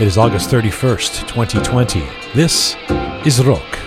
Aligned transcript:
It 0.00 0.06
is 0.06 0.16
August 0.16 0.48
31st, 0.48 1.28
2020. 1.28 2.08
This 2.32 2.74
is 3.26 3.44
Rook. 3.44 3.79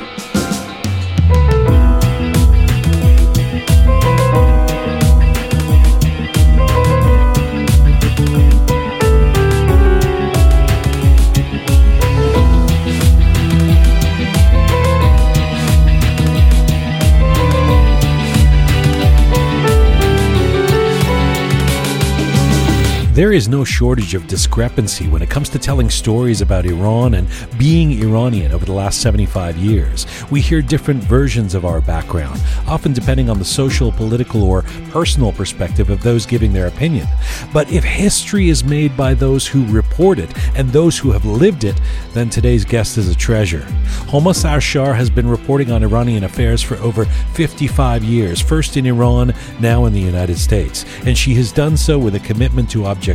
There 23.23 23.32
is 23.32 23.47
no 23.47 23.63
shortage 23.63 24.15
of 24.15 24.27
discrepancy 24.27 25.07
when 25.07 25.21
it 25.21 25.29
comes 25.29 25.47
to 25.51 25.57
telling 25.57 25.89
stories 25.89 26.41
about 26.41 26.65
Iran 26.65 27.14
and 27.14 27.29
being 27.57 27.93
Iranian 28.01 28.51
over 28.51 28.65
the 28.65 28.73
last 28.73 29.00
75 29.00 29.55
years. 29.55 30.05
We 30.29 30.41
hear 30.41 30.61
different 30.61 31.01
versions 31.05 31.55
of 31.55 31.64
our 31.64 31.79
background, 31.79 32.41
often 32.67 32.91
depending 32.91 33.30
on 33.30 33.39
the 33.39 33.45
social, 33.45 33.94
political, 33.94 34.44
or 34.44 34.64
personal 34.89 35.31
perspective 35.31 35.89
of 35.89 36.03
those 36.03 36.25
giving 36.25 36.52
their 36.52 36.67
opinion. 36.67 37.08
But 37.53 37.72
if 37.72 37.86
history 37.86 38.50
is 38.50 38.66
made 38.66 38.97
by 38.97 39.14
those 39.14 39.47
who 39.47 39.66
report 39.67 40.19
it 40.19 40.30
and 40.58 40.67
those 40.67 41.00
who 41.00 41.11
have 41.11 41.23
lived 41.23 41.64
it, 41.64 41.80
then 42.11 42.30
today's 42.30 42.66
guest 42.66 42.97
is 42.97 43.08
a 43.08 43.16
treasure. 43.16 43.66
Homa 44.09 44.31
Sarshar 44.31 44.94
has 44.97 45.09
been 45.09 45.30
reporting 45.30 45.72
on 45.72 45.81
Iranian 45.81 46.25
affairs 46.25 46.61
for 46.61 46.75
over 46.80 47.05
55 47.05 48.03
years, 48.03 48.42
first 48.42 48.75
in 48.75 48.86
Iran, 48.86 49.33
now 49.61 49.86
in 49.86 49.94
the 49.94 50.02
United 50.02 50.38
States. 50.38 50.83
And 51.05 51.17
she 51.17 51.33
has 51.36 51.53
done 51.53 51.78
so 51.78 51.97
with 51.97 52.16
a 52.16 52.19
commitment 52.19 52.70
to 52.72 52.86
objectivity, 52.86 53.12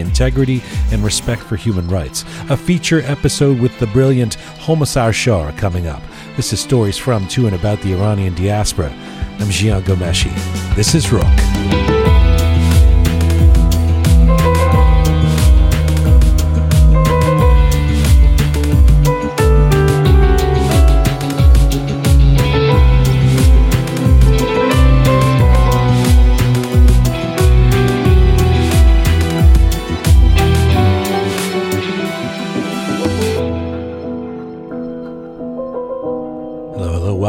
integrity, 0.00 0.62
and 0.92 1.02
respect 1.02 1.42
for 1.42 1.56
human 1.56 1.88
rights. 1.88 2.24
A 2.50 2.56
feature 2.56 3.00
episode 3.02 3.60
with 3.60 3.78
the 3.78 3.86
brilliant 3.88 4.34
Homa 4.34 4.84
Sarshar 4.84 5.56
coming 5.56 5.86
up. 5.86 6.02
This 6.36 6.52
is 6.52 6.60
stories 6.60 6.96
from, 6.96 7.26
to, 7.28 7.46
and 7.46 7.56
about 7.56 7.80
the 7.82 7.92
Iranian 7.92 8.34
diaspora. 8.34 8.90
I'm 8.90 9.48
Jian 9.48 9.82
Ghomeshi. 9.82 10.34
This 10.74 10.94
is 10.94 11.10
Rook. 11.12 11.89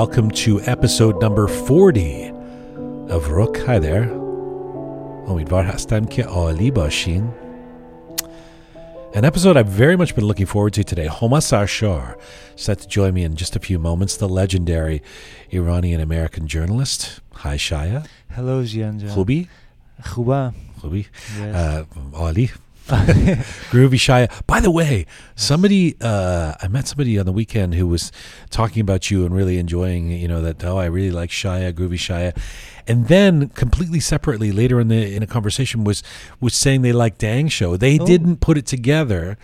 Welcome 0.01 0.31
to 0.43 0.61
episode 0.63 1.21
number 1.21 1.47
40 1.47 2.33
of 3.09 3.31
Rook. 3.31 3.59
Hi 3.59 3.79
there. 3.79 4.09
امیدوار 5.29 5.65
هستم 5.65 6.05
که 6.05 6.25
عالی 6.25 6.71
باشین. 6.71 7.29
An 9.15 9.25
episode 9.25 9.57
I've 9.57 9.69
very 9.69 9.97
much 9.97 10.15
been 10.15 10.25
looking 10.25 10.47
forward 10.47 10.73
to 10.75 10.85
today. 10.85 11.07
Homa 11.07 11.39
Sarshar 11.39 12.17
set 12.57 12.79
to 12.81 12.89
join 12.89 13.15
me 13.15 13.23
in 13.23 13.37
just 13.37 13.55
a 13.55 13.59
few 13.59 13.79
moments, 13.79 14.17
the 14.17 14.29
legendary 14.29 15.03
Iranian 15.51 16.01
American 16.01 16.47
journalist. 16.47 17.21
Hi, 17.35 17.57
Shaya. 17.57 18.07
Hello 18.31 18.63
Jian 18.63 19.01
Jian. 19.01 19.11
Khubi? 19.15 19.49
خوبم. 20.03 20.55
Khubi. 20.81 21.07
Yes. 21.39 21.55
Uh, 21.55 21.85
Ali. 22.15 22.51
Groovy 23.72 23.94
Shia. 23.96 24.30
By 24.48 24.60
the 24.60 24.72
way, 24.72 25.06
somebody 25.36 25.96
uh, 26.02 26.54
I 26.62 26.68
met 26.68 26.88
somebody 26.88 27.18
on 27.20 27.26
the 27.26 27.32
weekend 27.32 27.76
who 27.76 27.88
was 27.88 28.12
talking 28.50 28.82
about 28.82 29.10
you 29.10 29.26
and 29.26 29.36
really 29.36 29.58
enjoying, 29.58 30.12
you 30.12 30.28
know, 30.28 30.42
that 30.42 30.64
oh, 30.66 30.78
I 30.78 30.86
really 30.86 31.12
like 31.12 31.30
Shia, 31.30 31.72
Groovy 31.74 31.94
Shia. 31.94 32.36
And 32.88 33.08
then 33.08 33.50
completely 33.50 34.00
separately 34.00 34.52
later 34.52 34.80
in 34.82 34.88
the 34.90 35.16
in 35.16 35.24
a 35.24 35.28
conversation 35.28 35.84
was 35.84 36.04
was 36.40 36.54
saying 36.54 36.82
they 36.82 36.92
like 36.92 37.18
Dang 37.18 37.48
Show. 37.48 37.78
They 37.78 37.98
Oh. 38.00 38.06
didn't 38.06 38.38
put 38.38 38.58
it 38.58 38.66
together 38.66 39.38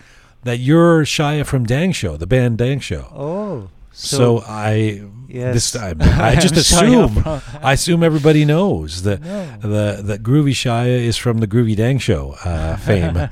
that 0.44 0.58
you're 0.58 1.04
Shia 1.04 1.46
from 1.46 1.64
Dang 1.64 1.92
Show, 1.92 2.16
the 2.16 2.26
band 2.26 2.58
Dang 2.58 2.80
Show. 2.80 3.06
oh. 3.14 3.70
So, 4.00 4.44
I 4.46 5.02
yes. 5.28 5.54
this 5.54 5.76
I, 5.76 5.94
I 6.00 6.36
just 6.36 6.56
assume 6.64 7.22
I 7.62 7.72
assume 7.72 8.02
everybody 8.04 8.44
knows 8.44 9.02
that 9.02 9.20
No. 9.22 9.56
the 9.60 10.00
that 10.02 10.22
Groovy 10.22 10.52
Shia 10.52 10.86
is 10.86 11.16
from 11.16 11.38
the 11.38 11.46
Groovy 11.48 11.74
Dang 11.76 11.98
Show 11.98 12.36
uh, 12.44 12.76
fame 12.88 13.28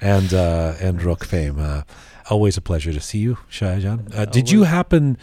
and 0.00 0.34
uh, 0.34 0.74
and 0.80 1.02
Rook 1.02 1.24
fame. 1.24 1.58
Uh, 1.60 1.82
always 2.30 2.56
a 2.56 2.60
pleasure 2.60 2.92
to 2.92 3.00
see 3.00 3.18
you, 3.18 3.38
Shia 3.50 3.80
Jan. 3.80 4.08
Uh, 4.14 4.24
did 4.24 4.50
you 4.50 4.64
happen 4.64 5.16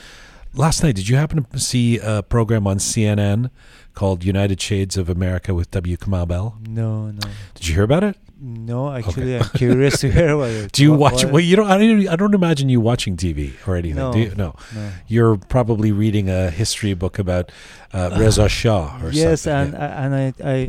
last 0.53 0.81
night? 0.81 0.95
Did 0.95 1.09
you 1.09 1.17
happen 1.17 1.43
to 1.43 1.59
see 1.59 1.99
a 1.99 2.23
program 2.23 2.65
on 2.65 2.77
CNN 2.77 3.49
called 3.93 4.23
United 4.23 4.59
Shades 4.61 4.97
of 4.97 5.09
America 5.09 5.53
with 5.53 5.71
W. 5.71 5.97
Kamau 5.97 6.27
Bell? 6.27 6.57
No, 6.67 7.11
no. 7.11 7.19
Did 7.53 7.67
you 7.67 7.73
hear 7.75 7.83
about 7.83 8.03
it? 8.03 8.17
No, 8.37 8.91
actually 8.91 9.37
I'm 9.37 9.47
curious 9.55 10.01
to 10.01 10.11
hear 10.11 10.29
about 10.35 10.49
it. 10.49 10.71
Do 10.73 10.83
you 10.83 10.91
What- 10.91 11.13
watch? 11.13 11.23
what- 11.23 11.33
Well, 11.33 11.41
you 11.41 11.55
don't. 11.55 11.67
I 11.71 11.77
don't. 11.77 12.07
I 12.09 12.15
don't 12.17 12.33
imagine 12.35 12.67
you 12.67 12.81
watching 12.81 13.15
TV 13.15 13.53
or 13.65 13.75
anything. 13.77 13.95
No. 13.95 14.11
Do 14.11 14.19
you? 14.19 14.33
No. 14.35 14.55
no. 14.75 14.91
You're 15.07 15.37
probably 15.37 15.91
reading 15.93 16.29
a 16.29 16.49
history 16.49 16.93
book 16.93 17.17
about 17.17 17.51
uh, 17.93 18.13
Reza 18.19 18.49
Shah 18.49 18.99
or 19.01 19.11
Yes, 19.11 19.43
something. 19.43 19.73
and 19.73 19.73
yeah. 19.73 19.79
I 19.79 20.05
and 20.05 20.15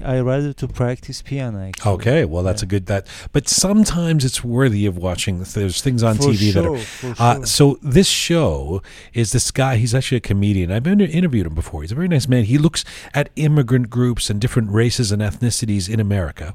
I, 0.04 0.10
I 0.12 0.16
I 0.18 0.20
rather 0.20 0.52
to 0.52 0.68
practice 0.68 1.22
piano 1.22 1.66
actually. 1.68 1.92
Okay, 1.94 2.24
well 2.24 2.44
that's 2.44 2.62
a 2.62 2.66
good 2.66 2.86
that. 2.86 3.08
But 3.32 3.48
sometimes 3.48 4.24
it's 4.24 4.44
worthy 4.44 4.86
of 4.86 4.96
watching. 4.96 5.42
There's 5.42 5.80
things 5.82 6.04
on 6.04 6.16
For 6.18 6.28
TV 6.30 6.52
that 6.54 6.64
are. 6.64 6.76
Uh, 7.18 7.34
sure. 7.38 7.46
so 7.46 7.78
this 7.82 8.06
show 8.06 8.80
is 9.12 9.32
this 9.32 9.50
guy. 9.50 9.76
He's 9.76 9.92
actually 9.94 10.18
a 10.18 10.20
comedian. 10.20 10.70
I've 10.70 10.84
been 10.84 11.00
interviewed 11.00 11.46
him 11.48 11.54
before. 11.54 11.82
He's 11.82 11.90
a 11.92 11.96
very 11.96 12.08
nice 12.08 12.28
man. 12.28 12.44
He 12.44 12.58
looks 12.58 12.84
at 13.12 13.28
immigrant 13.34 13.90
groups 13.90 14.30
and 14.30 14.40
different 14.40 14.70
races 14.70 15.10
and 15.10 15.20
ethnicities 15.20 15.88
in 15.92 15.98
America. 15.98 16.54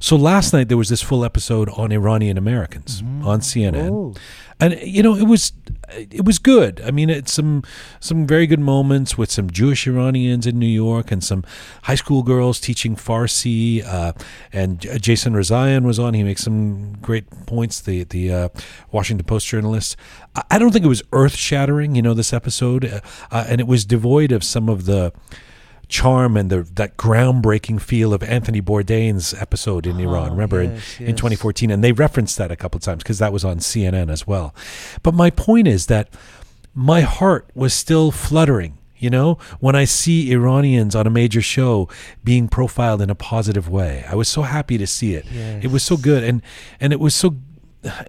So 0.00 0.16
last 0.16 0.52
night 0.52 0.68
there 0.68 0.76
was 0.78 0.88
this 0.88 1.02
full 1.02 1.24
episode 1.24 1.68
on 1.70 1.92
Iranian 1.92 2.38
Americans 2.38 3.02
on 3.24 3.40
CNN 3.40 3.90
Oh, 3.90 4.14
and 4.60 4.78
you 4.82 5.02
know 5.02 5.14
it 5.16 5.24
was 5.26 5.52
it 5.96 6.24
was 6.24 6.38
good. 6.38 6.80
I 6.84 6.90
mean 6.90 7.08
it's 7.10 7.32
some 7.32 7.62
some 8.00 8.26
very 8.26 8.46
good 8.46 8.60
moments 8.60 9.16
with 9.16 9.30
some 9.30 9.50
jewish 9.50 9.86
iranians 9.86 10.46
in 10.46 10.58
new 10.58 10.66
york 10.66 11.10
and 11.12 11.22
some 11.24 11.44
high 11.84 11.94
school 11.94 12.22
girls 12.22 12.60
teaching 12.60 12.94
farsi 12.96 13.84
uh, 13.86 14.12
and 14.52 14.80
jason 15.00 15.32
rezaian 15.34 15.82
was 15.84 15.98
on. 15.98 16.14
He 16.14 16.22
makes 16.22 16.42
some 16.42 16.94
great 17.00 17.26
points 17.46 17.80
the 17.80 18.04
the 18.04 18.32
uh, 18.32 18.48
washington 18.92 19.24
post 19.26 19.46
journalist. 19.46 19.96
I- 20.34 20.44
i 20.52 20.58
don't 20.58 20.72
think 20.72 20.84
it 20.84 20.88
was 20.88 21.02
earth 21.12 21.36
shattering 21.36 21.94
you 21.94 22.02
know 22.02 22.14
this 22.14 22.32
episode 22.32 22.84
uh, 22.84 23.00
uh, 23.30 23.44
and 23.48 23.60
it 23.60 23.66
was 23.66 23.84
devoid 23.84 24.30
of 24.32 24.42
some 24.44 24.68
of 24.68 24.84
the 24.86 25.12
charm 25.88 26.36
and 26.36 26.50
the 26.50 26.62
that 26.74 26.96
groundbreaking 26.96 27.80
feel 27.80 28.12
of 28.12 28.22
Anthony 28.22 28.60
Bourdain's 28.60 29.34
episode 29.34 29.86
in 29.86 29.98
Iran. 29.98 30.28
Ah, 30.28 30.32
Remember 30.32 30.60
in, 30.62 30.74
yes, 30.74 31.00
in 31.00 31.16
2014, 31.16 31.70
and 31.70 31.82
they 31.82 31.92
referenced 31.92 32.36
that 32.38 32.50
a 32.50 32.56
couple 32.56 32.78
of 32.78 32.82
times 32.82 33.02
because 33.02 33.18
that 33.18 33.32
was 33.32 33.44
on 33.44 33.58
CNN 33.58 34.10
as 34.10 34.26
well. 34.26 34.54
But 35.02 35.14
my 35.14 35.30
point 35.30 35.66
is 35.68 35.86
that 35.86 36.08
my 36.74 37.00
heart 37.00 37.50
was 37.54 37.74
still 37.74 38.10
fluttering. 38.10 38.78
You 39.00 39.10
know, 39.10 39.38
when 39.60 39.76
I 39.76 39.84
see 39.84 40.32
Iranians 40.32 40.96
on 40.96 41.06
a 41.06 41.10
major 41.10 41.40
show 41.40 41.88
being 42.24 42.48
profiled 42.48 43.00
in 43.00 43.10
a 43.10 43.14
positive 43.14 43.68
way, 43.68 44.04
I 44.10 44.16
was 44.16 44.28
so 44.28 44.42
happy 44.42 44.76
to 44.76 44.88
see 44.88 45.14
it. 45.14 45.24
It 45.62 45.70
was 45.70 45.84
so 45.84 45.96
good, 45.96 46.24
and 46.24 46.42
and 46.80 46.92
it 46.92 46.98
was 46.98 47.14
so 47.14 47.36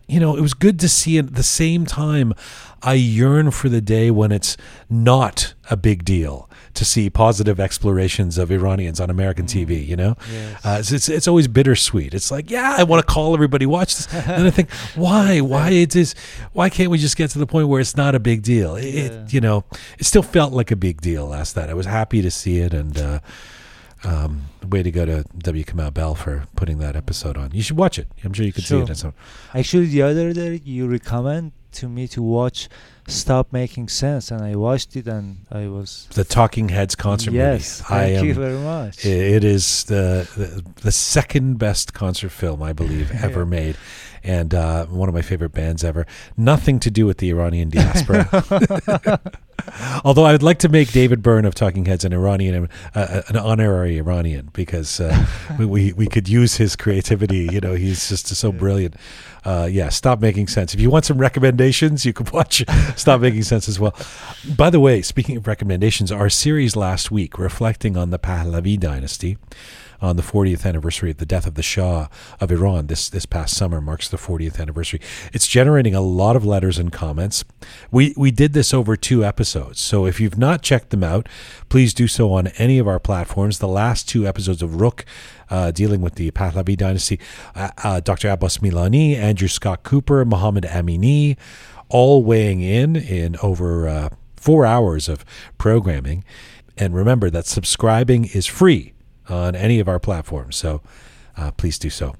you 0.07 0.19
know, 0.19 0.35
it 0.35 0.41
was 0.41 0.53
good 0.53 0.79
to 0.79 0.89
see. 0.89 1.17
At 1.19 1.35
the 1.35 1.43
same 1.43 1.85
time, 1.85 2.33
I 2.81 2.93
yearn 2.93 3.51
for 3.51 3.69
the 3.69 3.81
day 3.81 4.09
when 4.11 4.31
it's 4.31 4.55
not 4.89 5.53
a 5.69 5.75
big 5.77 6.05
deal 6.05 6.49
to 6.75 6.85
see 6.85 7.09
positive 7.09 7.59
explorations 7.59 8.37
of 8.37 8.51
Iranians 8.51 8.99
on 8.99 9.09
American 9.09 9.45
TV. 9.45 9.85
You 9.85 9.95
know, 9.97 10.15
Yes. 10.31 10.65
uh, 10.65 10.77
it's, 10.79 10.91
it's 10.91 11.09
it's 11.09 11.27
always 11.27 11.47
bittersweet. 11.47 12.13
It's 12.13 12.31
like, 12.31 12.49
yeah, 12.49 12.75
I 12.77 12.83
want 12.83 13.05
to 13.05 13.13
call 13.13 13.33
everybody 13.33 13.65
watch 13.65 13.95
this, 13.95 14.13
and 14.13 14.47
I 14.47 14.49
think, 14.51 14.69
why, 14.95 15.41
why 15.41 15.71
it 15.71 15.95
is, 15.95 16.15
why 16.53 16.69
can't 16.69 16.89
we 16.91 16.97
just 16.97 17.17
get 17.17 17.29
to 17.31 17.39
the 17.39 17.47
point 17.47 17.67
where 17.67 17.81
it's 17.81 17.97
not 17.97 18.15
a 18.15 18.19
big 18.19 18.43
deal? 18.43 18.75
It, 18.75 18.85
Yeah. 18.93 19.01
it 19.23 19.33
you 19.33 19.41
know, 19.41 19.63
it 19.97 20.05
still 20.05 20.23
felt 20.23 20.53
like 20.53 20.71
a 20.71 20.75
big 20.77 21.01
deal 21.01 21.25
last 21.27 21.55
night. 21.55 21.69
I 21.69 21.73
was 21.73 21.85
happy 21.87 22.21
to 22.21 22.31
see 22.31 22.59
it, 22.59 22.73
and 22.73 22.97
uh, 22.97 23.19
um, 24.03 24.43
way 24.67 24.81
to 24.83 24.91
go 24.91 25.05
to 25.05 25.25
W. 25.39 25.63
Kamau 25.65 25.93
Bell 25.93 26.15
for 26.15 26.45
putting 26.55 26.77
that 26.79 26.95
episode 26.95 27.35
on. 27.37 27.51
You 27.51 27.61
should 27.61 27.77
watch 27.77 27.99
it. 27.99 28.07
I'm 28.23 28.31
sure 28.33 28.45
you 28.45 28.53
could 28.53 28.63
see 28.63 28.77
it. 28.79 29.03
Actually, 29.53 29.87
the 29.87 30.03
other 30.03 30.31
day 30.33 30.61
you 30.63 30.87
recommend 30.87 31.51
to 31.73 31.89
me 31.89 32.07
to 32.09 32.21
watch 32.21 32.69
Stop 33.07 33.51
Making 33.51 33.87
Sense, 33.87 34.31
and 34.31 34.43
I 34.43 34.55
watched 34.55 34.95
it, 34.95 35.07
and 35.07 35.45
I 35.51 35.67
was 35.67 36.07
the 36.13 36.23
Talking 36.23 36.69
Heads 36.69 36.95
concert 36.95 37.33
yes. 37.33 37.81
movie. 37.81 37.93
I 37.93 38.05
Thank 38.05 38.19
am. 38.19 38.25
you 38.25 38.33
very 38.33 38.59
much. 38.59 39.05
It 39.05 39.43
is 39.43 39.85
the, 39.85 40.29
the 40.37 40.63
the 40.81 40.91
second 40.91 41.57
best 41.57 41.93
concert 41.93 42.29
film 42.29 42.61
I 42.61 42.73
believe 42.73 43.11
ever 43.23 43.45
made. 43.45 43.77
And 44.23 44.53
uh, 44.53 44.85
one 44.85 45.09
of 45.09 45.15
my 45.15 45.21
favorite 45.21 45.53
bands 45.53 45.83
ever. 45.83 46.05
Nothing 46.37 46.79
to 46.81 46.91
do 46.91 47.05
with 47.05 47.17
the 47.17 47.29
Iranian 47.29 47.69
diaspora. 47.69 49.21
Although 50.03 50.25
I 50.25 50.31
would 50.31 50.43
like 50.43 50.59
to 50.59 50.69
make 50.69 50.91
David 50.91 51.21
Byrne 51.21 51.45
of 51.45 51.55
Talking 51.55 51.85
Heads 51.85 52.05
an 52.05 52.13
Iranian, 52.13 52.69
uh, 52.95 53.21
an 53.27 53.37
honorary 53.37 53.97
Iranian, 53.97 54.49
because 54.53 54.99
uh, 54.99 55.25
we, 55.59 55.65
we, 55.65 55.93
we 55.93 56.07
could 56.07 56.27
use 56.29 56.55
his 56.55 56.75
creativity. 56.75 57.49
You 57.51 57.59
know, 57.59 57.75
he's 57.75 58.09
just 58.09 58.27
so 58.27 58.51
brilliant. 58.51 58.95
Uh, 59.45 59.67
yeah, 59.71 59.89
Stop 59.89 60.19
Making 60.19 60.47
Sense. 60.47 60.73
If 60.73 60.81
you 60.81 60.89
want 60.89 61.05
some 61.05 61.17
recommendations, 61.17 62.05
you 62.05 62.13
could 62.13 62.31
watch 62.31 62.63
Stop 62.95 63.21
Making 63.21 63.43
Sense 63.43 63.69
as 63.69 63.79
well. 63.79 63.95
By 64.55 64.69
the 64.69 64.79
way, 64.79 65.01
speaking 65.01 65.37
of 65.37 65.47
recommendations, 65.47 66.11
our 66.11 66.29
series 66.29 66.75
last 66.75 67.11
week 67.11 67.37
reflecting 67.37 67.97
on 67.97 68.09
the 68.09 68.19
Pahlavi 68.19 68.79
dynasty 68.79 69.37
on 70.01 70.15
the 70.15 70.23
40th 70.23 70.65
anniversary 70.65 71.11
of 71.11 71.17
the 71.17 71.25
death 71.25 71.45
of 71.45 71.55
the 71.55 71.63
Shah 71.63 72.07
of 72.39 72.51
Iran. 72.51 72.87
This 72.87 73.09
this 73.09 73.25
past 73.25 73.55
summer 73.55 73.81
marks 73.81 74.07
the 74.07 74.17
40th 74.17 74.59
anniversary. 74.59 75.01
It's 75.33 75.47
generating 75.47 75.95
a 75.95 76.01
lot 76.01 76.35
of 76.35 76.45
letters 76.45 76.77
and 76.77 76.91
comments. 76.91 77.43
We 77.91 78.13
we 78.17 78.31
did 78.31 78.53
this 78.53 78.73
over 78.73 78.95
two 78.95 79.23
episodes, 79.23 79.79
so 79.79 80.05
if 80.05 80.19
you've 80.19 80.37
not 80.37 80.61
checked 80.61 80.89
them 80.89 81.03
out, 81.03 81.27
please 81.69 81.93
do 81.93 82.07
so 82.07 82.31
on 82.33 82.47
any 82.57 82.79
of 82.79 82.87
our 82.87 82.99
platforms. 82.99 83.59
The 83.59 83.67
last 83.67 84.07
two 84.07 84.27
episodes 84.27 84.61
of 84.61 84.79
Rook. 84.79 85.05
Uh, 85.51 85.71
dealing 85.71 85.99
with 85.99 86.13
the 86.13 86.29
Pahlavi 86.29 86.77
dynasty, 86.77 87.19
uh, 87.55 87.71
uh, 87.83 87.99
Dr. 87.99 88.29
Abbas 88.29 88.59
Milani, 88.59 89.15
Andrew 89.15 89.47
Scott 89.47 89.81
Cooper, 89.81 90.23
Mohammed 90.23 90.63
Amini, 90.65 91.37
all 91.89 92.23
weighing 92.23 92.61
in 92.61 92.95
in 92.95 93.35
over 93.41 93.87
uh, 93.87 94.09
four 94.35 94.67
hours 94.67 95.09
of 95.09 95.25
programming. 95.57 96.23
And 96.77 96.93
remember 96.93 97.31
that 97.31 97.47
subscribing 97.47 98.25
is 98.25 98.45
free 98.45 98.93
on 99.29 99.55
any 99.55 99.79
of 99.79 99.87
our 99.87 99.99
platforms. 99.99 100.55
So 100.55 100.81
uh, 101.37 101.51
please 101.51 101.79
do 101.79 101.89
so. 101.89 102.15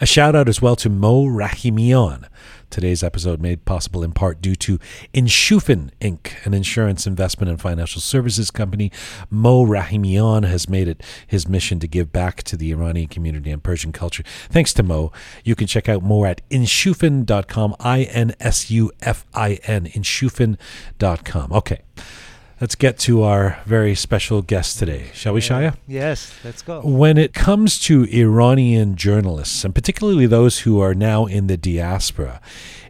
A 0.00 0.06
shout 0.06 0.34
out 0.34 0.48
as 0.48 0.60
well 0.60 0.76
to 0.76 0.88
Mo 0.88 1.24
Rahimian. 1.24 2.28
Today's 2.70 3.02
episode 3.02 3.40
made 3.40 3.64
possible 3.64 4.02
in 4.02 4.12
part 4.12 4.42
due 4.42 4.54
to 4.56 4.78
Insufin 5.14 5.90
Inc., 6.00 6.44
an 6.44 6.52
insurance 6.52 7.06
investment 7.06 7.48
and 7.48 7.60
financial 7.60 8.00
services 8.00 8.50
company. 8.50 8.92
Mo 9.30 9.64
Rahimian 9.64 10.46
has 10.46 10.68
made 10.68 10.86
it 10.86 11.02
his 11.26 11.48
mission 11.48 11.80
to 11.80 11.88
give 11.88 12.12
back 12.12 12.42
to 12.42 12.56
the 12.56 12.70
Iranian 12.72 13.08
community 13.08 13.50
and 13.50 13.62
Persian 13.62 13.92
culture. 13.92 14.22
Thanks 14.50 14.74
to 14.74 14.82
Mo. 14.82 15.12
You 15.44 15.54
can 15.54 15.66
check 15.66 15.88
out 15.88 16.02
more 16.02 16.26
at 16.26 16.46
insufin.com, 16.50 17.76
I 17.80 18.02
N 18.02 18.34
S 18.38 18.70
U 18.70 18.92
F 19.00 19.24
I 19.32 19.54
N, 19.64 19.86
insufin.com. 19.86 21.52
Okay. 21.52 21.80
Let's 22.60 22.74
get 22.74 22.98
to 23.00 23.22
our 23.22 23.60
very 23.66 23.94
special 23.94 24.42
guest 24.42 24.80
today, 24.80 25.10
shall 25.14 25.32
we, 25.32 25.40
Shaya? 25.40 25.76
Yes, 25.86 26.34
let's 26.42 26.60
go. 26.60 26.80
When 26.80 27.16
it 27.16 27.32
comes 27.32 27.78
to 27.80 28.02
Iranian 28.06 28.96
journalists, 28.96 29.64
and 29.64 29.72
particularly 29.72 30.26
those 30.26 30.60
who 30.60 30.80
are 30.80 30.92
now 30.92 31.26
in 31.26 31.46
the 31.46 31.56
diaspora, 31.56 32.40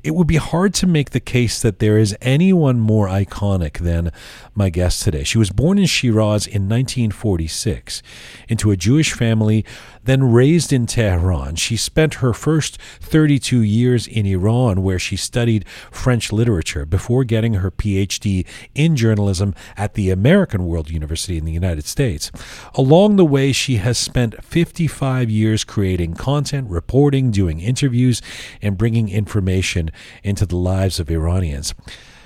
it 0.03 0.15
would 0.15 0.27
be 0.27 0.37
hard 0.37 0.75
to 0.75 0.87
make 0.87 1.11
the 1.11 1.21
case 1.21 1.63
that 1.63 1.79
there 1.79 1.99
is 1.99 2.17
anyone 2.21 2.81
more 2.81 3.09
iconic 3.09 3.79
than 3.79 4.13
my 4.55 4.71
guest 4.71 5.03
today. 5.03 5.25
She 5.25 5.39
was 5.39 5.51
born 5.51 5.79
in 5.79 5.87
Shiraz 5.87 6.47
in 6.47 6.69
1946 6.69 8.03
into 8.49 8.71
a 8.71 8.77
Jewish 8.77 9.13
family, 9.13 9.65
then 10.05 10.33
raised 10.33 10.73
in 10.73 10.87
Tehran. 10.87 11.57
She 11.57 11.77
spent 11.77 12.15
her 12.15 12.33
first 12.33 12.81
32 13.01 13.61
years 13.61 14.07
in 14.07 14.27
Iran, 14.27 14.83
where 14.83 14.99
she 14.99 15.17
studied 15.17 15.67
French 15.91 16.33
literature 16.33 16.87
before 16.87 17.25
getting 17.25 17.55
her 17.55 17.71
PhD 17.71 18.47
in 18.75 18.97
journalism 18.97 19.55
at 19.77 19.95
the 19.95 20.11
American 20.11 20.67
World 20.67 20.91
University 20.91 21.37
in 21.37 21.45
the 21.45 21.53
United 21.53 21.85
States. 21.85 22.31
Along 22.75 23.17
the 23.17 23.25
way, 23.25 23.53
she 23.53 23.77
has 23.77 23.99
spent 23.99 24.43
55 24.43 25.31
years 25.31 25.65
creating 25.65 26.15
content, 26.15 26.71
reporting, 26.71 27.31
doing 27.31 27.61
interviews, 27.61 28.23
and 28.63 28.79
bringing 28.79 29.09
information 29.09 29.88
into 30.23 30.47
the 30.47 30.57
lives 30.57 31.01
of 31.01 31.11
Iranians. 31.11 31.75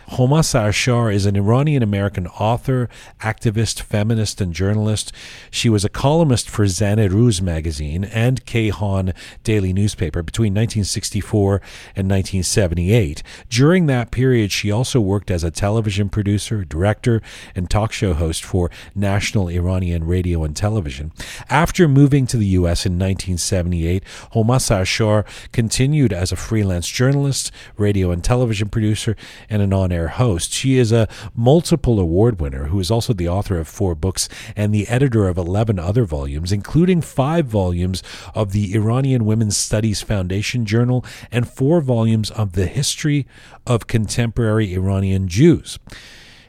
Homa 0.09 0.41
Sarshar 0.41 1.13
is 1.13 1.27
an 1.27 1.37
Iranian 1.37 1.83
American 1.83 2.27
author, 2.27 2.89
activist, 3.21 3.81
feminist, 3.83 4.41
and 4.41 4.53
journalist. 4.53 5.13
She 5.51 5.69
was 5.69 5.85
a 5.85 5.89
columnist 5.89 6.51
for 6.51 6.67
Zan-e 6.67 7.09
magazine 7.43 8.05
and 8.05 8.45
Kayhan 8.45 9.15
daily 9.45 9.73
newspaper 9.73 10.23
between 10.23 10.53
1964 10.53 11.57
and 11.97 12.11
1978. 12.11 13.23
During 13.49 13.87
that 13.87 14.11
period, 14.11 14.53
she 14.53 14.71
also 14.71 15.01
worked 15.01 15.31
as 15.31 15.45
a 15.45 15.51
television 15.51 16.09
producer, 16.09 16.65
director, 16.65 17.23
and 17.55 17.71
talk 17.71 17.93
show 17.93 18.15
host 18.15 18.45
for 18.45 18.71
National 18.95 19.49
Iranian 19.49 20.05
Radio 20.05 20.45
and 20.45 20.57
Television. 20.57 21.13
After 21.49 21.89
moving 21.89 22.27
to 22.27 22.37
the 22.37 22.47
U.S. 22.47 22.85
in 22.85 22.93
1978, 22.93 24.03
Homa 24.33 24.57
Sarshar 24.57 25.25
continued 25.53 26.13
as 26.13 26.33
a 26.33 26.37
freelance 26.37 26.89
journalist, 26.89 27.51
radio 27.77 28.11
and 28.11 28.23
television 28.23 28.69
producer, 28.69 29.17
and 29.49 29.63
an 29.63 29.73
on 29.73 29.93
air 29.93 30.02
host. 30.09 30.53
She 30.53 30.79
is 30.79 30.93
a 30.93 31.09
multiple 31.35 31.99
award 31.99 32.41
winner 32.41 32.65
who 32.67 32.81
is 32.81 32.91
also 32.91 33.13
the 33.13 33.29
author 33.29 33.59
of 33.59 33.69
four 33.69 33.95
books 33.95 34.29
and 34.57 34.73
the 34.73 34.89
editor 34.89 35.29
of 35.29 35.39
11 35.39 35.79
other 35.79 36.05
volumes, 36.05 36.53
including 36.53 37.01
five 37.01 37.47
volumes 37.47 38.03
of 38.35 38.53
the 38.53 38.75
Iranian 38.75 39.25
Women's 39.25 39.57
Studies 39.57 40.03
Foundation 40.03 40.65
Journal 40.65 41.05
and 41.31 41.49
four 41.49 41.81
volumes 41.81 42.31
of 42.31 42.53
the 42.53 42.67
history 42.67 43.27
of 43.67 43.87
contemporary 43.87 44.75
Iranian 44.75 45.29
Jews. 45.29 45.79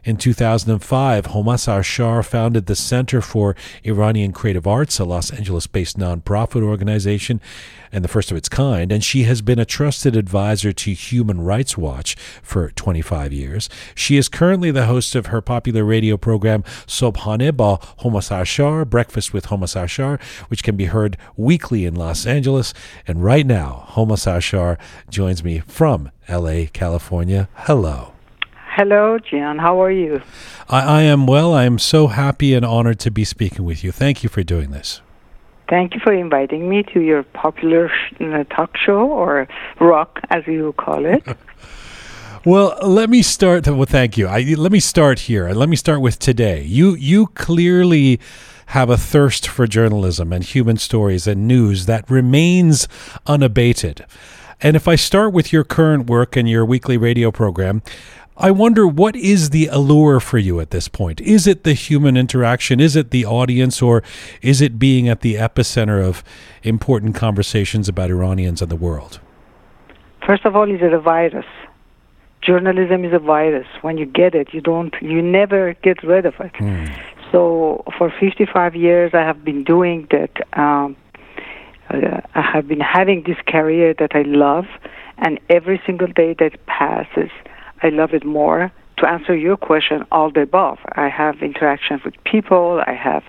In 0.05 0.17
2005, 0.17 1.27
Homa 1.27 1.53
Sarshar 1.53 2.25
founded 2.25 2.65
the 2.65 2.75
Center 2.75 3.21
for 3.21 3.55
Iranian 3.85 4.33
Creative 4.33 4.67
Arts, 4.67 4.99
a 4.99 5.05
Los 5.05 5.31
Angeles 5.31 5.65
based 5.65 5.97
nonprofit 5.97 6.61
organization 6.61 7.39
and 7.89 8.03
the 8.03 8.09
first 8.09 8.29
of 8.29 8.35
its 8.35 8.49
kind, 8.49 8.91
and 8.91 9.01
she 9.01 9.23
has 9.23 9.41
been 9.41 9.59
a 9.59 9.65
trusted 9.65 10.17
advisor 10.17 10.73
to 10.73 10.91
Human 10.91 11.39
Rights 11.39 11.77
Watch 11.77 12.17
for 12.41 12.71
25 12.71 13.31
years. 13.31 13.69
She 13.95 14.17
is 14.17 14.27
currently 14.27 14.71
the 14.71 14.87
host 14.87 15.15
of 15.15 15.27
her 15.27 15.39
popular 15.39 15.85
radio 15.85 16.17
program 16.17 16.63
Sobhane 16.85 17.55
ba 17.55 17.77
Homa 17.99 18.19
Sarshar, 18.19 18.89
Breakfast 18.89 19.31
with 19.31 19.45
Homa 19.45 19.67
Sarshar, 19.67 20.21
which 20.49 20.63
can 20.63 20.75
be 20.75 20.85
heard 20.85 21.15
weekly 21.37 21.85
in 21.85 21.95
Los 21.95 22.25
Angeles. 22.25 22.73
And 23.07 23.23
right 23.23 23.45
now, 23.45 23.85
Homa 23.87 24.15
Sarshar 24.15 24.77
joins 25.09 25.45
me 25.45 25.59
from 25.59 26.11
LA, 26.27 26.65
California. 26.73 27.47
Hello. 27.53 28.12
Hello, 28.75 29.19
Jian. 29.19 29.59
How 29.59 29.83
are 29.83 29.91
you? 29.91 30.23
I, 30.67 30.81
I, 30.81 31.01
am 31.03 31.27
well. 31.27 31.53
I 31.53 31.65
am 31.65 31.77
so 31.77 32.07
happy 32.07 32.55
and 32.55 32.65
honored 32.65 32.97
to 33.01 33.11
be 33.11 33.23
speaking 33.23 33.65
with 33.65 33.83
you. 33.83 33.91
Thank 33.91 34.23
you 34.23 34.29
for 34.29 34.41
doing 34.41 34.71
this. 34.71 34.99
Thank 35.69 35.93
you 35.93 35.99
for 35.99 36.11
inviting 36.11 36.67
me 36.67 36.81
to 36.91 36.99
your 36.99 37.21
popular 37.21 37.91
uh, 38.19 38.45
talk 38.45 38.75
show 38.75 39.11
or 39.11 39.47
rock, 39.79 40.21
as 40.31 40.47
you 40.47 40.73
call 40.75 41.05
it. 41.05 41.23
well, 42.45 42.75
let 42.81 43.11
me 43.11 43.21
start. 43.21 43.67
Well, 43.67 43.85
thank 43.85 44.17
you. 44.17 44.25
I, 44.25 44.41
let 44.57 44.71
me 44.71 44.79
start 44.79 45.19
here. 45.19 45.51
Let 45.51 45.69
me 45.69 45.75
start 45.75 46.01
with 46.01 46.17
today. 46.17 46.63
You 46.63 46.95
you 46.95 47.27
clearly 47.27 48.19
have 48.67 48.89
a 48.89 48.97
thirst 48.97 49.47
for 49.47 49.67
journalism 49.67 50.33
and 50.33 50.43
human 50.43 50.77
stories 50.77 51.27
and 51.27 51.47
news 51.47 51.85
that 51.85 52.09
remains 52.09 52.87
unabated. 53.27 54.03
And 54.61 54.75
if 54.77 54.87
I 54.87 54.95
start 54.95 55.33
with 55.33 55.51
your 55.51 55.65
current 55.65 56.09
work 56.09 56.37
and 56.37 56.49
your 56.49 56.65
weekly 56.65 56.95
radio 56.95 57.31
program, 57.31 57.83
I 58.35 58.49
wonder 58.49 58.87
what 58.87 59.15
is 59.15 59.51
the 59.51 59.67
allure 59.67 60.19
for 60.19 60.39
you 60.39 60.59
at 60.59 60.71
this 60.71 60.87
point? 60.87 61.21
Is 61.21 61.45
it 61.45 61.63
the 61.63 61.73
human 61.73 62.17
interaction? 62.17 62.79
Is 62.79 62.95
it 62.95 63.11
the 63.11 63.25
audience? 63.25 63.81
Or 63.81 64.03
is 64.41 64.59
it 64.59 64.79
being 64.79 65.07
at 65.07 65.21
the 65.21 65.35
epicenter 65.35 66.03
of 66.03 66.23
important 66.63 67.15
conversations 67.15 67.87
about 67.87 68.09
Iranians 68.09 68.61
and 68.61 68.71
the 68.71 68.75
world? 68.75 69.19
First 70.25 70.45
of 70.45 70.55
all, 70.55 70.69
is 70.69 70.81
it 70.81 70.93
a 70.93 70.99
virus? 70.99 71.45
Journalism 72.41 73.05
is 73.05 73.13
a 73.13 73.19
virus. 73.19 73.67
When 73.81 73.97
you 73.97 74.05
get 74.05 74.33
it, 74.33 74.53
you 74.53 74.61
don't, 74.61 74.93
you 75.01 75.21
never 75.21 75.75
get 75.83 76.03
rid 76.03 76.25
of 76.25 76.33
it. 76.39 76.53
Mm. 76.53 76.93
So 77.31 77.83
for 77.97 78.11
55 78.19 78.75
years, 78.75 79.11
I 79.13 79.21
have 79.21 79.43
been 79.43 79.63
doing 79.63 80.07
that. 80.11 80.31
Um, 80.57 80.95
uh, 81.89 82.21
I 82.33 82.41
have 82.41 82.67
been 82.67 82.79
having 82.79 83.23
this 83.23 83.37
career 83.47 83.93
that 83.99 84.15
I 84.15 84.23
love, 84.23 84.65
and 85.17 85.39
every 85.49 85.81
single 85.85 86.07
day 86.07 86.35
that 86.39 86.65
passes, 86.65 87.29
I 87.83 87.89
love 87.89 88.13
it 88.13 88.25
more. 88.25 88.71
To 88.97 89.09
answer 89.09 89.35
your 89.35 89.57
question, 89.57 90.05
all 90.11 90.31
the 90.31 90.41
above. 90.41 90.77
I 90.93 91.09
have 91.09 91.41
interactions 91.41 92.03
with 92.05 92.13
people. 92.23 92.81
I 92.87 92.93
have. 92.93 93.23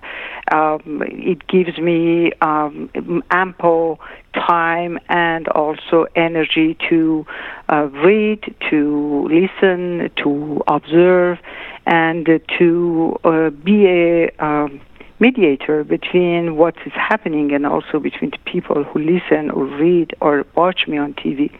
Um, 0.51 1.01
it 1.05 1.47
gives 1.47 1.77
me 1.77 2.31
um, 2.41 2.89
ample 3.31 3.99
time 4.33 4.99
and 5.09 5.47
also 5.49 6.05
energy 6.15 6.77
to 6.89 7.25
uh, 7.67 7.87
read, 8.05 8.55
to 8.69 9.27
listen, 9.29 10.11
to 10.23 10.63
observe, 10.67 11.39
and 11.85 12.25
to 12.57 13.19
uh, 13.23 13.49
be 13.49 13.87
a 13.87 14.29
um, 14.39 14.79
mediator 15.19 15.83
between 15.83 16.55
what 16.55 16.75
is 16.85 16.93
happening 16.93 17.51
and 17.53 17.65
also 17.65 17.99
between 17.99 18.29
the 18.29 18.37
people 18.45 18.83
who 18.83 18.99
listen 18.99 19.49
or 19.49 19.65
read 19.65 20.13
or 20.21 20.45
watch 20.55 20.87
me 20.87 20.97
on 20.97 21.13
TV. 21.15 21.51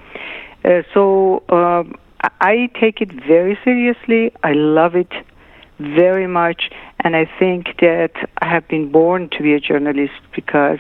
Uh, 0.64 0.84
so 0.94 1.44
um, 1.50 1.96
I 2.22 2.70
take 2.80 3.02
it 3.02 3.12
very 3.12 3.58
seriously. 3.64 4.32
I 4.44 4.54
love 4.54 4.96
it 4.96 5.12
very 5.80 6.28
much, 6.28 6.70
and 7.02 7.16
I 7.16 7.26
think 7.40 7.78
that 7.82 8.12
I 8.42 8.46
have 8.48 8.68
been 8.68 8.92
born 8.92 9.30
to 9.30 9.44
be 9.44 9.54
a 9.54 9.60
journalist 9.60 10.14
because 10.34 10.80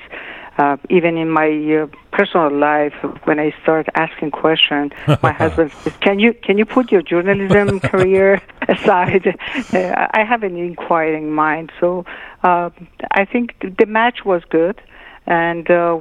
Uh, 0.58 0.77
even 0.89 1.18
in 1.18 1.30
my 1.30 1.50
uh, 1.75 1.86
personal 2.13 2.50
life, 2.50 2.94
when 3.25 3.39
I 3.39 3.54
start 3.62 3.88
asking 3.94 4.32
questions, 4.32 4.94
my 5.22 5.32
husband 5.44 5.72
says, 5.84 5.92
"Can 6.00 6.18
you 6.18 6.34
can 6.34 6.58
you 6.58 6.65
put 6.65 6.94
your 6.94 7.01
journalism 7.01 7.80
career 7.92 8.42
aside?" 8.70 9.25
Uh, 9.74 10.08
I 10.20 10.24
have 10.24 10.44
an 10.44 10.56
inquiring 10.56 11.34
mind, 11.34 11.74
so 11.82 12.06
uh, 12.44 12.70
I 13.12 13.25
think 13.25 13.46
the 13.82 13.86
match 13.86 14.24
was 14.24 14.42
good 14.50 14.80
and 15.27 15.70
uh, 15.70 16.00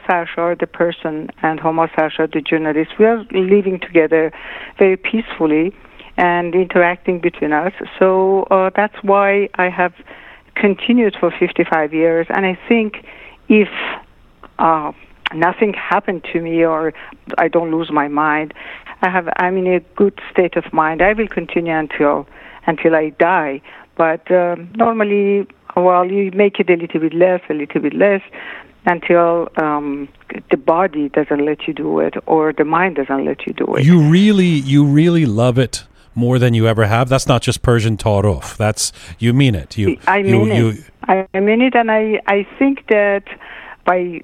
Sarshar, 0.00 0.58
the 0.58 0.66
person, 0.66 1.28
and 1.42 1.60
Sarshar, 1.88 2.32
the 2.32 2.40
journalist, 2.40 2.92
we 2.98 3.04
are 3.04 3.24
living 3.32 3.80
together 3.80 4.32
very 4.78 4.96
peacefully 4.96 5.72
and 6.16 6.54
interacting 6.54 7.20
between 7.20 7.52
us. 7.52 7.72
So 7.98 8.44
uh, 8.44 8.70
that's 8.74 8.94
why 9.02 9.48
I 9.56 9.68
have 9.68 9.92
continued 10.54 11.16
for 11.18 11.32
55 11.38 11.92
years. 11.92 12.26
And 12.30 12.46
I 12.46 12.58
think 12.68 13.04
if 13.48 13.68
uh, 14.58 14.92
nothing 15.34 15.74
happened 15.74 16.24
to 16.32 16.40
me 16.40 16.64
or 16.64 16.92
I 17.38 17.48
don't 17.48 17.70
lose 17.70 17.90
my 17.92 18.08
mind, 18.08 18.54
I 19.02 19.10
have 19.10 19.28
I'm 19.36 19.58
in 19.58 19.66
a 19.66 19.80
good 19.96 20.18
state 20.32 20.56
of 20.56 20.72
mind. 20.72 21.02
I 21.02 21.12
will 21.12 21.28
continue 21.28 21.76
until 21.76 22.26
until 22.66 22.94
I 22.94 23.10
die. 23.10 23.60
But 23.96 24.30
um, 24.30 24.72
normally 24.76 25.46
well, 25.76 26.04
you 26.10 26.30
make 26.32 26.60
it 26.60 26.70
a 26.70 26.76
little 26.76 27.00
bit 27.00 27.14
less, 27.14 27.40
a 27.48 27.54
little 27.54 27.80
bit 27.80 27.94
less, 27.94 28.22
until 28.86 29.48
um, 29.56 30.08
the 30.50 30.56
body 30.56 31.08
doesn't 31.08 31.44
let 31.44 31.66
you 31.66 31.74
do 31.74 32.00
it 32.00 32.14
or 32.26 32.52
the 32.52 32.64
mind 32.64 32.96
doesn't 32.96 33.24
let 33.24 33.46
you 33.46 33.52
do 33.52 33.76
it. 33.76 33.84
You 33.84 34.08
really, 34.08 34.46
you 34.46 34.84
really 34.84 35.26
love 35.26 35.58
it 35.58 35.84
more 36.14 36.38
than 36.38 36.54
you 36.54 36.66
ever 36.66 36.86
have. 36.86 37.08
That's 37.08 37.26
not 37.26 37.42
just 37.42 37.62
Persian 37.62 37.96
taarruf. 37.96 38.56
That's 38.56 38.92
you 39.18 39.32
mean 39.32 39.54
it. 39.54 39.76
You, 39.76 39.98
I 40.06 40.22
mean 40.22 40.46
you, 40.46 40.68
it. 40.68 40.76
You, 40.76 41.26
I 41.32 41.40
mean 41.40 41.62
it, 41.62 41.74
and 41.74 41.90
I, 41.90 42.20
I 42.26 42.46
think 42.58 42.86
that 42.88 43.24
by 43.84 44.22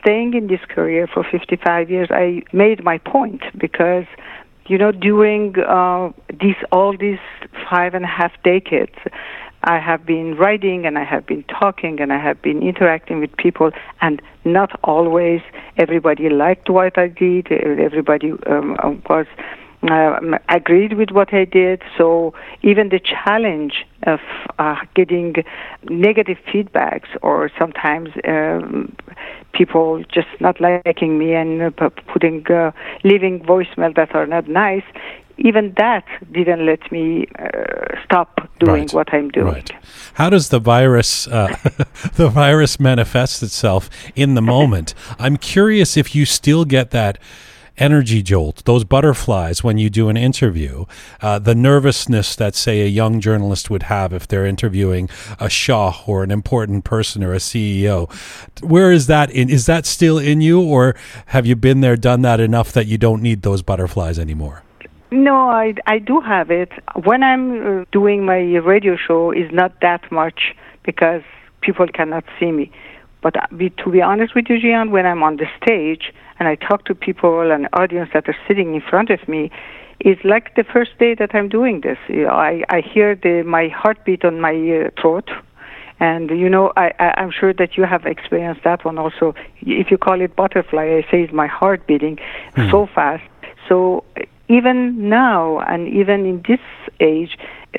staying 0.00 0.34
in 0.34 0.46
this 0.46 0.60
career 0.68 1.06
for 1.06 1.24
55 1.24 1.90
years, 1.90 2.08
I 2.10 2.42
made 2.52 2.82
my 2.82 2.98
point 2.98 3.42
because 3.56 4.06
you 4.66 4.78
know 4.78 4.92
during 4.92 5.58
uh, 5.58 6.12
these 6.40 6.56
all 6.72 6.96
these 6.96 7.18
five 7.70 7.94
and 7.94 8.04
a 8.04 8.08
half 8.08 8.32
decades 8.42 8.96
I 9.66 9.80
have 9.80 10.06
been 10.06 10.36
writing 10.36 10.86
and 10.86 10.96
I 10.96 11.04
have 11.04 11.26
been 11.26 11.42
talking 11.44 12.00
and 12.00 12.12
I 12.12 12.18
have 12.18 12.40
been 12.40 12.62
interacting 12.62 13.18
with 13.20 13.36
people, 13.36 13.72
and 14.00 14.22
not 14.44 14.78
always 14.84 15.40
everybody 15.76 16.28
liked 16.28 16.70
what 16.70 16.96
I 16.96 17.08
did. 17.08 17.50
Everybody 17.50 18.32
um, 18.46 19.02
was 19.10 19.26
uh, 19.90 20.20
agreed 20.48 20.94
with 20.94 21.10
what 21.10 21.34
I 21.34 21.44
did. 21.44 21.82
So 21.98 22.32
even 22.62 22.90
the 22.90 23.00
challenge 23.00 23.84
of 24.04 24.20
uh, 24.58 24.76
getting 24.94 25.34
negative 25.84 26.38
feedbacks 26.46 27.08
or 27.22 27.50
sometimes 27.58 28.10
um, 28.26 28.94
people 29.52 30.04
just 30.12 30.28
not 30.40 30.60
liking 30.60 31.18
me 31.18 31.34
and 31.34 31.62
uh, 31.62 31.90
putting 32.12 32.46
uh, 32.50 32.70
leaving 33.04 33.40
voicemail 33.40 33.94
that 33.96 34.14
are 34.14 34.26
not 34.26 34.48
nice 34.48 34.84
even 35.38 35.74
that 35.76 36.04
didn't 36.32 36.64
let 36.64 36.90
me 36.90 37.26
uh, 37.38 38.00
stop 38.04 38.50
doing 38.58 38.82
right. 38.82 38.92
what 38.92 39.12
I'm 39.12 39.28
doing. 39.30 39.46
Right. 39.46 39.70
How 40.14 40.30
does 40.30 40.48
the 40.48 40.58
virus 40.58 41.28
uh, 41.28 41.56
the 42.14 42.28
virus 42.28 42.80
manifest 42.80 43.42
itself 43.42 43.90
in 44.14 44.34
the 44.34 44.42
moment? 44.42 44.94
I'm 45.18 45.36
curious 45.36 45.96
if 45.96 46.14
you 46.14 46.24
still 46.24 46.64
get 46.64 46.90
that 46.92 47.18
energy 47.78 48.22
jolt, 48.22 48.64
those 48.64 48.84
butterflies 48.84 49.62
when 49.62 49.78
you 49.78 49.90
do 49.90 50.08
an 50.08 50.16
interview, 50.16 50.84
uh, 51.20 51.38
the 51.38 51.54
nervousness 51.54 52.34
that, 52.36 52.54
say, 52.54 52.82
a 52.82 52.86
young 52.86 53.20
journalist 53.20 53.68
would 53.68 53.84
have 53.84 54.12
if 54.12 54.26
they're 54.26 54.46
interviewing 54.46 55.08
a 55.38 55.48
Shah 55.50 56.02
or 56.06 56.22
an 56.22 56.30
important 56.30 56.84
person 56.84 57.22
or 57.22 57.34
a 57.34 57.38
CEO. 57.38 58.10
Where 58.62 58.90
is 58.92 59.06
that 59.08 59.30
in? 59.30 59.50
Is 59.50 59.66
that 59.66 59.86
still 59.86 60.18
in 60.18 60.40
you, 60.40 60.60
or 60.60 60.96
have 61.26 61.46
you 61.46 61.56
been 61.56 61.80
there, 61.80 61.96
done 61.96 62.22
that 62.22 62.40
enough 62.40 62.72
that 62.72 62.86
you 62.86 62.98
don't 62.98 63.22
need 63.22 63.42
those 63.42 63.62
butterflies 63.62 64.18
anymore? 64.18 64.62
No, 65.10 65.48
I, 65.50 65.74
I 65.86 65.98
do 65.98 66.20
have 66.20 66.50
it. 66.50 66.70
When 67.04 67.22
I'm 67.22 67.82
uh, 67.82 67.84
doing 67.92 68.24
my 68.24 68.38
radio 68.38 68.96
show, 68.96 69.30
is 69.30 69.50
not 69.52 69.80
that 69.80 70.10
much 70.10 70.54
because 70.84 71.22
people 71.60 71.86
cannot 71.86 72.24
see 72.38 72.50
me. 72.50 72.72
But 73.22 73.36
uh, 73.36 73.46
be, 73.56 73.70
to 73.70 73.90
be 73.90 74.02
honest 74.02 74.34
with 74.34 74.46
you, 74.48 74.56
Jian, 74.56 74.90
when 74.90 75.06
I'm 75.06 75.22
on 75.22 75.36
the 75.36 75.46
stage 75.62 76.12
and 76.38 76.48
I 76.48 76.56
talk 76.56 76.84
to 76.86 76.94
people 76.94 77.50
and 77.52 77.68
audience 77.72 78.10
that 78.14 78.28
are 78.28 78.36
sitting 78.48 78.74
in 78.74 78.80
front 78.80 79.10
of 79.10 79.26
me, 79.28 79.50
it's 80.00 80.22
like 80.24 80.54
the 80.56 80.64
first 80.64 80.98
day 80.98 81.14
that 81.14 81.34
I'm 81.34 81.48
doing 81.48 81.80
this. 81.82 81.98
You 82.08 82.24
know, 82.24 82.30
I, 82.30 82.64
I 82.68 82.80
hear 82.80 83.14
the, 83.14 83.42
my 83.46 83.68
heartbeat 83.68 84.24
on 84.24 84.40
my 84.40 84.54
uh, 84.54 85.00
throat. 85.00 85.30
And 85.98 86.28
you 86.30 86.50
know, 86.50 86.72
I, 86.76 86.92
I, 86.98 87.14
I'm 87.16 87.30
sure 87.30 87.54
that 87.54 87.76
you 87.78 87.84
have 87.84 88.04
experienced 88.04 88.64
that 88.64 88.84
one 88.84 88.98
also. 88.98 89.34
If 89.62 89.90
you 89.90 89.96
call 89.96 90.20
it 90.20 90.36
butterfly, 90.36 90.84
I 90.84 91.10
say 91.10 91.22
it's 91.22 91.32
my 91.32 91.46
heart 91.46 91.86
beating 91.86 92.18
mm. 92.54 92.70
so 92.70 92.86
fast. 92.94 93.22
So 93.66 94.04
even 94.48 95.08
now 95.08 95.60
and 95.60 95.88
even 95.88 96.24
in 96.24 96.42
this 96.46 96.60
age, 97.00 97.36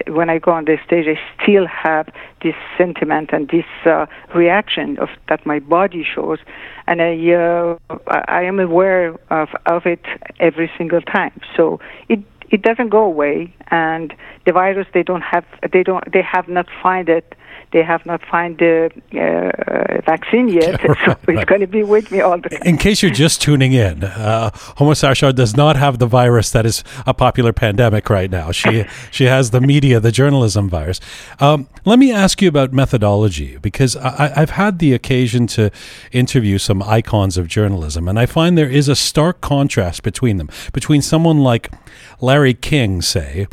when 0.08 0.30
I 0.30 0.38
go 0.38 0.52
on 0.52 0.66
the 0.66 0.78
stage, 0.86 1.06
I 1.08 1.20
still 1.42 1.66
have 1.66 2.08
this 2.44 2.54
sentiment 2.78 3.32
and 3.34 3.50
this 3.50 3.66
uh, 3.86 4.06
reaction 4.36 4.98
of 5.00 5.10
that 5.30 5.46
my 5.46 5.60
body 5.60 6.06
shows, 6.06 6.40
and 6.86 7.02
I 7.02 7.34
uh, 7.34 7.78
I 8.28 8.44
am 8.44 8.60
aware 8.60 9.16
of 9.32 9.50
of 9.66 9.86
it 9.86 10.06
every 10.40 10.70
single 10.78 11.02
time. 11.02 11.40
So 11.56 11.80
it 12.10 12.20
it 12.50 12.62
doesn't 12.62 12.90
go 12.90 13.04
away, 13.04 13.54
and 13.72 14.14
the 14.46 14.52
virus 14.52 14.88
they 14.94 15.04
don't 15.04 15.24
have 15.24 15.46
they 15.74 15.84
don't 15.84 16.12
they 16.12 16.22
have 16.22 16.48
not 16.48 16.68
find 16.84 17.10
it 17.10 17.34
they 17.72 17.84
have 17.84 18.06
not 18.06 18.22
found 18.26 18.60
the 18.60 18.90
uh, 19.14 20.02
vaccine 20.06 20.48
yet, 20.48 20.82
right, 20.88 20.98
so 21.06 21.12
it's 21.12 21.28
right. 21.28 21.48
going 21.48 21.62
to 21.62 21.68
be 21.68 21.84
with 21.84 22.12
me 22.12 22.22
all 22.22 22.40
the 22.40 22.50
time. 22.50 22.62
In 22.64 22.78
case 22.78 23.02
you're 23.02 23.12
just 23.12 23.42
tuning 23.42 23.74
in, 23.74 24.04
uh, 24.04 24.52
Sarshar 24.54 25.36
does 25.36 25.56
not 25.56 25.76
have 25.76 26.00
the 26.00 26.06
virus 26.06 26.50
that 26.52 26.66
is 26.66 26.84
a 27.06 27.14
popular 27.14 27.54
pandemic 27.54 28.10
right 28.10 28.32
now. 28.32 28.52
She 28.52 28.86
she 29.12 29.26
has 29.26 29.52
the 29.52 29.62
media, 29.62 30.00
the 30.00 30.12
journalism 30.12 30.70
virus. 30.70 31.00
Um, 31.40 31.68
let 31.86 32.00
me 32.00 32.12
ask 32.12 32.42
you 32.42 32.48
about 32.48 32.72
methodology 32.74 33.58
because 33.58 33.96
I, 33.96 34.32
I've 34.36 34.52
had 34.52 34.80
the 34.80 34.94
occasion 34.94 35.48
to 35.48 35.70
interview 36.12 36.58
some 36.58 36.82
icons 36.82 37.38
of 37.38 37.48
journalism, 37.48 38.08
and 38.08 38.18
I 38.18 38.26
find 38.26 38.58
there 38.58 38.70
is 38.70 38.88
a 38.88 38.96
stark 38.96 39.42
contrast 39.42 40.04
between 40.04 40.38
them. 40.38 40.50
Between 40.72 41.02
someone 41.02 41.40
like 41.40 41.72
Larry 42.22 42.54
King, 42.54 43.02
say 43.02 43.48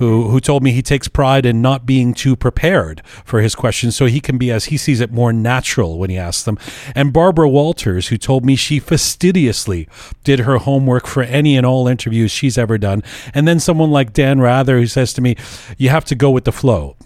who 0.00 0.30
who 0.30 0.40
told 0.40 0.62
me 0.62 0.72
he 0.72 0.82
takes 0.82 1.08
pride 1.08 1.44
in 1.46 1.60
not 1.60 1.84
being 1.84 2.14
too 2.14 2.34
prepared 2.34 3.02
for 3.22 3.42
his 3.42 3.54
questions 3.54 3.94
so 3.94 4.06
he 4.06 4.18
can 4.18 4.38
be 4.38 4.50
as 4.50 4.64
he 4.64 4.78
sees 4.78 4.98
it 4.98 5.12
more 5.12 5.32
natural 5.32 5.98
when 5.98 6.08
he 6.08 6.16
asks 6.16 6.42
them. 6.42 6.58
And 6.94 7.12
Barbara 7.12 7.48
Walters, 7.48 8.08
who 8.08 8.16
told 8.16 8.44
me 8.44 8.56
she 8.56 8.80
fastidiously 8.80 9.86
did 10.24 10.40
her 10.40 10.56
homework 10.56 11.06
for 11.06 11.22
any 11.22 11.54
and 11.54 11.66
all 11.66 11.86
interviews 11.86 12.30
she's 12.30 12.56
ever 12.56 12.78
done. 12.78 13.02
And 13.34 13.46
then 13.46 13.60
someone 13.60 13.90
like 13.90 14.14
Dan 14.14 14.40
Rather 14.40 14.78
who 14.78 14.86
says 14.86 15.12
to 15.12 15.20
me, 15.20 15.36
"You 15.76 15.90
have 15.90 16.06
to 16.06 16.14
go 16.14 16.30
with 16.30 16.44
the 16.44 16.52
flow." 16.52 16.96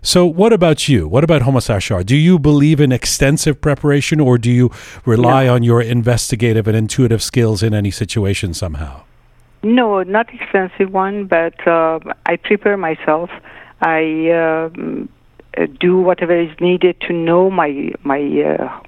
So, 0.00 0.24
what 0.24 0.52
about 0.52 0.88
you? 0.88 1.08
What 1.08 1.24
about 1.24 1.42
Homa 1.42 1.58
Sarshar? 1.58 2.06
Do 2.06 2.16
you 2.16 2.38
believe 2.38 2.80
in 2.80 2.92
extensive 2.92 3.60
preparation 3.60 4.20
or 4.20 4.38
do 4.38 4.50
you 4.50 4.70
rely 5.04 5.48
on 5.48 5.64
your 5.64 5.82
investigative 5.82 6.68
and 6.68 6.76
intuitive 6.76 7.22
skills 7.22 7.62
in 7.62 7.74
any 7.74 7.90
situation 7.90 8.54
somehow? 8.54 9.02
No, 9.66 10.04
not 10.04 10.32
expensive 10.32 10.92
one, 10.92 11.26
but 11.26 11.66
uh, 11.66 11.98
I 12.24 12.36
prepare 12.36 12.76
myself. 12.76 13.30
I 13.80 14.30
uh, 14.30 14.68
do 15.80 16.00
whatever 16.00 16.40
is 16.40 16.54
needed 16.60 17.00
to 17.00 17.12
know 17.12 17.50
my 17.50 17.90
my 18.04 18.20
uh, 18.42 18.80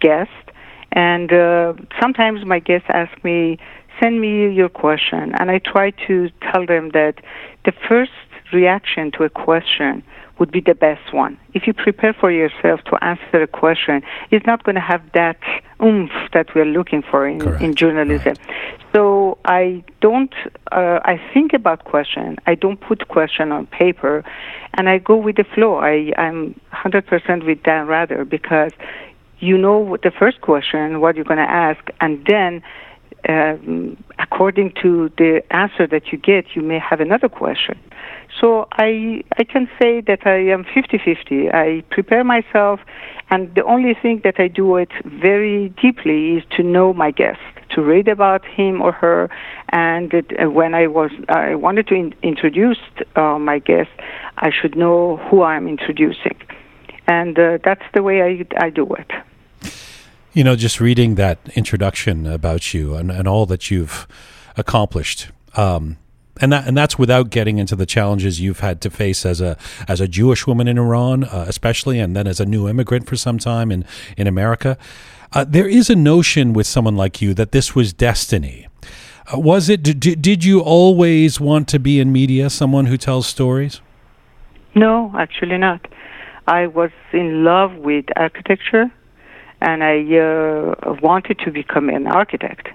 guest, 0.00 0.44
and 0.92 1.32
uh, 1.32 1.72
sometimes 1.98 2.44
my 2.44 2.58
guests 2.58 2.88
ask 2.90 3.24
me, 3.24 3.56
"Send 3.98 4.20
me 4.20 4.52
your 4.52 4.68
question," 4.68 5.32
and 5.38 5.50
I 5.50 5.60
try 5.60 5.92
to 6.06 6.28
tell 6.52 6.66
them 6.66 6.90
that 6.90 7.14
the 7.64 7.72
first 7.88 8.12
reaction 8.52 9.10
to 9.12 9.24
a 9.24 9.30
question 9.30 10.02
would 10.38 10.50
be 10.50 10.60
the 10.60 10.74
best 10.74 11.12
one. 11.12 11.38
If 11.52 11.66
you 11.66 11.72
prepare 11.72 12.12
for 12.12 12.30
yourself 12.30 12.80
to 12.84 13.04
answer 13.04 13.42
a 13.42 13.46
question, 13.46 14.02
it's 14.30 14.46
not 14.46 14.62
going 14.62 14.76
to 14.76 14.80
have 14.80 15.02
that 15.12 15.38
oomph 15.82 16.12
that 16.32 16.54
we're 16.54 16.64
looking 16.64 17.02
for 17.02 17.26
in, 17.26 17.40
in 17.62 17.74
journalism. 17.74 18.34
Right. 18.48 18.80
So 18.94 19.38
I 19.44 19.84
don't, 20.00 20.32
uh, 20.70 21.00
I 21.04 21.20
think 21.34 21.52
about 21.52 21.84
question. 21.84 22.36
I 22.46 22.54
don't 22.54 22.80
put 22.80 23.08
question 23.08 23.52
on 23.52 23.66
paper, 23.66 24.24
and 24.74 24.88
I 24.88 24.98
go 24.98 25.16
with 25.16 25.36
the 25.36 25.44
flow. 25.44 25.76
I, 25.78 26.12
I'm 26.16 26.58
100% 26.72 27.46
with 27.46 27.62
Dan 27.64 27.86
Rather 27.86 28.24
because 28.24 28.72
you 29.40 29.58
know 29.58 29.96
the 30.02 30.10
first 30.10 30.40
question, 30.40 31.00
what 31.00 31.16
you're 31.16 31.24
going 31.24 31.38
to 31.38 31.50
ask, 31.50 31.80
and 32.00 32.24
then 32.26 32.62
um, 33.28 33.96
according 34.18 34.72
to 34.82 35.10
the 35.18 35.42
answer 35.50 35.86
that 35.86 36.12
you 36.12 36.18
get, 36.18 36.54
you 36.54 36.62
may 36.62 36.78
have 36.78 37.00
another 37.00 37.28
question. 37.28 37.78
So 38.40 38.68
I 38.72 39.22
I 39.38 39.44
can 39.44 39.68
say 39.80 40.00
that 40.02 40.26
I 40.26 40.38
am 40.54 40.64
50-50. 40.64 41.52
I 41.54 41.82
prepare 41.90 42.24
myself, 42.24 42.80
and 43.30 43.54
the 43.54 43.64
only 43.64 43.94
thing 43.94 44.20
that 44.24 44.38
I 44.38 44.48
do 44.48 44.76
it 44.76 44.90
very 45.04 45.70
deeply 45.70 46.36
is 46.36 46.44
to 46.56 46.62
know 46.62 46.92
my 46.92 47.10
guest, 47.10 47.40
to 47.70 47.82
read 47.82 48.06
about 48.08 48.44
him 48.44 48.80
or 48.80 48.92
her, 48.92 49.28
and 49.70 50.10
that, 50.10 50.26
uh, 50.40 50.50
when 50.50 50.74
I 50.74 50.86
was 50.86 51.10
I 51.28 51.54
wanted 51.54 51.88
to 51.88 51.94
in, 51.94 52.14
introduce 52.22 52.78
uh, 53.16 53.38
my 53.38 53.58
guest, 53.58 53.90
I 54.38 54.50
should 54.50 54.76
know 54.76 55.16
who 55.28 55.42
I'm 55.42 55.66
introducing, 55.66 56.38
and 57.06 57.38
uh, 57.38 57.58
that's 57.64 57.86
the 57.94 58.02
way 58.02 58.22
I 58.22 58.46
I 58.64 58.70
do 58.70 58.86
it. 58.94 59.10
You 60.32 60.44
know, 60.44 60.56
just 60.56 60.80
reading 60.80 61.14
that 61.16 61.38
introduction 61.54 62.26
about 62.26 62.74
you 62.74 62.94
and, 62.94 63.10
and 63.10 63.26
all 63.26 63.46
that 63.46 63.70
you've 63.70 64.06
accomplished. 64.56 65.28
Um, 65.56 65.96
and 66.40 66.52
that 66.52 66.66
and 66.68 66.76
that's 66.76 66.98
without 66.98 67.30
getting 67.30 67.58
into 67.58 67.74
the 67.74 67.86
challenges 67.86 68.40
you've 68.40 68.60
had 68.60 68.80
to 68.82 68.90
face 68.90 69.26
as 69.26 69.40
a 69.40 69.56
as 69.88 70.00
a 70.00 70.08
Jewish 70.08 70.46
woman 70.46 70.68
in 70.68 70.78
Iran, 70.78 71.24
uh, 71.24 71.44
especially, 71.48 71.98
and 71.98 72.14
then 72.14 72.26
as 72.26 72.40
a 72.40 72.46
new 72.46 72.68
immigrant 72.68 73.06
for 73.06 73.16
some 73.16 73.38
time 73.38 73.72
in 73.72 73.84
in 74.16 74.26
America. 74.26 74.78
Uh, 75.32 75.44
there 75.44 75.68
is 75.68 75.90
a 75.90 75.96
notion 75.96 76.52
with 76.52 76.66
someone 76.66 76.96
like 76.96 77.20
you 77.20 77.34
that 77.34 77.52
this 77.52 77.74
was 77.74 77.92
destiny. 77.92 78.66
Uh, 79.32 79.38
was 79.38 79.68
it? 79.68 79.82
Did, 79.82 80.22
did 80.22 80.44
you 80.44 80.60
always 80.60 81.40
want 81.40 81.68
to 81.68 81.78
be 81.78 82.00
in 82.00 82.12
media, 82.12 82.48
someone 82.50 82.86
who 82.86 82.96
tells 82.96 83.26
stories? 83.26 83.80
No, 84.74 85.12
actually 85.18 85.58
not. 85.58 85.86
I 86.46 86.66
was 86.66 86.90
in 87.12 87.44
love 87.44 87.74
with 87.74 88.06
architecture, 88.16 88.90
and 89.60 89.82
I 89.82 89.98
uh, 90.16 90.96
wanted 91.02 91.38
to 91.40 91.50
become 91.50 91.88
an 91.88 92.06
architect. 92.06 92.68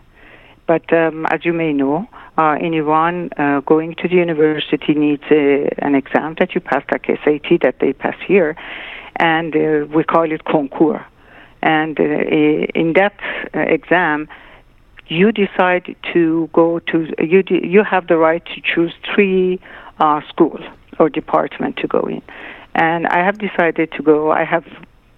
But 0.65 0.91
um, 0.93 1.25
as 1.27 1.43
you 1.43 1.53
may 1.53 1.73
know, 1.73 2.07
uh, 2.37 2.55
in 2.59 2.73
Iran, 2.73 3.29
uh, 3.37 3.59
going 3.61 3.95
to 3.95 4.07
the 4.07 4.15
university 4.15 4.93
needs 4.93 5.23
a, 5.29 5.69
an 5.79 5.95
exam 5.95 6.35
that 6.39 6.55
you 6.55 6.61
pass, 6.61 6.83
like 6.91 7.05
SAT 7.05 7.61
that 7.61 7.75
they 7.79 7.93
pass 7.93 8.15
here, 8.25 8.55
and 9.17 9.55
uh, 9.55 9.85
we 9.93 10.03
call 10.03 10.31
it 10.31 10.45
concours. 10.45 11.01
And 11.61 11.99
uh, 11.99 12.03
in 12.03 12.93
that 12.93 13.15
uh, 13.53 13.59
exam, 13.59 14.27
you 15.07 15.31
decide 15.31 15.95
to 16.13 16.49
go 16.53 16.79
to 16.79 17.13
you. 17.19 17.43
You 17.49 17.83
have 17.83 18.07
the 18.07 18.17
right 18.17 18.43
to 18.45 18.61
choose 18.61 18.93
three 19.13 19.59
uh, 19.99 20.21
schools 20.27 20.61
or 20.99 21.09
department 21.09 21.77
to 21.77 21.87
go 21.87 22.01
in, 22.01 22.21
and 22.73 23.05
I 23.07 23.23
have 23.23 23.37
decided 23.37 23.91
to 23.93 24.03
go. 24.03 24.31
I 24.31 24.43
have 24.43 24.65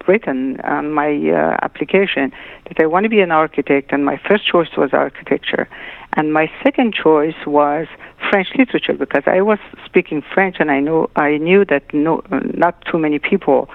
written 0.06 0.60
on 0.60 0.92
my 0.92 1.10
uh, 1.10 1.56
application 1.62 2.32
that 2.68 2.80
I 2.80 2.86
want 2.86 3.04
to 3.04 3.10
be 3.10 3.20
an 3.20 3.30
architect, 3.30 3.92
and 3.92 4.04
my 4.04 4.20
first 4.28 4.46
choice 4.46 4.68
was 4.76 4.90
architecture, 4.92 5.68
and 6.14 6.32
my 6.32 6.50
second 6.62 6.94
choice 6.94 7.34
was 7.46 7.86
French 8.30 8.48
literature 8.56 8.94
because 8.94 9.24
I 9.26 9.40
was 9.42 9.58
speaking 9.84 10.22
French, 10.34 10.56
and 10.58 10.70
I 10.70 10.80
know 10.80 11.10
I 11.16 11.38
knew 11.38 11.64
that 11.66 11.92
no, 11.92 12.22
not 12.30 12.84
too 12.90 12.98
many 12.98 13.18
people 13.18 13.68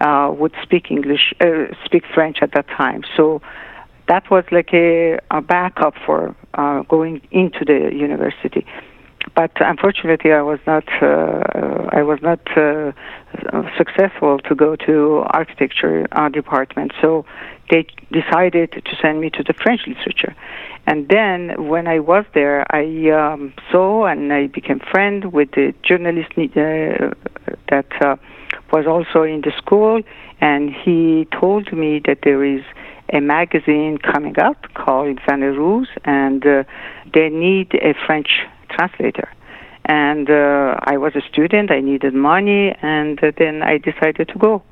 uh, 0.00 0.32
would 0.36 0.54
speak 0.62 0.90
English, 0.90 1.32
uh, 1.40 1.66
speak 1.84 2.04
French 2.12 2.38
at 2.42 2.52
that 2.52 2.68
time. 2.68 3.02
So 3.16 3.40
that 4.08 4.30
was 4.30 4.44
like 4.50 4.74
a, 4.74 5.18
a 5.30 5.40
backup 5.40 5.94
for 6.04 6.34
uh, 6.54 6.82
going 6.82 7.20
into 7.30 7.64
the 7.64 7.90
university 7.94 8.66
but 9.34 9.52
unfortunately, 9.60 10.32
I 10.32 10.42
was 10.42 10.58
not 10.66 10.84
uh, 11.02 11.88
I 11.92 12.02
was 12.02 12.18
not 12.22 12.40
uh, 12.56 12.92
successful 13.76 14.38
to 14.40 14.54
go 14.54 14.76
to 14.76 15.24
architecture 15.26 16.06
uh, 16.12 16.28
department. 16.28 16.92
So 17.00 17.24
they 17.70 17.86
decided 18.12 18.72
to 18.72 18.96
send 19.00 19.20
me 19.20 19.30
to 19.30 19.42
the 19.42 19.54
French 19.54 19.82
literature. 19.86 20.34
And 20.86 21.08
then 21.08 21.68
when 21.68 21.86
I 21.86 21.98
was 21.98 22.24
there, 22.34 22.66
I 22.70 23.10
um, 23.10 23.54
saw 23.72 24.06
and 24.06 24.32
I 24.32 24.48
became 24.48 24.80
friend 24.80 25.32
with 25.32 25.52
the 25.52 25.74
journalist 25.82 26.32
uh, 26.36 27.14
that 27.70 27.86
uh, 28.02 28.16
was 28.72 28.86
also 28.86 29.22
in 29.22 29.40
the 29.40 29.52
school, 29.56 30.02
and 30.40 30.70
he 30.70 31.26
told 31.40 31.72
me 31.72 32.00
that 32.06 32.18
there 32.22 32.44
is 32.44 32.62
a 33.12 33.20
magazine 33.20 33.98
coming 33.98 34.38
up 34.38 34.56
called 34.74 35.20
Rouge, 35.28 35.88
and 36.04 36.46
uh, 36.46 36.64
they 37.12 37.28
need 37.28 37.74
a 37.74 37.94
French 38.06 38.40
translator. 38.74 39.28
And 39.86 40.30
uh, 40.30 40.76
I 40.92 40.96
was 40.96 41.12
a 41.14 41.20
student, 41.30 41.70
I 41.70 41.80
needed 41.80 42.14
money, 42.14 42.74
and 42.80 43.20
then 43.36 43.62
I 43.62 43.76
decided 43.76 44.28
to 44.28 44.38
go. 44.38 44.62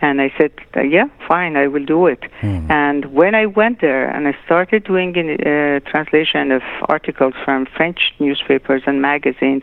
And 0.00 0.20
I 0.20 0.32
said, 0.38 0.52
yeah, 0.96 1.08
fine, 1.28 1.56
I 1.56 1.66
will 1.66 1.84
do 1.84 2.06
it. 2.06 2.22
Mm. 2.40 2.70
And 2.70 3.00
when 3.12 3.34
I 3.34 3.46
went 3.46 3.82
there 3.82 4.08
and 4.08 4.26
I 4.26 4.34
started 4.46 4.84
doing 4.84 5.10
uh, 5.14 5.80
translation 5.90 6.52
of 6.52 6.62
articles 6.88 7.34
from 7.44 7.66
French 7.76 8.00
newspapers 8.18 8.82
and 8.86 9.02
magazines, 9.02 9.62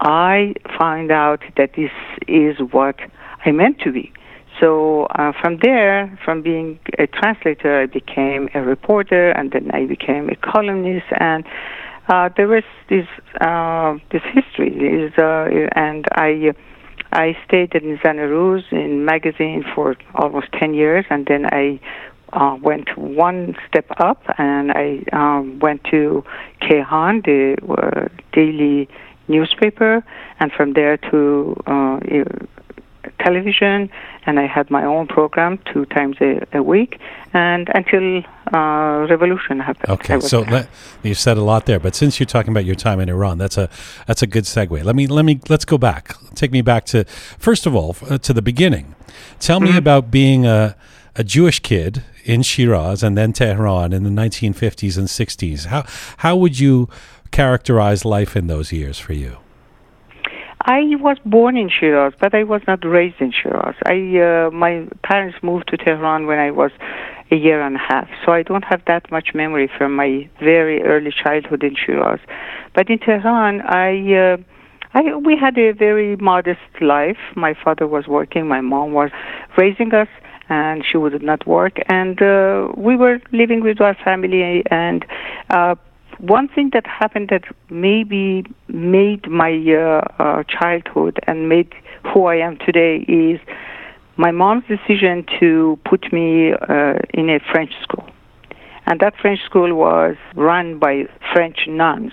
I 0.00 0.54
found 0.78 1.10
out 1.10 1.42
that 1.58 1.74
this 1.74 1.90
is 2.26 2.56
what 2.72 2.96
I 3.44 3.52
meant 3.52 3.80
to 3.80 3.92
be. 3.92 4.12
So 4.60 5.06
uh, 5.14 5.32
from 5.40 5.58
there, 5.62 6.18
from 6.24 6.42
being 6.42 6.80
a 6.98 7.06
translator, 7.06 7.82
I 7.82 7.86
became 7.86 8.48
a 8.54 8.62
reporter, 8.62 9.30
and 9.30 9.52
then 9.52 9.70
I 9.72 9.86
became 9.86 10.28
a 10.28 10.36
columnist, 10.36 11.06
and 11.20 11.44
uh, 12.08 12.30
there 12.36 12.48
was 12.48 12.64
this 12.88 13.06
uh, 13.40 13.96
this 14.10 14.22
history, 14.32 14.72
is, 15.04 15.12
uh, 15.18 15.48
and 15.72 16.06
I 16.12 16.52
I 17.12 17.36
stayed 17.46 17.74
in 17.74 17.98
Zan-e-Roz 18.02 18.64
in 18.70 19.04
magazine 19.04 19.64
for 19.74 19.96
almost 20.14 20.48
ten 20.52 20.74
years, 20.74 21.04
and 21.10 21.26
then 21.26 21.46
I 21.46 21.80
uh, 22.32 22.56
went 22.60 22.96
one 22.96 23.56
step 23.68 23.86
up, 23.98 24.22
and 24.38 24.72
I 24.72 25.04
um, 25.12 25.58
went 25.60 25.84
to 25.90 26.24
Kayhan, 26.62 27.24
the 27.24 27.56
uh, 27.70 28.08
daily 28.32 28.88
newspaper, 29.28 30.02
and 30.40 30.52
from 30.52 30.72
there 30.72 30.96
to 31.10 31.56
uh, 31.66 32.00
television, 33.18 33.90
and 34.26 34.38
I 34.38 34.46
had 34.46 34.70
my 34.70 34.84
own 34.84 35.06
program 35.06 35.58
two 35.72 35.84
times 35.86 36.16
a, 36.20 36.46
a 36.52 36.62
week, 36.62 37.00
and 37.32 37.68
until 37.74 38.22
uh, 38.52 39.06
revolution 39.08 39.60
happened. 39.60 39.90
Okay, 39.90 40.20
so 40.20 40.40
let, 40.42 40.68
you've 41.02 41.18
said 41.18 41.36
a 41.36 41.42
lot 41.42 41.66
there, 41.66 41.78
but 41.78 41.94
since 41.94 42.18
you're 42.18 42.26
talking 42.26 42.50
about 42.50 42.64
your 42.64 42.74
time 42.74 43.00
in 43.00 43.08
Iran, 43.08 43.38
that's 43.38 43.58
a 43.58 43.68
that's 44.06 44.22
a 44.22 44.26
good 44.26 44.44
segue. 44.44 44.82
Let 44.82 44.96
me 44.96 45.06
let 45.06 45.24
me 45.24 45.40
let's 45.48 45.64
go 45.64 45.78
back. 45.78 46.14
Take 46.34 46.52
me 46.52 46.62
back 46.62 46.84
to 46.86 47.04
first 47.38 47.66
of 47.66 47.74
all 47.74 47.96
uh, 48.08 48.18
to 48.18 48.32
the 48.32 48.42
beginning. 48.42 48.94
Tell 49.38 49.60
mm-hmm. 49.60 49.72
me 49.72 49.76
about 49.76 50.10
being 50.10 50.46
a 50.46 50.76
a 51.14 51.24
Jewish 51.24 51.60
kid 51.60 52.04
in 52.24 52.42
Shiraz 52.42 53.02
and 53.02 53.18
then 53.18 53.32
Tehran 53.32 53.92
in 53.92 54.04
the 54.04 54.10
1950s 54.10 54.96
and 54.96 55.08
60s. 55.08 55.66
How 55.66 55.84
how 56.18 56.36
would 56.36 56.58
you 56.58 56.88
characterize 57.30 58.04
life 58.04 58.36
in 58.36 58.46
those 58.46 58.72
years 58.72 58.98
for 58.98 59.12
you? 59.12 59.38
I 60.68 60.96
was 61.00 61.16
born 61.24 61.56
in 61.56 61.70
Shiraz, 61.70 62.12
but 62.20 62.34
I 62.34 62.44
was 62.44 62.60
not 62.68 62.84
raised 62.84 63.22
in 63.22 63.32
Shiraz. 63.32 63.74
I 63.86 64.18
uh, 64.18 64.50
my 64.50 64.86
parents 65.02 65.38
moved 65.42 65.68
to 65.68 65.78
Tehran 65.78 66.26
when 66.26 66.38
I 66.38 66.50
was 66.50 66.72
a 67.30 67.36
year 67.36 67.62
and 67.62 67.76
a 67.76 67.78
half, 67.78 68.06
so 68.22 68.32
I 68.32 68.42
don't 68.42 68.64
have 68.64 68.82
that 68.86 69.10
much 69.10 69.28
memory 69.34 69.70
from 69.78 69.96
my 69.96 70.28
very 70.40 70.82
early 70.82 71.10
childhood 71.10 71.64
in 71.64 71.74
Shiraz. 71.74 72.20
But 72.74 72.90
in 72.90 72.98
Tehran, 72.98 73.62
I. 73.62 74.14
Uh, 74.14 74.36
I, 74.94 75.16
we 75.16 75.36
had 75.36 75.58
a 75.58 75.72
very 75.72 76.16
modest 76.16 76.70
life. 76.80 77.18
My 77.36 77.52
father 77.62 77.86
was 77.86 78.06
working, 78.08 78.48
my 78.48 78.62
mom 78.62 78.94
was 78.94 79.10
raising 79.58 79.92
us, 79.92 80.08
and 80.48 80.82
she 80.82 80.96
would 80.96 81.22
not 81.22 81.46
work. 81.46 81.78
And 81.88 82.20
uh, 82.22 82.72
we 82.74 82.96
were 82.96 83.20
living 83.30 83.60
with 83.62 83.82
our 83.82 83.94
family, 84.02 84.64
and 84.70 85.04
uh, 85.50 85.74
one 86.18 86.48
thing 86.48 86.70
that 86.72 86.86
happened 86.86 87.28
that 87.30 87.44
maybe 87.70 88.44
made 88.68 89.28
my 89.28 89.52
uh, 89.52 90.22
uh, 90.22 90.42
childhood 90.44 91.18
and 91.26 91.48
made 91.48 91.72
who 92.12 92.26
I 92.26 92.36
am 92.36 92.58
today 92.58 93.04
is 93.08 93.40
my 94.16 94.30
mom's 94.32 94.64
decision 94.66 95.24
to 95.38 95.78
put 95.84 96.12
me 96.12 96.52
uh, 96.52 96.94
in 97.14 97.30
a 97.30 97.38
French 97.52 97.72
school. 97.82 98.04
And 98.86 99.00
that 99.00 99.14
French 99.20 99.40
school 99.44 99.74
was 99.74 100.16
run 100.34 100.78
by 100.78 101.04
French 101.32 101.68
nuns. 101.68 102.12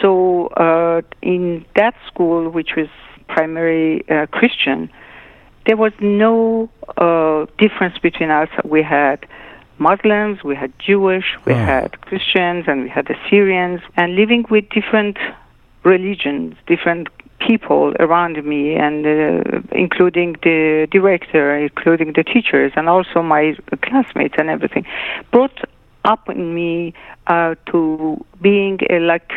So 0.00 0.46
uh, 0.48 1.02
in 1.22 1.66
that 1.76 1.94
school, 2.06 2.48
which 2.50 2.70
was 2.76 2.88
primarily 3.26 4.08
uh, 4.08 4.26
Christian, 4.26 4.88
there 5.66 5.76
was 5.76 5.92
no 6.00 6.70
uh, 6.96 7.46
difference 7.58 7.98
between 7.98 8.30
us. 8.30 8.48
We 8.64 8.82
had 8.82 9.26
Muslims, 9.78 10.42
we 10.44 10.54
had 10.54 10.72
Jewish, 10.78 11.36
we 11.44 11.52
oh. 11.52 11.56
had 11.56 12.00
Christians, 12.02 12.64
and 12.66 12.82
we 12.82 12.88
had 12.88 13.08
Assyrians, 13.10 13.80
and 13.96 14.14
living 14.14 14.44
with 14.50 14.68
different 14.70 15.18
religions, 15.84 16.56
different 16.66 17.08
people 17.38 17.94
around 18.00 18.42
me, 18.44 18.74
and 18.74 19.06
uh, 19.06 19.60
including 19.72 20.36
the 20.42 20.88
director, 20.90 21.56
including 21.56 22.12
the 22.14 22.24
teachers, 22.24 22.72
and 22.76 22.88
also 22.88 23.22
my 23.22 23.56
classmates 23.82 24.34
and 24.38 24.50
everything, 24.50 24.84
brought 25.30 25.58
up 26.04 26.28
in 26.28 26.54
me 26.54 26.94
uh, 27.26 27.54
to 27.66 28.24
being 28.40 28.78
a 28.90 28.98
like 28.98 29.32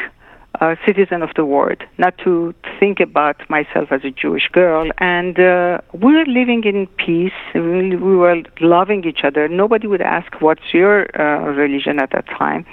a 0.61 0.77
citizen 0.85 1.23
of 1.23 1.31
the 1.35 1.43
world, 1.43 1.83
not 1.97 2.15
to 2.19 2.53
think 2.79 2.99
about 2.99 3.37
myself 3.49 3.91
as 3.91 4.01
a 4.03 4.11
Jewish 4.11 4.47
girl. 4.51 4.91
And 4.99 5.39
uh, 5.39 5.81
we 5.91 6.13
were 6.13 6.25
living 6.25 6.63
in 6.65 6.85
peace. 7.03 7.33
We, 7.55 7.95
we 7.95 8.15
were 8.15 8.43
loving 8.59 9.03
each 9.03 9.21
other. 9.23 9.47
Nobody 9.47 9.87
would 9.87 10.01
ask, 10.01 10.39
"What's 10.39 10.71
your 10.71 11.07
uh, 11.19 11.51
religion?" 11.51 11.99
at 11.99 12.11
that 12.11 12.27
time. 12.27 12.65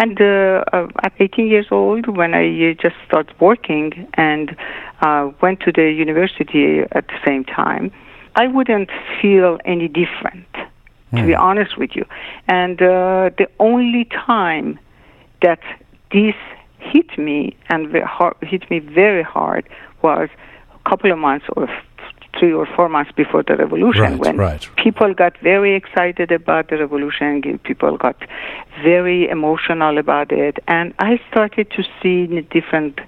And 0.00 0.20
uh, 0.20 0.64
uh 0.72 0.88
at 1.04 1.12
18 1.20 1.46
years 1.46 1.68
old, 1.70 2.08
when 2.16 2.34
I 2.34 2.46
uh, 2.70 2.74
just 2.74 2.96
started 3.06 3.32
working 3.40 4.08
and 4.14 4.56
uh, 5.00 5.30
went 5.40 5.60
to 5.60 5.72
the 5.72 5.88
university 5.92 6.80
at 6.98 7.06
the 7.06 7.18
same 7.24 7.44
time, 7.44 7.92
I 8.34 8.48
wouldn't 8.48 8.90
feel 9.22 9.58
any 9.64 9.86
different. 9.86 10.48
Mm. 11.12 11.20
To 11.20 11.26
be 11.26 11.34
hmm. 11.34 11.40
honest 11.40 11.78
with 11.78 11.94
you, 11.94 12.04
and 12.48 12.78
the 12.78 13.48
only 13.60 14.06
time 14.06 14.76
that 15.40 15.60
this 16.10 16.34
hit 16.92 17.16
me 17.18 17.56
and 17.68 17.80
hit 18.42 18.70
me 18.70 18.78
very 18.80 19.22
hard 19.22 19.64
was 20.02 20.28
a 20.74 20.88
couple 20.88 21.10
of 21.12 21.18
months 21.18 21.46
or 21.56 21.68
three 22.38 22.52
or 22.52 22.66
four 22.76 22.88
months 22.88 23.10
before 23.12 23.42
the 23.42 23.56
revolution 23.56 24.02
Right, 24.02 24.18
when 24.18 24.36
right. 24.36 24.68
people 24.76 25.14
got 25.14 25.38
very 25.38 25.74
excited 25.74 26.30
about 26.30 26.68
the 26.68 26.76
revolution. 26.76 27.58
People 27.64 27.96
got 27.96 28.16
very 28.82 29.28
emotional 29.28 29.96
about 29.96 30.32
it, 30.32 30.58
and 30.68 30.92
I 30.98 31.18
started 31.30 31.70
to 31.70 31.82
see 32.02 32.26
different 32.42 33.00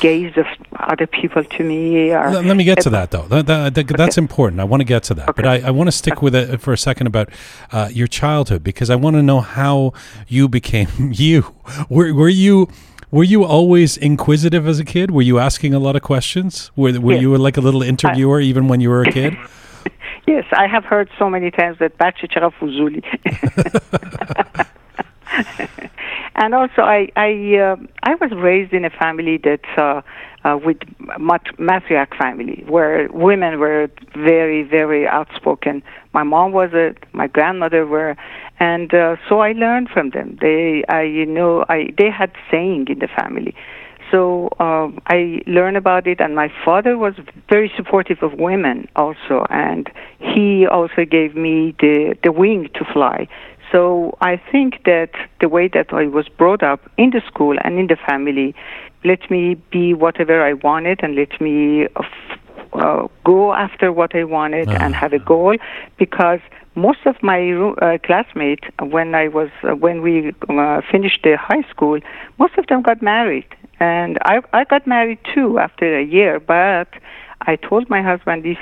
gaze 0.00 0.36
of 0.36 0.46
other 0.80 1.06
people 1.06 1.44
to 1.44 1.62
me. 1.64 2.10
Or, 2.12 2.30
Let, 2.42 2.56
me 2.56 2.64
get 2.64 2.80
to 2.82 2.90
that 2.90 3.10
though. 3.10 3.22
That, 3.28 3.46
that, 3.46 3.74
that- 3.74 3.96
that's 3.96 4.18
important. 4.18 4.60
I 4.60 4.64
want 4.64 4.80
to 4.80 4.84
get 4.84 5.02
to 5.04 5.14
that, 5.14 5.34
but 5.36 5.46
I, 5.46 5.60
I 5.60 5.70
want 5.70 5.86
to 5.88 5.92
stick 5.92 6.20
with 6.20 6.34
it 6.34 6.60
for 6.60 6.72
a 6.72 6.78
second 6.78 7.06
about 7.06 7.30
uh, 7.72 7.88
your 7.92 8.06
childhood 8.08 8.62
because 8.62 8.90
I 8.90 8.96
want 8.96 9.14
to 9.16 9.22
know 9.22 9.40
how 9.40 9.92
you 10.28 10.48
became 10.48 10.88
you. 11.12 11.54
Were, 11.88 12.12
were 12.12 12.28
you 12.28 12.68
were 13.13 13.23
you 13.23 13.43
always 13.43 13.97
inquisitive 13.97 14.67
as 14.67 14.79
a 14.79 14.85
kid? 14.85 15.11
Were 15.11 15.23
you 15.23 15.39
asking 15.39 15.73
a 15.73 15.79
lot 15.79 15.95
of 15.95 16.01
questions? 16.03 16.71
Were, 16.75 16.99
were 16.99 17.13
Yes. 17.13 17.21
you 17.21 17.37
like 17.37 17.57
a 17.57 17.61
little 17.61 17.81
interviewer 17.81 18.39
even 18.39 18.67
when 18.67 18.81
you 18.81 18.89
were 18.89 19.01
a 19.01 19.11
kid? 19.11 19.33
Yes, 20.27 20.45
I 20.51 20.67
have 20.67 20.85
heard 20.85 21.09
so 21.17 21.27
many 21.29 21.49
times 21.49 21.77
that 21.79 21.97
بچه 21.97 22.27
چقدر 22.27 22.49
فضولی. 22.59 23.01
and 26.35 26.53
also, 26.53 26.81
I 26.81 27.09
I 27.15 27.57
uh, 27.57 27.75
I 28.03 28.15
was 28.15 28.31
raised 28.31 28.73
in 28.73 28.85
a 28.85 28.89
family 28.89 29.37
that 29.37 29.65
uh, 29.77 30.01
uh, 30.44 30.58
with 30.62 30.78
mat- 31.18 31.56
matriarch 31.58 32.16
family 32.16 32.64
where 32.68 33.08
women 33.12 33.58
were 33.58 33.88
very 34.14 34.62
very 34.62 35.06
outspoken. 35.06 35.82
My 36.12 36.22
mom 36.22 36.52
was 36.52 36.72
a, 36.72 36.94
my 37.12 37.26
grandmother 37.26 37.86
were, 37.86 38.16
and 38.60 38.92
uh, 38.94 39.16
so 39.28 39.40
I 39.40 39.52
learned 39.52 39.88
from 39.88 40.10
them. 40.10 40.38
They 40.40 40.84
I 40.88 41.02
you 41.02 41.26
know 41.26 41.64
I 41.68 41.90
they 41.96 42.10
had 42.10 42.32
saying 42.50 42.86
in 42.88 42.98
the 42.98 43.08
family. 43.08 43.54
So 44.10 44.50
um, 44.60 45.00
I 45.06 45.40
learned 45.46 45.76
about 45.76 46.06
it, 46.06 46.20
and 46.20 46.36
my 46.36 46.52
father 46.64 46.96
was 46.96 47.14
very 47.48 47.72
supportive 47.76 48.22
of 48.22 48.34
women 48.34 48.86
also, 48.94 49.46
and 49.50 49.90
he 50.18 50.66
also 50.66 51.04
gave 51.04 51.34
me 51.34 51.74
the 51.80 52.16
the 52.22 52.30
wing 52.30 52.68
to 52.74 52.84
fly. 52.92 53.26
So 53.74 54.16
I 54.20 54.40
think 54.52 54.84
that 54.84 55.10
the 55.40 55.48
way 55.48 55.66
that 55.74 55.92
I 55.92 56.06
was 56.06 56.28
brought 56.28 56.62
up 56.62 56.88
in 56.96 57.10
the 57.10 57.20
school 57.26 57.56
and 57.64 57.76
in 57.76 57.88
the 57.88 57.96
family 57.96 58.54
let 59.04 59.28
me 59.32 59.56
be 59.72 59.92
whatever 59.94 60.40
I 60.46 60.52
wanted 60.52 61.00
and 61.02 61.16
let 61.16 61.40
me 61.40 61.86
uh, 61.86 61.88
f- 61.98 62.38
uh, 62.72 63.08
go 63.24 63.52
after 63.52 63.90
what 63.92 64.14
I 64.14 64.22
wanted 64.22 64.72
and 64.78 64.94
have 64.94 65.12
a 65.12 65.18
goal. 65.18 65.56
Because 65.98 66.38
most 66.76 67.00
of 67.04 67.16
my 67.20 67.40
uh, 67.82 67.98
classmates 68.06 68.62
when 68.80 69.12
I 69.16 69.26
was 69.26 69.50
uh, 69.64 69.74
when 69.74 70.02
we 70.02 70.32
uh, 70.48 70.80
finished 70.92 71.20
the 71.24 71.36
high 71.36 71.68
school 71.68 71.98
most 72.38 72.56
of 72.56 72.68
them 72.68 72.80
got 72.80 73.02
married. 73.02 73.48
And 73.80 74.18
I 74.24 74.40
I 74.52 74.62
got 74.62 74.86
married 74.86 75.18
too 75.34 75.58
after 75.58 75.98
a 75.98 76.04
year 76.04 76.38
but 76.38 76.88
I 77.40 77.56
told 77.56 77.90
my 77.90 78.02
husband 78.02 78.46
if 78.46 78.58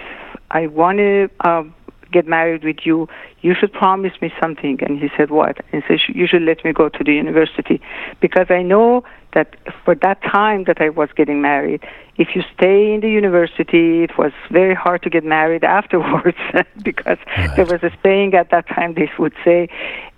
I 0.50 0.68
want 0.68 0.98
to 0.98 1.28
uh, 1.40 1.64
get 2.11 2.27
married 2.27 2.63
with 2.63 2.79
you, 2.85 3.07
you 3.41 3.53
should 3.59 3.73
promise 3.73 4.13
me 4.21 4.31
something. 4.41 4.79
And 4.81 4.99
he 4.99 5.09
said, 5.17 5.29
what? 5.29 5.57
And 5.71 5.83
he 5.83 5.87
said, 5.87 6.15
you 6.15 6.27
should 6.27 6.41
let 6.43 6.63
me 6.63 6.73
go 6.73 6.89
to 6.89 7.03
the 7.03 7.13
university. 7.13 7.81
Because 8.19 8.47
I 8.49 8.61
know 8.61 9.03
that 9.33 9.55
for 9.83 9.93
that 9.95 10.21
time 10.23 10.63
that 10.65 10.81
I 10.81 10.89
was 10.89 11.09
getting 11.15 11.41
married, 11.41 11.85
if 12.17 12.29
you 12.35 12.41
stay 12.55 12.93
in 12.93 13.01
the 13.01 13.09
university, 13.09 14.03
it 14.03 14.17
was 14.17 14.31
very 14.49 14.73
hard 14.73 15.03
to 15.03 15.09
get 15.09 15.23
married 15.23 15.63
afterwards. 15.63 16.37
because 16.83 17.19
there 17.55 17.65
was 17.65 17.83
a 17.83 17.91
saying 18.03 18.33
at 18.33 18.49
that 18.51 18.67
time, 18.67 18.93
they 18.95 19.09
would 19.19 19.33
say, 19.45 19.69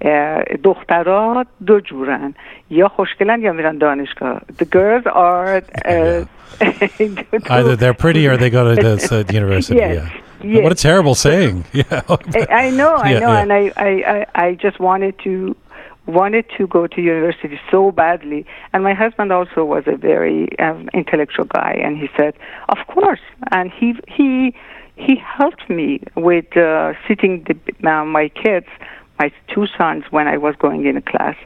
uh, 0.05 0.43
دخترها 0.63 1.45
دو 1.61 1.79
جورن 1.79 2.33
یا 2.69 2.87
خوشگلن 2.87 3.41
یا 3.41 3.51
میرن 3.53 3.77
دانشگاه. 3.77 4.41
The 4.57 4.65
girls 4.65 5.05
are... 5.05 5.61
Uh, 5.85 6.25
Either 7.49 7.75
they're 7.75 7.93
pretty 7.93 8.27
or 8.27 8.35
they 8.35 8.49
go 8.49 8.63
to 8.73 8.81
the 8.81 8.93
uh, 9.11 9.33
university. 9.33 9.75
Yes, 9.75 9.95
Yeah. 9.95 10.22
yes. 10.44 10.62
What 10.62 10.72
a 10.72 10.76
terrible 10.76 11.14
saying. 11.14 11.64
Yeah. 11.72 12.02
I, 12.50 12.70
know, 12.70 12.94
I 12.96 13.10
Yeah, 13.12 13.18
know, 13.20 13.32
yeah. 13.32 13.42
and 13.42 13.52
I, 13.52 13.72
I, 13.76 13.90
I, 14.34 14.46
I 14.46 14.54
just 14.54 14.78
wanted 14.80 15.18
to 15.24 15.56
wanted 16.06 16.44
to 16.58 16.66
go 16.66 16.86
to 16.86 17.00
university 17.00 17.58
so 17.70 17.90
badly. 17.90 18.44
And 18.72 18.84
my 18.84 18.94
husband 18.94 19.32
also 19.32 19.64
was 19.64 19.84
a 19.86 19.96
very 19.96 20.56
um, 20.58 20.88
intellectual 20.92 21.46
guy, 21.46 21.80
and 21.82 21.96
he 21.96 22.08
said, 22.16 22.34
"Of 22.68 22.78
course." 22.86 23.20
And 23.50 23.70
he 23.70 23.94
he 24.06 24.54
he 24.96 25.16
helped 25.16 25.68
me 25.68 26.00
with 26.16 26.56
uh, 26.56 26.92
sitting 27.08 27.44
the, 27.48 27.56
uh, 27.90 28.04
my 28.04 28.28
kids, 28.28 28.66
my 29.18 29.32
two 29.52 29.66
sons, 29.78 30.04
when 30.10 30.28
I 30.28 30.36
was 30.36 30.54
going 30.56 30.86
in 30.86 30.96
a 30.96 31.02
class. 31.02 31.36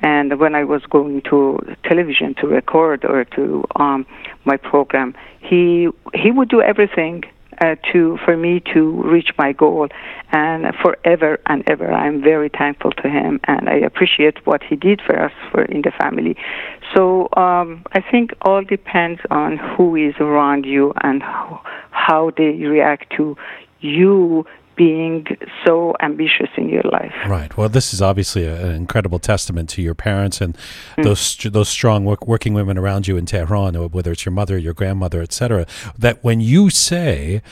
And 0.00 0.38
when 0.38 0.54
I 0.54 0.64
was 0.64 0.82
going 0.90 1.22
to 1.30 1.58
television 1.84 2.34
to 2.34 2.46
record 2.46 3.04
or 3.04 3.24
to 3.36 3.64
um, 3.76 4.04
my 4.44 4.56
program, 4.56 5.14
he 5.40 5.88
he 6.14 6.30
would 6.30 6.48
do 6.50 6.60
everything 6.60 7.24
uh, 7.60 7.76
to 7.92 8.18
for 8.24 8.36
me 8.36 8.60
to 8.72 9.02
reach 9.02 9.30
my 9.38 9.52
goal. 9.52 9.88
And 10.32 10.74
forever 10.82 11.38
and 11.46 11.62
ever 11.68 11.92
i'm 11.92 12.20
very 12.20 12.48
thankful 12.48 12.90
to 12.90 13.08
him 13.08 13.38
and 13.44 13.68
i 13.68 13.74
appreciate 13.74 14.44
what 14.46 14.62
he 14.62 14.74
did 14.74 15.00
for 15.00 15.16
us 15.18 15.32
for 15.50 15.62
in 15.64 15.82
the 15.82 15.92
family. 15.92 16.36
So 16.94 17.28
um, 17.36 17.84
i 17.92 18.00
think 18.00 18.32
all 18.42 18.64
depends 18.64 19.20
on 19.30 19.58
who 19.58 19.94
is 19.94 20.14
around 20.18 20.64
you 20.66 20.92
and 21.02 21.22
how, 21.22 21.62
how 21.90 22.32
they 22.36 22.52
react 22.76 23.12
to 23.16 23.36
you 23.80 24.44
being 24.76 25.26
so 25.64 25.94
ambitious 26.00 26.48
in 26.56 26.68
your 26.68 26.82
life 26.82 27.12
Right. 27.26 27.56
Well, 27.56 27.68
this 27.68 27.94
is 27.94 28.00
obviously 28.02 28.44
a, 28.44 28.66
an 28.66 28.74
incredible 28.74 29.18
testament 29.18 29.68
to 29.70 29.82
your 29.82 29.94
parents 29.94 30.40
and 30.40 30.56
Mm. 30.96 31.04
those 31.04 31.36
those 31.50 31.68
strong 31.68 32.04
work, 32.04 32.26
working 32.26 32.54
women 32.54 32.76
around 32.78 33.06
you 33.08 33.16
in 33.16 33.26
Tehran, 33.26 33.76
or 33.76 33.88
whether 33.88 34.12
it's 34.12 34.24
your 34.24 34.32
mother, 34.32 34.56
your 34.58 34.74
grandmother, 34.74 35.20
etc. 35.22 35.66
That 35.98 36.22
when 36.22 36.40
you 36.40 36.70
say 36.70 37.42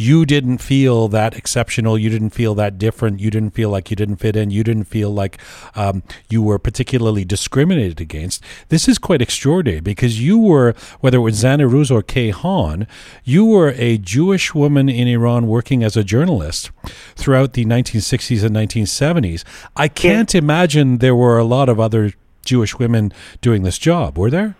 you 0.00 0.24
didn't 0.24 0.58
feel 0.58 1.08
that 1.08 1.36
exceptional, 1.36 1.98
you 1.98 2.08
didn't 2.08 2.30
feel 2.30 2.54
that 2.54 2.78
different, 2.78 3.20
you 3.20 3.30
didn't 3.30 3.50
feel 3.50 3.68
like 3.68 3.90
you 3.90 3.96
didn't 3.96 4.16
fit 4.16 4.34
in, 4.34 4.50
you 4.50 4.64
didn't 4.64 4.84
feel 4.84 5.10
like 5.10 5.38
um, 5.74 6.02
you 6.30 6.40
were 6.42 6.58
particularly 6.58 7.22
discriminated 7.22 8.00
against. 8.00 8.42
This 8.70 8.88
is 8.88 8.98
quite 8.98 9.20
extraordinary 9.20 9.80
because 9.80 10.18
you 10.18 10.38
were, 10.38 10.74
whether 11.00 11.18
it 11.18 11.20
was 11.20 11.44
Zanaruz 11.44 11.90
or 11.90 12.02
Kayhan, 12.02 12.86
you 13.24 13.44
were 13.44 13.74
a 13.76 13.98
Jewish 13.98 14.54
woman 14.54 14.88
in 14.88 15.06
Iran 15.06 15.46
working 15.46 15.84
as 15.84 15.98
a 15.98 16.02
journalist 16.02 16.70
throughout 17.14 17.52
the 17.52 17.66
1960s 17.66 18.42
and 18.42 18.56
1970s. 18.56 19.44
I 19.76 19.88
can't 19.88 20.34
imagine 20.34 20.98
there 20.98 21.14
were 21.14 21.38
a 21.38 21.44
lot 21.44 21.68
of 21.68 21.78
other 21.78 22.14
Jewish 22.46 22.78
women 22.78 23.12
doing 23.42 23.64
this 23.64 23.76
job, 23.76 24.16
were 24.16 24.30
there? 24.30 24.56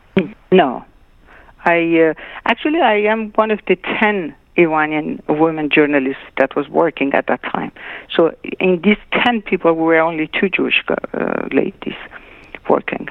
No, 0.52 0.84
I 1.64 2.10
uh, 2.10 2.14
actually 2.44 2.80
I 2.80 2.96
am 2.96 3.30
one 3.36 3.50
of 3.50 3.60
the 3.66 3.76
ten 3.76 4.34
Iranian 4.60 5.22
women 5.28 5.68
journalists 5.70 6.22
that 6.38 6.54
was 6.56 6.68
working 6.68 7.12
at 7.14 7.26
that 7.26 7.42
time. 7.42 7.72
So 8.14 8.34
in 8.58 8.80
these 8.82 9.02
ten 9.12 9.42
people, 9.42 9.72
we 9.74 9.82
were 9.82 9.98
only 9.98 10.28
two 10.38 10.48
Jewish 10.48 10.82
uh, 10.88 11.48
ladies 11.52 12.00
working, 12.68 13.08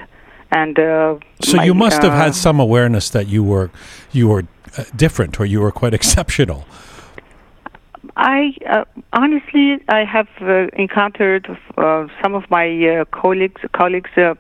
and 0.52 0.78
uh, 0.80 1.18
So 1.42 1.58
my, 1.58 1.64
you 1.66 1.74
must 1.74 2.02
have 2.02 2.14
uh, 2.14 2.26
had 2.26 2.36
some 2.36 2.60
awareness 2.60 3.10
that 3.10 3.28
you 3.28 3.44
were 3.44 3.70
you 4.12 4.28
were 4.28 4.44
uh, 4.78 4.84
different 4.96 5.40
or 5.40 5.46
you 5.46 5.60
were 5.62 5.72
quite 5.72 5.94
exceptional. 6.00 6.66
I 8.16 8.54
uh, 8.70 8.86
honestly, 9.14 9.78
I 9.88 10.04
have 10.04 10.28
uh, 10.42 10.68
encountered 10.74 11.48
uh, 11.78 12.08
some 12.22 12.34
of 12.36 12.44
my 12.50 12.68
uh, 12.88 13.06
colleagues 13.06 13.62
colleagues 13.74 14.12
uh, 14.18 14.36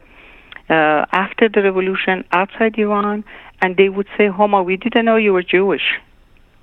uh, 0.69 1.05
after 1.11 1.49
the 1.49 1.61
revolution 1.63 2.23
outside 2.31 2.77
Iran, 2.77 3.23
and 3.61 3.77
they 3.77 3.89
would 3.89 4.07
say, 4.17 4.27
"Homa, 4.27 4.63
we 4.63 4.77
didn't 4.77 5.05
know 5.05 5.15
you 5.17 5.33
were 5.33 5.43
Jewish. 5.43 5.99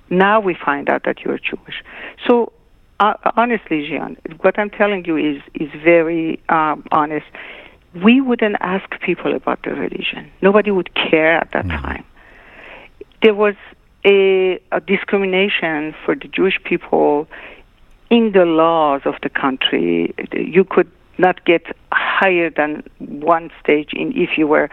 Now 0.09 0.39
we 0.39 0.53
find 0.53 0.89
out 0.89 1.03
that 1.05 1.23
you 1.23 1.31
are 1.31 1.39
Jewish." 1.39 1.83
So, 2.25 2.51
uh, 2.99 3.13
honestly, 3.35 3.87
Jian, 3.89 4.17
what 4.43 4.57
I'm 4.57 4.69
telling 4.69 5.05
you 5.05 5.17
is 5.17 5.41
is 5.53 5.69
very 5.83 6.39
um, 6.49 6.83
honest. 6.91 7.25
We 8.03 8.21
wouldn't 8.21 8.57
ask 8.59 8.85
people 9.01 9.35
about 9.35 9.63
their 9.63 9.73
religion. 9.75 10.31
Nobody 10.41 10.71
would 10.71 10.93
care 10.93 11.37
at 11.37 11.51
that 11.53 11.67
time. 11.67 12.05
There 13.23 13.33
was 13.33 13.55
a, 14.05 14.59
a 14.71 14.79
discrimination 14.79 15.95
for 16.05 16.15
the 16.15 16.27
Jewish 16.27 16.59
people 16.63 17.27
in 18.09 18.31
the 18.33 18.45
laws 18.45 19.01
of 19.05 19.15
the 19.23 19.29
country. 19.29 20.13
You 20.31 20.63
could 20.63 20.91
not 21.17 21.43
get 21.45 21.63
higher 21.91 22.49
than 22.49 22.83
one 22.99 23.49
stage 23.61 23.89
in 23.93 24.13
if 24.15 24.37
you 24.37 24.47
were 24.47 24.69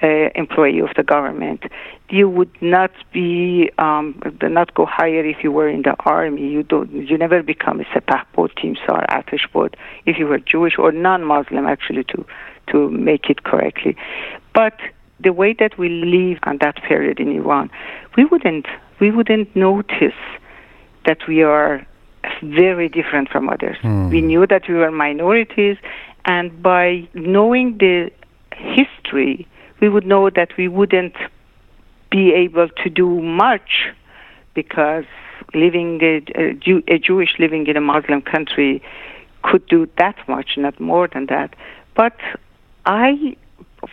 an 0.00 0.30
employee 0.34 0.78
of 0.80 0.90
the 0.96 1.02
government. 1.02 1.64
You 2.10 2.28
would 2.28 2.50
not 2.62 2.90
be 3.12 3.70
um, 3.78 4.20
not 4.42 4.74
go 4.74 4.86
higher 4.86 5.24
if 5.24 5.42
you 5.42 5.52
were 5.52 5.68
in 5.68 5.82
the 5.82 5.94
army. 6.04 6.48
You 6.48 6.62
don't. 6.62 6.90
You 6.90 7.18
never 7.18 7.42
become 7.42 7.80
a 7.80 7.84
sepahbod, 7.84 8.50
timsar, 8.56 9.06
arteshbod 9.08 9.74
if 10.06 10.18
you 10.18 10.26
were 10.26 10.38
Jewish 10.38 10.78
or 10.78 10.92
non-Muslim, 10.92 11.66
actually, 11.66 12.04
to 12.04 12.24
to 12.68 12.90
make 12.90 13.28
it 13.30 13.44
correctly. 13.44 13.96
But 14.54 14.78
the 15.20 15.32
way 15.32 15.54
that 15.58 15.78
we 15.78 15.88
live 15.88 16.38
on 16.44 16.58
that 16.60 16.76
period 16.82 17.18
in 17.18 17.32
Iran, 17.32 17.70
we 18.16 18.24
wouldn't 18.24 18.66
we 19.00 19.10
wouldn't 19.10 19.54
notice 19.54 20.20
that 21.06 21.18
we 21.26 21.42
are 21.42 21.86
very 22.42 22.88
different 22.88 23.28
from 23.28 23.48
others. 23.48 23.76
We 24.10 24.20
knew 24.20 24.46
that 24.46 24.68
we 24.68 24.74
were 24.74 24.90
minorities, 24.90 25.76
and 26.24 26.62
by 26.62 27.08
knowing 27.14 27.78
the 27.78 28.10
history, 28.54 29.46
we 29.80 29.88
would 29.88 30.06
know 30.06 30.30
that 30.30 30.56
we 30.56 30.68
wouldn't 30.68 31.14
be 32.10 32.32
able 32.32 32.68
to 32.68 32.90
do 32.90 33.20
much 33.20 33.88
because 34.54 35.04
living 35.54 36.00
a, 36.02 36.22
a, 36.34 36.54
Jew, 36.54 36.82
a 36.88 36.98
Jewish 36.98 37.38
living 37.38 37.66
in 37.66 37.76
a 37.76 37.80
Muslim 37.80 38.22
country 38.22 38.82
could 39.42 39.66
do 39.68 39.88
that 39.98 40.16
much, 40.28 40.56
not 40.56 40.78
more 40.80 41.08
than 41.08 41.26
that. 41.26 41.54
But 41.94 42.16
I, 42.86 43.36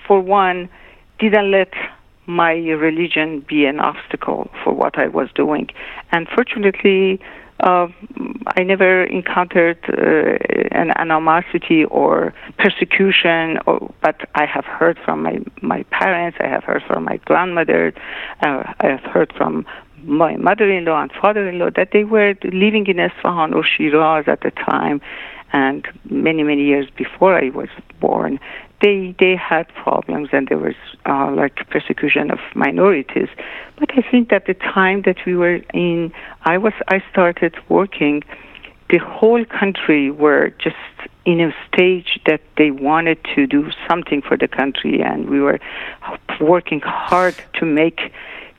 for 0.07 0.19
one, 0.19 0.69
didn't 1.19 1.51
let 1.51 1.73
my 2.25 2.53
religion 2.53 3.45
be 3.47 3.65
an 3.65 3.79
obstacle 3.79 4.49
for 4.63 4.73
what 4.73 4.97
I 4.97 5.07
was 5.07 5.29
doing. 5.35 5.69
And 6.11 6.27
fortunately, 6.27 7.21
I 7.65 8.63
never 8.63 9.03
encountered 9.03 9.79
uh, 9.89 10.37
an 10.71 10.91
animosity 10.95 11.85
or 11.85 12.33
persecution, 12.59 13.59
or, 13.65 13.91
but 14.01 14.29
I 14.35 14.45
have 14.45 14.65
heard 14.65 14.99
from 15.03 15.23
my, 15.23 15.39
my 15.61 15.83
parents, 15.89 16.37
I 16.39 16.47
have 16.47 16.63
heard 16.63 16.83
from 16.87 17.05
my 17.05 17.17
grandmother, 17.17 17.93
uh, 18.41 18.73
I 18.79 18.87
have 18.87 19.01
heard 19.01 19.33
from 19.35 19.65
my 20.03 20.37
mother-in-law 20.37 21.01
and 21.01 21.11
father-in-law 21.19 21.71
that 21.75 21.89
they 21.91 22.03
were 22.03 22.35
living 22.43 22.85
in 22.87 22.99
Isfahan 22.99 23.53
or 23.53 23.63
Shiraz 23.63 24.25
at 24.27 24.41
the 24.41 24.51
time, 24.51 25.01
and 25.51 25.87
many 26.09 26.43
many 26.43 26.63
years 26.63 26.87
before 26.95 27.35
I 27.35 27.49
was 27.49 27.69
born, 27.99 28.39
they 28.81 29.15
they 29.19 29.35
had 29.35 29.67
problems 29.69 30.29
and 30.31 30.47
there 30.47 30.57
was 30.57 30.75
uh, 31.05 31.31
like 31.31 31.55
persecution 31.69 32.31
of 32.31 32.39
minorities. 32.55 33.29
But 33.79 33.91
I 33.97 34.01
think 34.09 34.29
that 34.29 34.45
the 34.45 34.53
time 34.53 35.03
that 35.03 35.17
we 35.25 35.35
were 35.35 35.59
in, 35.73 36.13
I 36.43 36.57
was 36.57 36.73
I 36.87 37.03
started 37.11 37.55
working. 37.69 38.23
The 38.89 38.99
whole 38.99 39.43
country 39.45 40.11
were 40.11 40.53
just 40.59 40.75
in 41.25 41.41
a 41.41 41.51
stage 41.67 42.19
that 42.27 42.41
they 42.57 42.69
wanted 42.69 43.17
to 43.33 43.47
do 43.47 43.71
something 43.89 44.21
for 44.21 44.37
the 44.37 44.47
country, 44.47 45.01
and 45.01 45.27
we 45.27 45.41
were 45.41 45.59
working 46.39 46.81
hard 46.81 47.35
to 47.55 47.65
make 47.65 47.99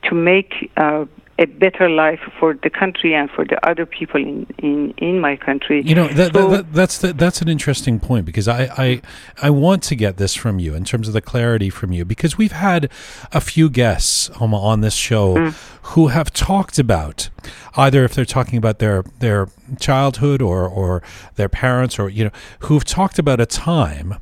to 0.03 0.15
make 0.15 0.71
uh, 0.77 1.05
a 1.39 1.45
better 1.45 1.89
life 1.89 2.19
for 2.39 2.55
the 2.63 2.69
country 2.69 3.13
and 3.13 3.29
for 3.29 3.45
the 3.45 3.63
other 3.67 3.85
people 3.85 4.19
in, 4.19 4.47
in, 4.57 4.91
in 4.97 5.19
my 5.19 5.35
country. 5.35 5.83
You 5.83 5.93
know, 5.93 6.07
that, 6.07 6.33
so, 6.33 6.49
that, 6.49 6.57
that, 6.57 6.73
that's 6.73 6.97
the, 6.97 7.13
that's 7.13 7.41
an 7.41 7.47
interesting 7.47 7.99
point 7.99 8.25
because 8.25 8.47
I, 8.47 8.69
I 8.77 9.01
I 9.41 9.49
want 9.49 9.83
to 9.83 9.95
get 9.95 10.17
this 10.17 10.33
from 10.33 10.59
you 10.59 10.73
in 10.73 10.83
terms 10.83 11.07
of 11.07 11.13
the 11.13 11.21
clarity 11.21 11.69
from 11.69 11.91
you 11.91 12.05
because 12.05 12.37
we've 12.37 12.51
had 12.51 12.89
a 13.31 13.41
few 13.41 13.69
guests 13.69 14.29
on, 14.31 14.53
on 14.53 14.81
this 14.81 14.95
show 14.95 15.35
mm. 15.35 15.77
who 15.93 16.07
have 16.07 16.33
talked 16.33 16.79
about 16.79 17.29
either 17.75 18.03
if 18.03 18.15
they're 18.15 18.25
talking 18.25 18.57
about 18.57 18.79
their 18.79 19.03
their 19.19 19.47
childhood 19.79 20.41
or 20.41 20.67
or 20.67 21.03
their 21.35 21.49
parents 21.49 21.99
or 21.99 22.09
you 22.09 22.23
know 22.23 22.31
who've 22.61 22.85
talked 22.85 23.19
about 23.19 23.39
a 23.39 23.45
time 23.45 24.15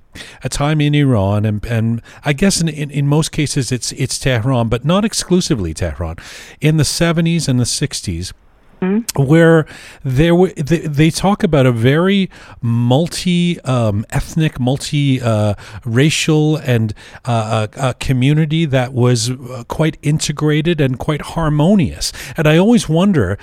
a 0.44 0.50
time 0.50 0.82
in 0.82 0.96
Iran 0.96 1.46
and 1.46 1.66
and 1.66 2.02
I 2.24 2.34
guess 2.34 2.62
in, 2.62 2.68
in, 2.68 2.92
in 2.92 3.08
most 3.08 3.32
cases 3.32 3.72
it's 3.72 3.92
it's 3.94 4.20
Tehran 4.20 4.70
but 4.70 4.86
not 4.86 5.06
exclusively 5.06 5.74
Tehran. 5.74 6.16
In 6.62 6.78
the 6.78 6.84
70s 6.84 7.48
and 7.48 7.60
the 7.60 7.64
60s 7.64 8.34
Mm-hmm. 8.82 9.24
where 9.24 9.66
there 10.04 10.36
were 10.36 10.50
they, 10.50 10.80
they, 10.80 11.10
talk 11.10 11.44
about 11.44 11.66
a 11.66 11.72
very 11.72 12.30
multi 12.62 13.60
um, 13.62 14.06
ethnic, 14.10 14.60
multi 14.60 15.22
uh, 15.22 15.56
racial, 15.86 16.58
and 16.58 16.94
uh, 17.24 17.68
a, 17.74 17.90
a, 17.90 17.94
community 17.94 18.66
that 18.66 18.92
was 18.92 19.32
uh, 19.32 19.64
quite 19.70 19.98
integrated 20.02 20.82
and 20.82 21.00
quite 21.00 21.22
harmonious. 21.22 22.12
And 22.36 22.48
I 22.48 22.58
always 22.58 22.90
wonder, 22.90 23.38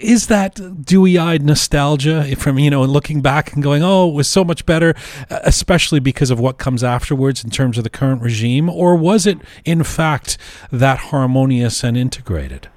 is 0.00 0.28
that 0.28 0.84
dewy-eyed 0.84 1.42
nostalgia 1.42 2.34
from 2.36 2.58
you 2.58 2.70
know 2.70 2.82
looking 2.84 3.20
back 3.20 3.52
and 3.52 3.62
going, 3.62 3.82
oh, 3.82 4.08
it 4.08 4.14
was 4.14 4.28
so 4.28 4.44
much 4.44 4.64
better, 4.64 4.94
especially 5.28 6.00
because 6.00 6.30
of 6.30 6.40
what 6.40 6.56
comes 6.56 6.82
afterwards 6.82 7.44
in 7.44 7.50
terms 7.50 7.76
of 7.76 7.84
the 7.84 7.90
current 7.90 8.22
regime, 8.22 8.70
or 8.70 8.96
was 8.96 9.26
it 9.26 9.38
in 9.66 9.84
fact 9.84 10.38
that 10.72 10.98
harmonious 10.98 11.84
and 11.84 11.98
integrated? 11.98 12.68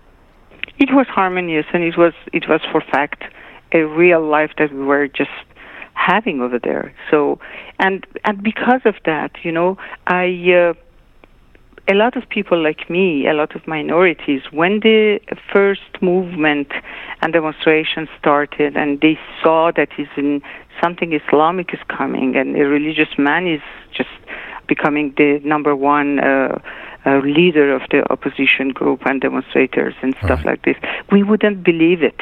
It 0.80 0.90
was 0.94 1.08
harmonious 1.08 1.66
and 1.74 1.84
it 1.84 1.98
was 1.98 2.14
it 2.32 2.48
was 2.48 2.62
for 2.72 2.82
fact 2.82 3.24
a 3.72 3.84
real 3.84 4.26
life 4.26 4.52
that 4.58 4.72
we 4.72 4.84
were 4.84 5.08
just 5.08 5.32
having 5.94 6.42
over 6.42 6.60
there. 6.60 6.94
So 7.10 7.40
and 7.80 8.06
and 8.26 8.44
because 8.44 8.82
of 8.86 8.96
that, 9.06 9.32
you 9.44 9.52
know, 9.52 9.78
I 10.08 10.26
uh, 10.52 10.74
a 11.90 11.94
lot 11.94 12.16
of 12.16 12.28
people 12.30 12.62
like 12.62 12.90
me, 12.90 13.28
a 13.28 13.34
lot 13.34 13.56
of 13.56 13.68
minorities, 13.68 14.42
when 14.52 14.80
the 14.80 15.20
first 15.52 16.02
movement 16.02 16.72
and 17.22 17.34
demonstration 17.34 18.08
started, 18.20 18.78
and 18.78 19.02
they 19.02 19.20
saw 19.42 19.72
that 19.76 19.90
is 19.98 20.08
in 20.16 20.42
something 20.82 21.14
Islamic 21.14 21.74
is 21.74 21.80
coming, 21.90 22.36
and 22.36 22.56
a 22.56 22.66
religious 22.66 23.18
man 23.18 23.48
is 23.48 23.62
just 23.96 24.10
becoming 24.68 25.14
the 25.18 25.40
number 25.44 25.76
one. 25.76 26.20
Uh, 26.20 26.60
uh, 27.06 27.20
leader 27.20 27.76
of 27.76 27.82
the 27.92 28.10
opposition 28.12 28.70
group 28.70 29.06
and 29.06 29.22
demonstrators 29.22 29.94
and 30.02 30.16
stuff 30.18 30.39
right. 30.39 30.46
like 30.46 30.62
this. 30.63 30.78
We 31.12 31.24
wouldn't 31.24 31.63
believe 31.63 32.04
it. 32.04 32.20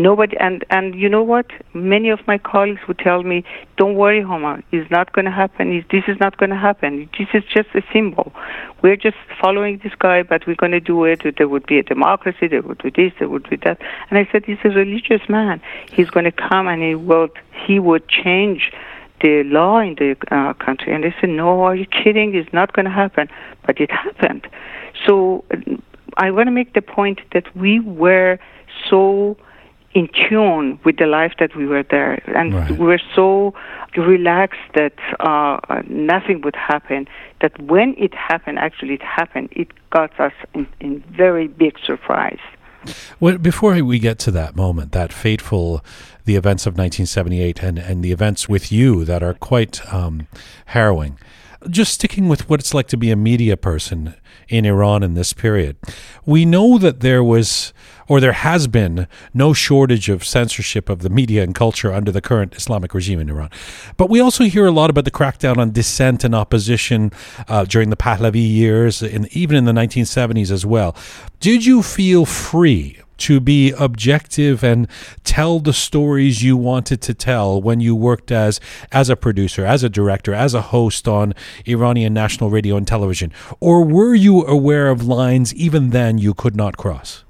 Nobody, 0.00 0.36
and 0.36 0.64
and 0.70 0.94
you 0.94 1.08
know 1.08 1.24
what? 1.24 1.46
Many 1.74 2.10
of 2.10 2.20
my 2.28 2.38
colleagues 2.38 2.80
would 2.86 3.00
tell 3.00 3.24
me, 3.24 3.42
"Don't 3.76 3.96
worry, 3.96 4.22
Homa. 4.22 4.62
It's 4.70 4.88
not 4.92 5.12
going 5.12 5.24
to 5.24 5.30
happen. 5.32 5.84
This 5.90 6.04
is 6.06 6.20
not 6.20 6.36
going 6.36 6.50
to 6.50 6.56
happen. 6.56 7.10
This 7.18 7.26
is 7.34 7.42
just 7.52 7.70
a 7.74 7.82
symbol. 7.92 8.32
We're 8.80 8.94
just 8.94 9.16
following 9.40 9.80
this 9.82 9.92
guy, 9.98 10.22
but 10.22 10.46
we're 10.46 10.54
going 10.54 10.70
to 10.70 10.80
do 10.80 11.04
it. 11.04 11.22
There 11.36 11.48
would 11.48 11.66
be 11.66 11.80
a 11.80 11.82
democracy. 11.82 12.46
There 12.46 12.62
would 12.62 12.80
be 12.80 12.90
this. 12.90 13.12
There 13.18 13.28
would 13.28 13.50
be 13.50 13.56
that." 13.64 13.80
And 14.08 14.20
I 14.20 14.28
said, 14.30 14.44
"He's 14.44 14.58
a 14.62 14.68
religious 14.68 15.28
man. 15.28 15.60
He's 15.90 16.10
going 16.10 16.26
to 16.26 16.32
come 16.48 16.68
and 16.68 16.80
he 16.80 16.94
will. 16.94 17.28
He 17.66 17.80
would 17.80 18.08
change." 18.08 18.70
The 19.20 19.42
law 19.44 19.78
in 19.78 19.94
the 19.96 20.16
uh, 20.30 20.52
country. 20.54 20.94
And 20.94 21.04
they 21.04 21.14
said, 21.20 21.30
no, 21.30 21.62
are 21.62 21.74
you 21.74 21.86
kidding? 21.86 22.34
It's 22.34 22.52
not 22.52 22.72
going 22.72 22.84
to 22.84 22.90
happen. 22.90 23.28
But 23.66 23.80
it 23.80 23.90
happened. 23.90 24.48
So 25.06 25.44
I 26.16 26.30
want 26.30 26.46
to 26.46 26.52
make 26.52 26.74
the 26.74 26.82
point 26.82 27.20
that 27.32 27.54
we 27.56 27.80
were 27.80 28.38
so 28.88 29.36
in 29.94 30.08
tune 30.28 30.78
with 30.84 30.98
the 30.98 31.06
life 31.06 31.32
that 31.38 31.56
we 31.56 31.66
were 31.66 31.82
there. 31.82 32.22
And 32.36 32.54
right. 32.54 32.70
we 32.70 32.86
were 32.86 33.00
so 33.14 33.54
relaxed 33.96 34.60
that 34.74 34.94
uh, 35.20 35.82
nothing 35.88 36.42
would 36.42 36.56
happen. 36.56 37.08
That 37.40 37.60
when 37.60 37.94
it 37.98 38.14
happened, 38.14 38.58
actually 38.58 38.94
it 38.94 39.02
happened, 39.02 39.48
it 39.52 39.68
got 39.90 40.18
us 40.20 40.32
in, 40.54 40.66
in 40.80 41.02
very 41.10 41.48
big 41.48 41.78
surprise. 41.84 42.38
Well, 43.20 43.38
before 43.38 43.82
we 43.82 43.98
get 43.98 44.18
to 44.20 44.30
that 44.32 44.56
moment, 44.56 44.92
that 44.92 45.12
fateful, 45.12 45.84
the 46.24 46.36
events 46.36 46.66
of 46.66 46.74
1978 46.74 47.62
and, 47.62 47.78
and 47.78 48.04
the 48.04 48.12
events 48.12 48.48
with 48.48 48.70
you 48.70 49.04
that 49.04 49.22
are 49.22 49.34
quite 49.34 49.80
um, 49.92 50.26
harrowing, 50.66 51.18
just 51.68 51.94
sticking 51.94 52.28
with 52.28 52.48
what 52.48 52.60
it's 52.60 52.74
like 52.74 52.88
to 52.88 52.96
be 52.96 53.10
a 53.10 53.16
media 53.16 53.56
person 53.56 54.14
in 54.48 54.64
Iran 54.64 55.02
in 55.02 55.14
this 55.14 55.32
period, 55.32 55.76
we 56.24 56.44
know 56.44 56.78
that 56.78 57.00
there 57.00 57.22
was 57.22 57.72
or 58.08 58.20
there 58.20 58.32
has 58.32 58.66
been 58.66 59.06
no 59.34 59.52
shortage 59.52 60.08
of 60.08 60.24
censorship 60.24 60.88
of 60.88 61.00
the 61.00 61.10
media 61.10 61.42
and 61.42 61.54
culture 61.54 61.92
under 61.92 62.10
the 62.10 62.22
current 62.22 62.54
Islamic 62.54 62.94
regime 62.94 63.20
in 63.20 63.28
Iran. 63.28 63.50
But 63.98 64.08
we 64.08 64.18
also 64.18 64.44
hear 64.44 64.66
a 64.66 64.70
lot 64.70 64.88
about 64.88 65.04
the 65.04 65.10
crackdown 65.10 65.58
on 65.58 65.72
dissent 65.72 66.24
and 66.24 66.34
opposition 66.34 67.12
uh, 67.48 67.64
during 67.64 67.90
the 67.90 67.96
Pahlavi 67.96 68.50
years, 68.50 69.02
and 69.02 69.28
even 69.36 69.56
in 69.56 69.66
the 69.66 69.72
1970s 69.72 70.50
as 70.50 70.64
well. 70.64 70.96
Did 71.38 71.66
you 71.66 71.82
feel 71.82 72.24
free 72.24 72.98
to 73.18 73.40
be 73.40 73.72
objective 73.72 74.64
and 74.64 74.88
tell 75.24 75.60
the 75.60 75.72
stories 75.72 76.42
you 76.42 76.56
wanted 76.56 77.00
to 77.02 77.14
tell 77.14 77.60
when 77.60 77.80
you 77.80 77.94
worked 77.94 78.30
as 78.30 78.60
as 78.92 79.10
a 79.10 79.16
producer, 79.16 79.64
as 79.64 79.82
a 79.84 79.88
director, 79.88 80.34
as 80.34 80.54
a 80.54 80.62
host 80.62 81.06
on 81.06 81.34
Iranian 81.66 82.14
national 82.14 82.50
radio 82.50 82.76
and 82.76 82.86
television? 82.86 83.32
Or 83.60 83.84
were 83.84 84.14
you 84.14 84.44
aware 84.46 84.88
of 84.88 85.06
lines 85.06 85.54
even 85.54 85.90
then 85.90 86.18
you 86.18 86.34
could 86.34 86.56
not 86.56 86.76
cross? 86.76 87.24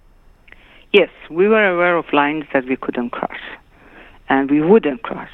Yes, 0.93 1.11
we 1.31 1.49
were 1.49 1.69
aware 1.69 1.97
of 1.97 2.07
lines 2.13 2.45
that 2.53 2.65
we 2.67 2.77
couldn't 2.77 3.11
cross, 3.11 3.39
and 4.29 4.51
we 4.51 4.61
wouldn't 4.63 5.03
cross. 5.03 5.29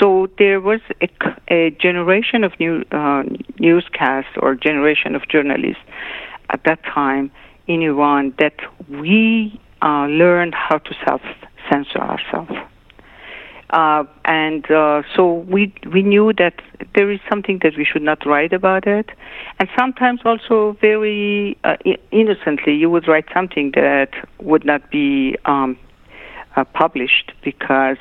So 0.00 0.28
there 0.38 0.60
was 0.60 0.80
a, 1.02 1.08
a 1.48 1.70
generation 1.70 2.44
of 2.44 2.52
new 2.58 2.84
uh, 2.90 3.24
newscasts 3.58 4.34
or 4.38 4.54
generation 4.54 5.14
of 5.14 5.28
journalists 5.28 5.82
at 6.50 6.62
that 6.64 6.82
time 6.84 7.30
in 7.66 7.82
Iran 7.82 8.34
that 8.38 8.54
we 8.88 9.60
uh, 9.82 10.06
learned 10.06 10.54
how 10.54 10.78
to 10.78 10.94
self 11.04 11.22
censor 11.70 11.98
ourselves. 11.98 12.52
Uh, 13.70 14.04
and 14.24 14.70
uh, 14.70 15.02
so 15.14 15.34
we 15.50 15.72
we 15.92 16.02
knew 16.02 16.32
that 16.32 16.54
there 16.94 17.10
is 17.10 17.18
something 17.28 17.58
that 17.62 17.76
we 17.76 17.84
should 17.84 18.02
not 18.02 18.24
write 18.24 18.52
about 18.52 18.86
it, 18.86 19.10
and 19.58 19.68
sometimes 19.76 20.20
also 20.24 20.76
very 20.80 21.58
uh, 21.64 21.76
innocently 22.12 22.74
you 22.74 22.88
would 22.88 23.08
write 23.08 23.26
something 23.34 23.72
that 23.74 24.10
would 24.40 24.64
not 24.64 24.88
be 24.90 25.36
um, 25.46 25.76
uh, 26.54 26.62
published 26.62 27.32
because 27.42 27.96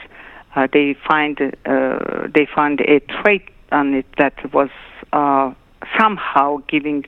uh, 0.55 0.67
they 0.71 0.95
find 1.07 1.41
uh, 1.65 2.27
they 2.33 2.47
found 2.55 2.81
a 2.81 2.99
trait 3.21 3.49
on 3.71 3.95
it 3.95 4.05
that 4.19 4.53
was 4.53 4.69
somehow 5.99 6.57
giving 6.67 7.05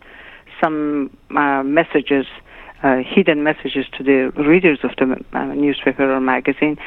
some 0.62 1.16
messages 1.30 2.26
uh, 2.84 2.98
hidden 2.98 3.44
messages 3.44 3.86
to 3.98 4.04
the 4.04 4.32
readers 4.44 4.80
of 4.84 4.92
the 4.98 5.20
uh, 5.34 5.46
newspaper 5.46 6.12
or 6.12 6.20
magazine, 6.20 6.78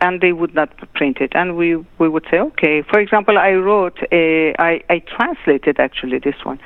and 0.00 0.20
they 0.20 0.32
would 0.32 0.54
not 0.54 0.70
print 0.94 1.18
it. 1.20 1.32
And 1.34 1.56
we 1.56 1.76
we 1.98 2.08
would 2.08 2.26
say, 2.30 2.38
okay. 2.38 2.82
For 2.82 2.98
example, 3.00 3.38
I 3.38 3.52
wrote, 3.52 3.98
a, 4.12 4.54
I, 4.58 4.82
I 4.88 4.98
translated 5.00 5.80
actually 5.80 6.18
this 6.18 6.36
one, 6.44 6.60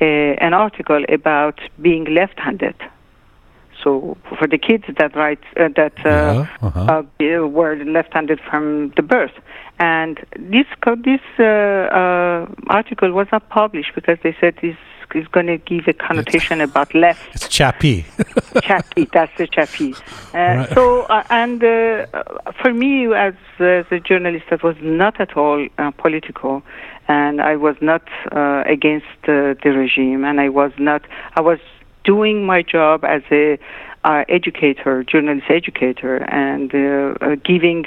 a, 0.00 0.36
an 0.36 0.54
article 0.54 1.04
about 1.08 1.60
being 1.80 2.04
left-handed. 2.04 2.76
So 3.82 4.16
for 4.38 4.46
the 4.46 4.58
kids 4.58 4.84
that 4.98 5.16
right 5.16 5.40
uh, 5.56 5.68
that 5.76 5.94
uh, 6.04 6.10
Yeah, 6.10 6.46
uh-huh. 6.60 7.02
uh, 7.20 7.46
were 7.46 7.76
left-handed 7.76 8.38
from 8.48 8.92
the 8.96 9.02
birth, 9.02 9.32
and 9.78 10.18
this 10.38 10.66
co- 10.82 10.96
this 10.96 11.20
uh, 11.38 11.44
uh, 11.44 12.46
article 12.68 13.12
was 13.12 13.26
not 13.32 13.48
published 13.48 13.94
because 13.94 14.18
they 14.22 14.36
said 14.38 14.54
this 14.60 14.76
is 15.14 15.26
going 15.28 15.46
to 15.46 15.58
give 15.58 15.88
a 15.88 15.92
connotation 15.92 16.60
about 16.60 16.94
left 16.94 17.20
It's 17.34 17.48
chappy. 17.48 18.04
chappy. 18.62 19.08
That's 19.12 19.36
the 19.38 19.46
chappy. 19.46 19.94
Uh, 20.34 20.38
Right. 20.60 20.74
So, 20.74 21.02
uh, 21.02 21.24
and 21.30 21.62
uh, 21.62 22.06
for 22.60 22.72
me, 22.72 23.12
as, 23.14 23.34
as 23.58 23.86
a 23.90 24.00
journalist, 24.00 24.46
that 24.50 24.62
was 24.62 24.76
not 24.80 25.20
at 25.20 25.36
all 25.36 25.66
uh, 25.78 25.90
political, 25.92 26.62
and 27.08 27.40
I 27.40 27.56
was 27.56 27.76
not 27.80 28.02
uh, 28.32 28.62
against 28.66 29.06
uh, 29.24 29.54
the 29.62 29.72
regime, 29.74 30.24
and 30.24 30.40
I 30.40 30.48
was 30.48 30.72
not. 30.78 31.02
I 31.34 31.40
was 31.40 31.58
doing 32.04 32.46
my 32.46 32.62
job 32.62 33.04
as 33.04 33.22
a 33.30 33.58
uh, 34.04 34.24
educator, 34.28 35.04
journalist 35.04 35.46
educator, 35.50 36.16
and 36.16 36.74
uh, 36.74 37.24
uh, 37.24 37.36
giving 37.44 37.86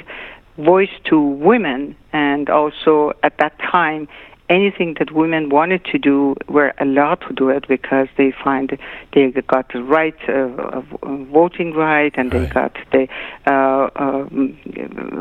voice 0.56 0.94
to 1.04 1.20
women, 1.20 1.96
and 2.12 2.48
also 2.48 3.12
at 3.22 3.38
that 3.38 3.58
time 3.58 4.06
anything 4.49 4.95
that 4.97 5.11
women 5.11 5.49
wanted 5.49 5.85
to 5.85 5.97
do 5.99 6.35
were 6.47 6.73
allowed 6.79 7.21
to 7.27 7.33
do 7.33 7.49
it 7.49 7.67
because 7.67 8.07
they 8.17 8.33
find 8.43 8.77
they 9.13 9.31
got 9.47 9.71
the 9.71 9.81
right 9.83 10.15
uh, 10.27 10.77
of 10.79 10.85
uh, 11.03 11.15
voting 11.31 11.73
right 11.73 12.13
and 12.17 12.31
they 12.31 12.39
Right. 12.39 12.53
got 12.53 12.75
the 12.91 13.07
uh, 13.45 13.89
um, 13.95 14.57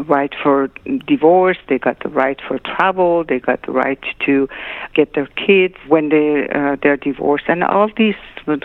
right 0.09 0.35
for 0.43 0.71
divorce 1.07 1.59
they 1.69 1.79
got 1.79 1.99
the 2.03 2.09
right 2.09 2.41
for 2.47 2.59
travel 2.59 3.25
they 3.25 3.39
got 3.39 3.61
the 3.67 3.73
right 3.73 4.03
to 4.25 4.49
get 4.95 5.15
their 5.15 5.27
kids 5.27 5.75
when 5.89 6.09
they 6.09 6.49
uh, 6.55 6.77
they're 6.83 6.97
divorced 6.97 7.45
and 7.49 7.63
all 7.63 7.91
these 7.97 8.15
uh, 8.47 8.57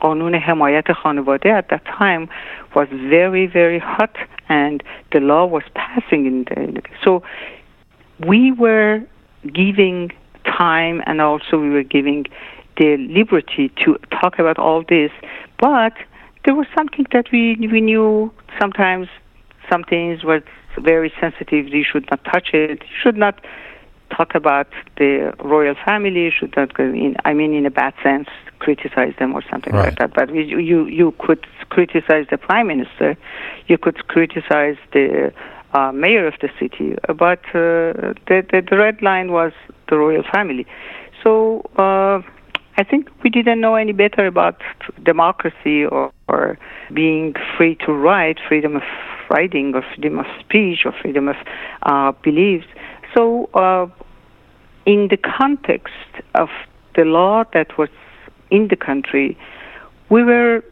قانون 0.00 0.38
حمایت 0.38 0.92
خانواده 0.92 1.58
at 1.58 1.68
that 1.68 1.84
time 1.84 2.28
was 2.74 2.86
very 2.90 3.46
very 3.46 3.78
hot 3.80 4.16
and 4.48 4.82
the 5.12 5.20
law 5.20 5.44
was 5.46 5.64
passing 5.74 6.26
in 6.26 6.44
the 6.44 6.82
so 7.04 7.22
we 8.26 8.52
were 8.52 9.02
giving 9.53 10.11
time 10.45 11.01
and 11.05 11.21
also 11.21 11.57
we 11.59 11.69
were 11.69 11.83
giving 11.83 12.25
the 12.77 12.97
liberty 12.97 13.69
to 13.83 13.97
talk 14.21 14.39
about 14.39 14.57
all 14.57 14.83
this 14.87 15.11
but 15.59 15.93
there 16.45 16.55
was 16.55 16.67
something 16.75 17.05
that 17.11 17.25
we 17.31 17.55
we 17.71 17.81
knew 17.81 18.31
sometimes 18.59 19.07
some 19.69 19.83
things 19.83 20.23
were 20.23 20.41
very 20.79 21.11
sensitive 21.19 21.67
you 21.67 21.83
should 21.83 22.09
not 22.09 22.23
touch 22.25 22.49
it 22.53 22.81
you 22.81 22.95
should 23.01 23.17
not 23.17 23.43
talk 24.15 24.35
about 24.35 24.67
the 24.97 25.33
royal 25.43 25.75
family 25.85 26.21
you 26.23 26.31
should 26.31 26.53
not 26.55 26.73
go 26.73 26.83
in 26.83 27.15
i 27.25 27.33
mean 27.33 27.53
in 27.53 27.65
a 27.65 27.71
bad 27.71 27.93
sense 28.03 28.27
criticize 28.59 29.13
them 29.19 29.33
or 29.33 29.41
something 29.49 29.73
Right. 29.73 29.85
like 29.85 29.97
that 29.99 30.13
but 30.13 30.31
we, 30.31 30.43
you 30.43 30.85
you 30.85 31.13
could 31.19 31.45
criticize 31.69 32.25
the 32.29 32.37
prime 32.37 32.67
minister 32.67 33.17
you 33.67 33.77
could 33.77 34.07
criticize 34.07 34.77
the 34.93 35.33
uh, 35.73 35.91
mayor 35.91 36.27
of 36.27 36.33
the 36.41 36.49
city, 36.59 36.95
but 37.07 37.39
uh, 37.49 38.13
the, 38.27 38.45
the 38.51 38.61
the 38.69 38.77
red 38.77 39.01
line 39.01 39.31
was 39.31 39.53
the 39.89 39.97
royal 39.97 40.23
family. 40.31 40.65
So 41.23 41.61
uh, 41.77 42.21
I 42.77 42.83
think 42.83 43.09
we 43.23 43.29
didn't 43.29 43.61
know 43.61 43.75
any 43.75 43.91
better 43.91 44.25
about 44.25 44.61
democracy 45.03 45.85
or, 45.85 46.11
or 46.27 46.57
being 46.93 47.35
free 47.57 47.75
to 47.85 47.93
write, 47.93 48.37
freedom 48.47 48.75
of 48.77 48.83
writing, 49.29 49.75
or 49.75 49.83
freedom 49.93 50.19
of 50.19 50.25
speech, 50.39 50.79
or 50.85 50.93
freedom 51.01 51.27
of 51.27 51.35
uh, 51.83 52.11
beliefs. 52.23 52.67
So 53.13 53.49
uh, 53.53 53.87
in 54.85 55.09
the 55.09 55.17
context 55.17 55.93
of 56.35 56.49
the 56.95 57.03
law 57.03 57.43
that 57.53 57.77
was 57.77 57.89
in 58.49 58.67
the 58.69 58.75
country, 58.75 59.37
we 60.09 60.23
were 60.23 60.63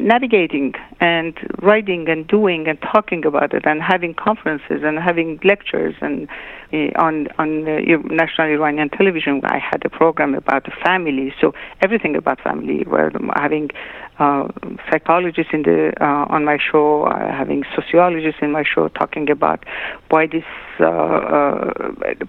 navigating 0.00 0.74
and 1.00 1.34
writing 1.62 2.08
and 2.08 2.26
doing 2.26 2.66
and 2.66 2.78
talking 2.80 3.24
about 3.24 3.52
it 3.54 3.64
and 3.66 3.82
having 3.82 4.14
conferences 4.14 4.82
and 4.82 4.98
having 4.98 5.38
lectures 5.44 5.94
and 6.00 6.28
uh, 6.72 6.88
on 6.96 7.28
on 7.38 7.64
national 7.64 8.48
Iranian 8.48 8.88
television. 8.90 9.40
I 9.44 9.58
had 9.58 9.84
a 9.84 9.90
program 9.90 10.34
about 10.34 10.64
the 10.64 10.72
family. 10.84 11.32
So 11.40 11.52
everything 11.82 12.16
about 12.16 12.40
family 12.40 12.84
where 12.84 13.10
having 13.36 13.70
uh, 14.18 14.48
psychologists 14.90 15.52
in 15.52 15.62
the 15.62 15.92
uh, 16.00 16.26
on 16.34 16.44
my 16.44 16.58
show 16.58 17.04
uh, 17.04 17.32
having 17.32 17.64
sociologists 17.74 18.40
in 18.42 18.52
my 18.52 18.62
show 18.62 18.88
talking 18.88 19.30
about 19.30 19.64
why 20.10 20.26
these 20.26 20.42
uh, 20.78 21.72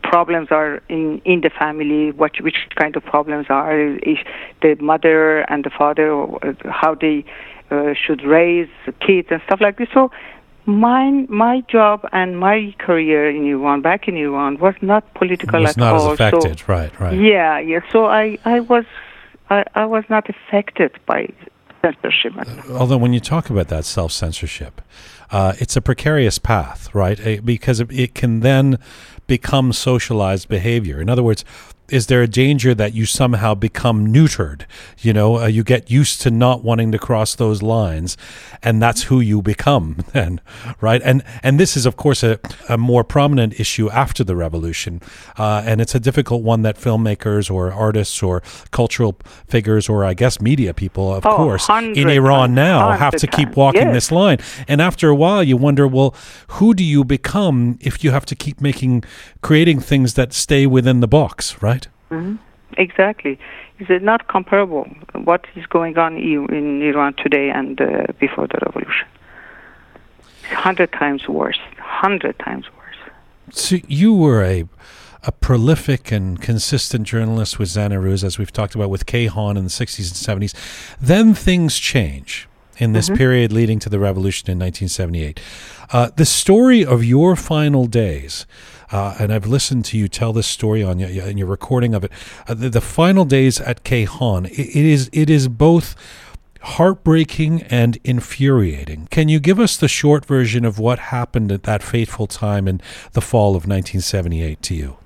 problems 0.01 0.47
are 0.51 0.81
in 0.89 1.21
in 1.25 1.41
the 1.41 1.49
family 1.49 2.12
what 2.12 2.31
which 2.41 2.67
kind 2.75 2.95
of 2.95 3.03
problems 3.03 3.47
are 3.49 3.77
if 3.79 4.19
the 4.62 4.75
mother 4.81 5.41
and 5.51 5.63
the 5.65 5.69
father 5.69 6.25
how 6.69 6.95
they 6.95 7.25
uh, 7.71 7.93
should 7.93 8.23
raise 8.23 8.69
kids 8.99 9.27
and 9.31 9.41
stuff 9.45 9.62
like 9.62 9.77
this. 9.77 9.88
So 9.93 10.12
my 10.65 11.10
my 11.29 11.62
job 11.62 12.07
and 12.12 12.39
my 12.39 12.75
career 12.77 13.29
in 13.29 13.45
Iran, 13.47 13.81
back 13.81 14.07
in 14.07 14.15
Iran, 14.17 14.57
was 14.60 14.75
not 14.81 15.12
political 15.15 15.60
was 15.62 15.71
at 15.71 15.77
not 15.77 15.93
all. 15.95 16.07
as 16.12 16.13
affected. 16.13 16.67
right, 16.67 16.91
right. 16.99 17.17
Yeah, 17.17 17.60
yeah. 17.60 17.79
So 17.91 18.05
I 18.05 18.38
I 18.45 18.60
was 18.60 18.86
I, 19.49 19.63
I 19.75 19.86
was 19.86 20.03
not 20.10 20.29
affected 20.29 20.91
by 21.05 21.29
censorship. 21.81 22.34
Although 22.69 22.97
when 22.97 23.13
you 23.13 23.19
talk 23.19 23.49
about 23.49 23.67
that 23.69 23.86
self 23.86 24.12
censorship, 24.12 24.81
uh, 25.31 25.53
it's 25.57 25.75
a 25.75 25.81
precarious 25.81 26.38
path, 26.38 26.93
right? 26.93 27.43
Because 27.43 27.79
it- 27.79 27.91
it 27.91 28.13
can 28.13 28.41
then 28.41 28.77
become 29.27 29.73
socialized 29.73 30.47
behavior. 30.47 31.01
In 31.01 31.10
other 31.10 31.23
words, 31.23 31.43
is 31.91 32.08
there 32.08 32.21
a 32.21 32.27
danger 32.27 32.73
that 32.73 32.93
you 32.93 33.06
somehow 33.06 33.54
become 33.54 34.08
neutered? 34.08 34.63
You 34.99 35.13
know, 35.13 35.39
uh, 35.39 35.47
you 35.47 35.63
get 35.63 35.91
used 35.91 36.21
to 36.21 36.32
not 36.32 36.63
wanting 36.63 36.91
to 36.93 36.97
cross 36.99 37.36
those 37.36 37.62
lines, 37.62 38.17
and 38.63 38.82
that's 38.82 39.04
who 39.04 39.19
you 39.19 39.41
become 39.41 39.97
then, 40.13 40.39
right? 40.80 41.01
And 41.04 41.23
and 41.43 41.60
this 41.60 41.75
is, 41.77 41.86
of 41.86 41.97
course, 41.97 42.23
a, 42.23 42.39
a 42.69 42.77
more 42.77 43.04
prominent 43.04 43.60
issue 43.60 43.89
after 43.89 44.23
the 44.23 44.36
revolution, 44.36 45.01
uh, 45.38 45.63
and 45.65 45.82
it's 45.82 45.93
a 45.95 45.99
difficult 45.99 46.43
one 46.43 46.62
that 46.63 46.77
filmmakers 46.77 47.51
or 47.51 47.71
artists 47.71 48.23
or 48.23 48.41
cultural 48.71 49.17
figures 49.47 49.89
or 49.89 50.06
I 50.06 50.13
guess 50.13 50.39
media 50.41 50.73
people, 50.73 51.13
of 51.13 51.25
Oh, 51.25 51.36
course, 51.36 51.69
in 51.69 52.10
Iran 52.10 52.54
now 52.54 52.91
have 52.91 53.15
to 53.17 53.27
keep 53.27 53.56
walking 53.58 53.88
yes. 53.88 53.93
this 53.93 54.12
line. 54.12 54.38
And 54.67 54.82
after 54.82 55.10
a 55.10 55.15
while, 55.15 55.43
you 55.43 55.58
wonder, 55.58 55.88
well, 55.88 56.15
who 56.58 56.73
do 56.73 56.84
you 56.84 57.04
become 57.04 57.77
if 57.82 58.04
you 58.04 58.12
have 58.12 58.25
to 58.27 58.36
keep 58.36 58.62
making, 58.62 59.04
creating 59.41 59.80
things 59.82 60.13
that 60.15 60.34
stay 60.34 60.65
within 60.67 60.99
the 61.01 61.08
box, 61.08 61.62
right? 61.62 61.81
Exactly. 62.78 63.39
Is 63.80 63.89
it 63.89 64.02
not 64.02 64.28
comparable? 64.28 64.84
What 65.13 65.45
is 65.56 65.65
going 65.65 65.97
on 65.97 66.17
in 66.17 66.82
Iran 66.82 67.13
today 67.15 67.50
and 67.50 67.80
uh, 67.82 68.08
before 68.19 68.47
the 68.47 68.60
revolution? 68.65 69.08
Hundred 70.52 70.91
times 70.91 71.28
worse. 71.28 71.60
Hundred 71.78 72.38
times 72.39 72.65
worse. 72.78 73.12
So 73.52 73.78
you 73.88 74.13
were 74.13 74.43
a 74.43 74.65
a 75.24 75.32
prolific 75.32 76.12
and 76.12 76.41
consistent 76.41 77.06
journalist 77.06 77.60
with 77.60 77.69
Zanaruz, 77.69 78.24
as 78.24 78.39
we've 78.39 78.52
talked 78.52 78.74
about 78.74 78.89
with 78.89 79.06
Kayhan 79.06 79.56
in 79.56 79.63
the 79.63 79.69
60s 79.69 80.28
and 80.28 80.41
70s. 80.41 80.97
Then 81.00 81.36
things 81.36 81.78
change 81.78 82.47
in 82.78 82.93
this 82.93 83.08
period 83.10 83.54
leading 83.54 83.78
to 83.78 83.89
the 83.89 84.00
revolution 84.00 84.50
in 84.50 84.58
1978. 84.58 85.39
Uh, 85.91 86.10
the 86.15 86.26
story 86.26 86.84
of 86.84 87.04
your 87.04 87.36
final 87.36 87.86
days, 87.86 88.47
uh, 88.91 89.15
and 89.19 89.34
I've 89.34 89.47
listened 89.47 89.86
to 89.86 89.97
you 89.97 90.08
tell 90.08 90.34
this 90.34 90.47
story 90.47 90.84
on 90.84 90.99
your, 90.99 91.10
in 91.10 91.38
your 91.38 91.47
recording 91.47 91.93
of 91.93 92.04
it. 92.04 92.12
Uh, 92.47 92.54
the, 92.54 92.69
the 92.69 92.82
final 92.82 93.25
days 93.25 93.60
at 93.62 93.84
Kayhan, 93.84 94.47
it, 94.51 94.60
it 94.60 94.86
is 94.86 95.10
it 95.13 95.30
is 95.30 95.47
both 95.47 95.95
heartbreaking 96.62 97.63
and 97.63 97.97
infuriating. 98.04 99.08
Can 99.10 99.30
you 99.30 99.39
give 99.39 99.60
us 99.60 99.77
the 99.77 99.88
short 99.88 100.25
version 100.25 100.63
of 100.63 100.77
what 100.77 100.99
happened 100.99 101.51
at 101.51 101.63
that 101.63 101.82
fateful 101.82 102.27
time 102.27 102.67
in 102.67 102.82
the 103.13 103.21
fall 103.21 103.49
of 103.51 103.65
1978 103.67 104.62
to 104.62 104.75
you? 104.75 104.97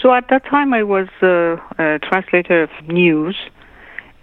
So 0.00 0.12
at 0.12 0.28
that 0.28 0.44
time, 0.44 0.74
I 0.74 0.82
was 0.82 1.08
uh, 1.22 1.56
a 1.78 1.98
translator 2.00 2.64
of 2.64 2.70
news 2.86 3.36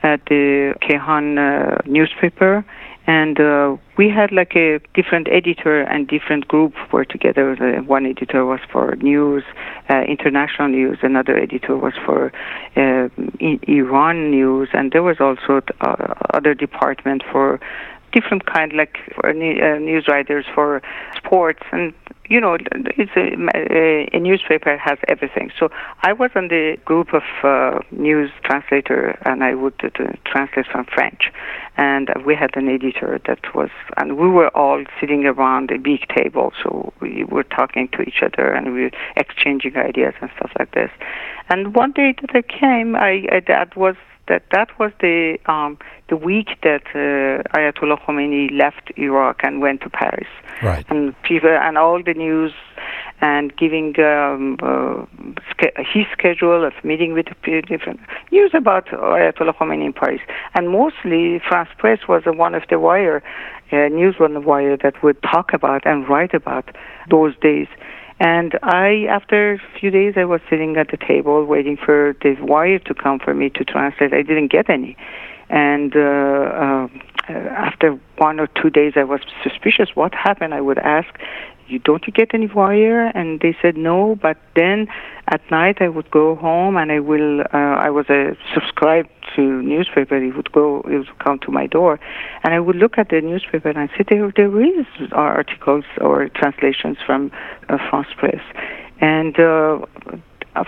at 0.04 0.24
the 0.26 0.76
Kayhan 0.82 1.38
uh, 1.40 1.78
newspaper, 1.86 2.64
and 3.06 3.40
uh, 3.40 3.76
we 3.98 4.10
had 4.10 4.32
like 4.32 4.56
a 4.56 4.80
different 4.94 5.28
editor 5.30 5.82
and 5.82 6.08
different 6.08 6.48
group 6.48 6.74
were 6.92 7.04
together. 7.04 7.56
The 7.56 7.84
one 7.86 8.06
editor 8.06 8.46
was 8.46 8.62
for 8.72 8.96
news, 8.98 9.44
uh, 9.90 10.04
international 10.08 10.70
news. 10.70 11.00
Another 11.02 11.38
editor 11.38 11.76
was 11.76 11.94
for 12.06 12.32
uh, 12.78 13.10
I- 13.42 13.60
Iran 13.68 14.32
news, 14.32 14.70
and 14.74 14.92
there 14.92 15.04
was 15.04 15.18
also 15.20 15.62
uh, 15.82 16.14
other 16.34 16.54
department 16.54 17.24
for 17.30 17.60
different 18.14 18.46
kind, 18.46 18.72
like 18.74 18.98
for 19.16 19.30
uh, 19.30 19.34
news 19.34 20.08
writers 20.08 20.46
for 20.54 20.82
sports 21.18 21.64
and 21.72 21.94
you 22.30 22.40
know, 22.40 22.58
it's 22.98 23.12
a, 23.18 23.36
a, 23.56 24.10
a 24.14 24.20
newspaper 24.20 24.78
has 24.78 24.98
everything. 25.08 25.52
So 25.60 25.70
I 26.02 26.14
was 26.14 26.32
on 26.36 26.48
the 26.48 26.78
group 26.86 27.14
of 27.14 27.24
uh, 27.44 27.80
news 27.92 28.32
translator, 28.44 29.20
and 29.26 29.44
I 29.44 29.56
would 29.56 29.76
uh, 29.84 29.90
translate 30.26 30.66
from 30.68 30.86
French. 30.86 31.32
And 31.76 32.10
we 32.26 32.36
had 32.36 32.56
an 32.56 32.70
editor 32.70 33.20
that 33.28 33.54
was, 33.54 33.70
and 33.98 34.18
we 34.18 34.30
were 34.30 34.50
all 34.56 34.84
sitting 35.00 35.26
around 35.26 35.72
a 35.72 35.78
big 35.78 36.08
table, 36.08 36.54
so 36.62 36.94
we 37.02 37.24
were 37.26 37.44
talking 37.44 37.90
to 37.90 38.02
each 38.04 38.22
other 38.22 38.52
and 38.52 38.74
we 38.74 38.84
were 38.84 38.92
exchanging 39.18 39.76
ideas 39.76 40.14
and 40.22 40.30
stuff 40.38 40.52
like 40.58 40.72
this. 40.74 40.92
And 41.50 41.76
one 41.76 41.92
day 41.92 42.16
that 42.22 42.36
I 42.36 42.42
came, 42.42 42.96
I, 42.96 43.28
I 43.32 43.40
that 43.48 43.76
was 43.76 43.96
that 44.28 44.44
that 44.52 44.78
was 44.80 44.92
the 45.02 45.38
um, 45.46 45.78
the 46.10 46.16
week 46.16 46.50
that 46.64 46.84
uh, 46.96 47.44
Ayatollah 47.58 48.00
Khomeini 48.06 48.52
left 48.52 48.92
Iraq 48.98 49.42
and 49.44 49.62
went 49.62 49.82
to 49.82 49.90
Paris. 49.90 50.28
Right. 50.62 50.86
And 50.90 51.20
people 51.24 51.50
and 51.50 51.78
all 51.78 52.02
the 52.02 52.14
news 52.14 52.54
and 53.22 53.56
giving 53.56 54.00
um, 54.00 54.58
uh, 54.62 55.06
his 55.78 56.06
schedule 56.12 56.66
of 56.66 56.74
meeting 56.84 57.14
with 57.14 57.28
different 57.68 58.00
news 58.32 58.52
about 58.54 58.88
Ayatollah 58.88 59.56
Khomeini 59.56 59.86
in 59.86 59.94
Paris. 59.94 60.22
And 60.56 60.70
mostly 60.70 61.40
France 61.48 61.70
Presse 61.78 62.08
was 62.08 62.24
one 62.26 62.56
of 62.56 62.64
the 62.70 62.80
wire 62.80 63.24
uh, 63.72 63.88
news 63.88 64.16
on 64.20 64.34
the 64.34 64.42
wire 64.42 64.78
that 64.78 65.02
would 65.04 65.22
talk 65.24 65.54
about 65.54 65.86
and 65.86 66.08
write 66.08 66.34
about 66.34 66.76
those 67.10 67.36
days. 67.42 67.68
And 68.20 68.58
I, 68.64 69.06
after 69.10 69.54
a 69.54 69.80
few 69.80 69.90
days, 69.90 70.14
I 70.16 70.26
was 70.26 70.42
sitting 70.50 70.78
at 70.78 70.90
the 70.92 70.98
table 70.98 71.46
waiting 71.46 71.78
for 71.78 72.16
the 72.22 72.36
wire 72.40 72.80
to 72.80 72.94
come 72.94 73.20
for 73.20 73.34
me 73.34 73.50
to 73.52 73.64
translate. 73.64 74.14
I 74.14 74.22
didn't 74.22 74.52
get 74.52 74.70
any. 74.70 74.96
And 75.50 75.96
uh, 75.96 76.00
uh, 76.00 76.88
after 77.30 78.00
one 78.18 78.40
or 78.40 78.48
two 78.48 78.70
days, 78.70 78.94
I 78.96 79.04
was 79.04 79.22
suspicious. 79.42 79.90
What 79.96 80.14
happened? 80.14 80.54
I 80.54 80.62
would 80.62 80.80
ask 80.80 81.10
you 81.74 81.80
don't 81.80 82.06
you 82.08 82.14
get 82.14 82.34
any 82.34 82.48
wire? 82.48 83.08
And 83.08 83.40
they 83.42 83.56
said 83.62 83.76
no 83.76 84.16
but 84.22 84.38
then 84.56 84.88
at 85.28 85.42
night 85.50 85.78
i 85.82 85.88
would 85.88 86.10
go 86.12 86.36
home 86.36 86.76
and 86.76 86.92
i 86.92 87.00
will 87.00 87.42
uh, 87.42 87.76
i 87.88 87.90
was 87.90 88.08
a 88.10 88.36
subscribed 88.54 89.10
to 89.36 89.62
newspaper. 89.62 90.16
It 90.18 90.36
would 90.36 90.52
go 90.52 90.82
it 90.82 90.98
would 90.98 91.20
come 91.20 91.40
to 91.40 91.52
my 91.52 91.68
door. 91.68 92.00
And 92.44 92.54
i 92.54 92.60
would 92.60 92.76
look 92.76 92.98
at 92.98 93.10
the 93.10 93.22
newspaper 93.22 93.70
and 93.70 93.80
I 93.80 93.88
say 93.96 94.04
there 94.10 94.32
there 94.36 94.62
is 94.62 94.86
articles 95.12 95.86
or 96.00 96.30
translations 96.30 96.98
from 97.06 97.32
uh, 97.70 97.78
France 97.90 98.12
Presse. 98.18 98.50
And 99.02 99.38
uh, 99.40 99.80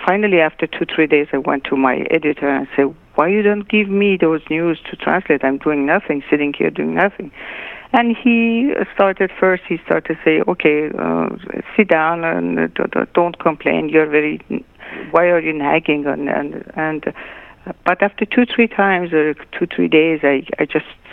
finally 0.05 0.39
after 0.39 0.67
two 0.67 0.85
three 0.85 1.07
days 1.07 1.27
i 1.33 1.37
went 1.37 1.63
to 1.63 1.75
my 1.75 1.97
editor 2.09 2.49
and 2.49 2.67
said 2.75 2.93
why 3.15 3.27
you 3.27 3.41
don't 3.41 3.69
give 3.69 3.87
me 3.87 4.17
those 4.17 4.41
news 4.49 4.79
to 4.89 4.95
translate 4.95 5.43
i'm 5.43 5.57
doing 5.57 5.85
nothing 5.85 6.23
sitting 6.29 6.53
here 6.53 6.69
doing 6.69 6.95
nothing 6.95 7.31
and 7.95 8.15
he 8.15 8.73
started 8.93 9.31
first, 9.39 9.63
he 9.69 9.77
started 9.85 10.15
to 10.15 10.19
say, 10.25 10.41
okay, 10.49 10.89
uh, 10.99 11.29
sit 11.77 11.87
down 11.87 12.25
and 12.25 12.59
uh, 12.59 13.05
don't 13.13 13.39
complain. 13.39 13.87
You're 13.87 14.09
very, 14.09 14.41
why 15.11 15.27
are 15.27 15.39
you 15.39 15.53
nagging? 15.53 16.05
And, 16.05 16.27
and, 16.27 16.71
and 16.75 17.07
uh, 17.65 17.71
but 17.85 18.03
after 18.03 18.25
two, 18.25 18.45
three 18.45 18.67
times 18.67 19.13
or 19.13 19.33
two, 19.57 19.65
three 19.73 19.87
days, 19.87 20.19
I, 20.23 20.45
I 20.59 20.65
just 20.65 20.85
uh, 20.85 21.04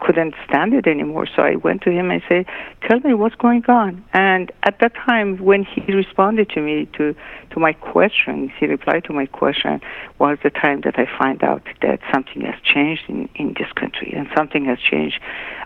couldn't 0.00 0.34
stand 0.46 0.74
it 0.74 0.86
anymore. 0.86 1.26
So 1.34 1.42
I 1.42 1.56
went 1.56 1.82
to 1.82 1.90
him 1.90 2.10
and 2.10 2.22
said, 2.28 2.46
"Tell 2.86 3.00
me 3.00 3.14
what's 3.14 3.34
going 3.34 3.64
on." 3.68 4.04
And 4.12 4.50
at 4.62 4.78
that 4.80 4.94
time, 4.94 5.38
when 5.38 5.64
he 5.64 5.92
responded 5.92 6.48
to 6.50 6.60
me 6.60 6.88
to 6.96 7.14
to 7.50 7.60
my 7.60 7.72
question, 7.72 8.52
he 8.58 8.66
replied 8.66 9.04
to 9.04 9.12
my 9.12 9.26
question, 9.26 9.80
was 10.18 10.38
the 10.42 10.50
time 10.50 10.82
that 10.82 10.98
I 10.98 11.06
find 11.18 11.42
out 11.42 11.62
that 11.82 12.00
something 12.12 12.42
has 12.42 12.58
changed 12.62 13.04
in 13.08 13.28
in 13.34 13.54
this 13.58 13.70
country 13.72 14.12
and 14.16 14.28
something 14.36 14.64
has 14.64 14.78
changed 14.78 15.20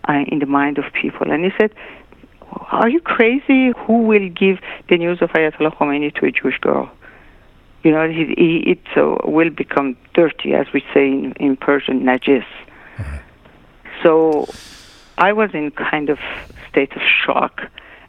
uh, 0.08 0.24
in 0.26 0.38
the 0.38 0.46
mind 0.46 0.78
of 0.78 0.84
people. 0.92 1.30
And 1.30 1.44
he 1.44 1.50
said. 1.58 1.72
Are 2.70 2.88
you 2.88 3.00
crazy? 3.00 3.72
Who 3.84 4.02
will 4.02 4.28
give 4.28 4.60
the 4.88 4.96
news 4.96 5.20
of 5.20 5.30
Ayatollah 5.30 5.76
Khomeini 5.76 6.14
to 6.16 6.26
a 6.26 6.30
Jewish 6.30 6.58
girl? 6.58 6.88
You 7.82 7.90
know, 7.90 8.08
he, 8.08 8.32
he, 8.38 8.50
it 8.72 8.86
uh, 8.96 9.16
will 9.28 9.50
become 9.50 9.96
dirty, 10.14 10.54
as 10.54 10.66
we 10.72 10.80
say 10.94 11.08
in, 11.08 11.32
in 11.40 11.56
Persian, 11.56 12.02
najis. 12.02 12.44
Mm-hmm. 12.96 13.16
So 14.04 14.46
I 15.18 15.32
was 15.32 15.50
in 15.54 15.70
kind 15.70 16.10
of 16.10 16.18
state 16.68 16.92
of 16.94 17.02
shock, 17.02 17.62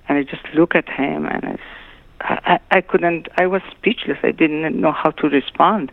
and 0.07 0.17
I 0.17 0.23
just 0.23 0.43
look 0.53 0.75
at 0.75 0.89
him, 0.89 1.25
and 1.25 1.57
I, 2.19 2.39
I, 2.53 2.59
I 2.77 2.81
couldn't. 2.81 3.29
I 3.37 3.47
was 3.47 3.61
speechless. 3.71 4.17
I 4.21 4.31
didn't 4.31 4.79
know 4.79 4.91
how 4.91 5.11
to 5.11 5.29
respond. 5.29 5.91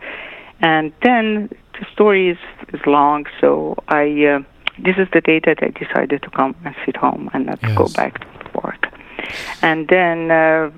And 0.61 0.92
then 1.03 1.48
the 1.78 1.86
story 1.92 2.30
is 2.30 2.38
is 2.74 2.80
long, 2.86 3.26
so 3.40 3.76
I. 3.88 4.24
Uh, 4.24 4.40
this 4.78 4.96
is 4.96 5.07
the 5.12 5.20
day 5.20 5.38
that 5.44 5.62
I 5.62 5.68
decided 5.68 6.22
to 6.22 6.30
come 6.30 6.57
and 6.64 6.74
sit 6.84 6.96
home 6.96 7.30
and 7.34 7.46
not 7.46 7.59
yes. 7.62 7.76
go 7.76 7.88
back 7.88 8.20
to 8.20 8.61
work. 8.64 8.88
And 9.61 9.86
then 9.88 10.30
uh, 10.30 10.70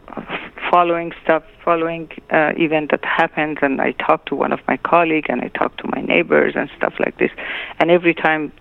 following 0.68 1.12
stuff, 1.22 1.44
following 1.64 2.10
uh, 2.30 2.52
event 2.56 2.90
that 2.90 3.04
happened, 3.04 3.60
and 3.62 3.80
I 3.80 3.92
talked 3.92 4.28
to 4.30 4.34
one 4.34 4.52
of 4.52 4.58
my 4.66 4.76
colleagues 4.78 5.28
and 5.30 5.40
I 5.42 5.48
talked 5.48 5.78
to 5.78 5.86
my 5.94 6.02
neighbors 6.02 6.54
and 6.56 6.68
stuff 6.76 6.94
like 6.98 7.18
this. 7.18 7.30
And 7.78 7.90
every 7.92 8.14
time 8.14 8.52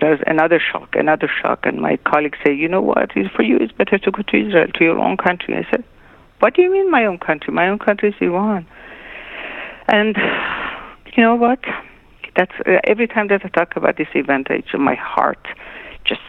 there's 0.00 0.20
another 0.26 0.60
shock, 0.60 0.94
another 0.94 1.30
shock. 1.42 1.64
And 1.64 1.80
my 1.80 1.96
colleagues 1.98 2.38
say, 2.44 2.54
you 2.54 2.68
know 2.68 2.82
what, 2.82 3.12
for 3.34 3.42
you 3.42 3.56
it's 3.56 3.72
better 3.72 3.98
to 3.98 4.10
go 4.10 4.22
to 4.22 4.36
Israel, 4.36 4.68
to 4.74 4.84
your 4.84 4.98
own 4.98 5.16
country. 5.16 5.56
I 5.56 5.70
said, 5.70 5.84
what 6.40 6.54
do 6.54 6.62
you 6.62 6.70
mean 6.70 6.90
my 6.90 7.04
own 7.06 7.18
country? 7.18 7.52
My 7.52 7.68
own 7.68 7.78
country 7.78 8.10
is 8.10 8.14
Iran. 8.20 8.66
And 9.88 10.16
you 11.16 11.22
know 11.22 11.34
what? 11.34 11.60
That's 12.36 12.52
uh, 12.66 12.78
every 12.84 13.06
time 13.06 13.28
that 13.28 13.44
I 13.44 13.48
talk 13.48 13.76
about 13.76 13.96
this 13.96 14.08
event, 14.14 14.48
it's, 14.50 14.68
my 14.74 14.94
heart 14.94 15.46
just 16.04 16.20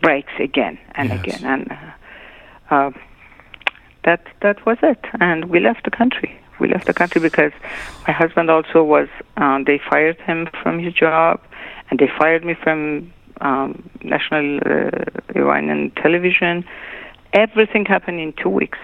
breaks 0.00 0.32
again 0.38 0.78
and 0.94 1.10
yes. 1.10 1.20
again. 1.20 1.44
And 1.44 1.72
uh, 1.72 2.74
uh, 2.74 2.90
that 4.04 4.26
that 4.40 4.64
was 4.64 4.78
it. 4.82 5.04
And 5.20 5.46
we 5.46 5.60
left 5.60 5.84
the 5.84 5.90
country. 5.90 6.40
We 6.58 6.68
left 6.68 6.86
the 6.86 6.94
country 6.94 7.20
because 7.20 7.52
my 8.06 8.14
husband 8.14 8.50
also 8.50 8.82
was. 8.82 9.08
Uh, 9.36 9.58
they 9.66 9.78
fired 9.90 10.18
him 10.20 10.48
from 10.62 10.78
his 10.78 10.94
job 10.94 11.40
and 11.90 11.98
they 11.98 12.08
fired 12.18 12.44
me 12.44 12.54
from 12.54 13.12
um, 13.40 13.88
national 14.02 14.58
uh, 14.58 14.90
Iranian 15.34 15.90
television. 16.02 16.64
Everything 17.32 17.84
happened 17.84 18.20
in 18.20 18.32
two 18.32 18.48
weeks. 18.48 18.78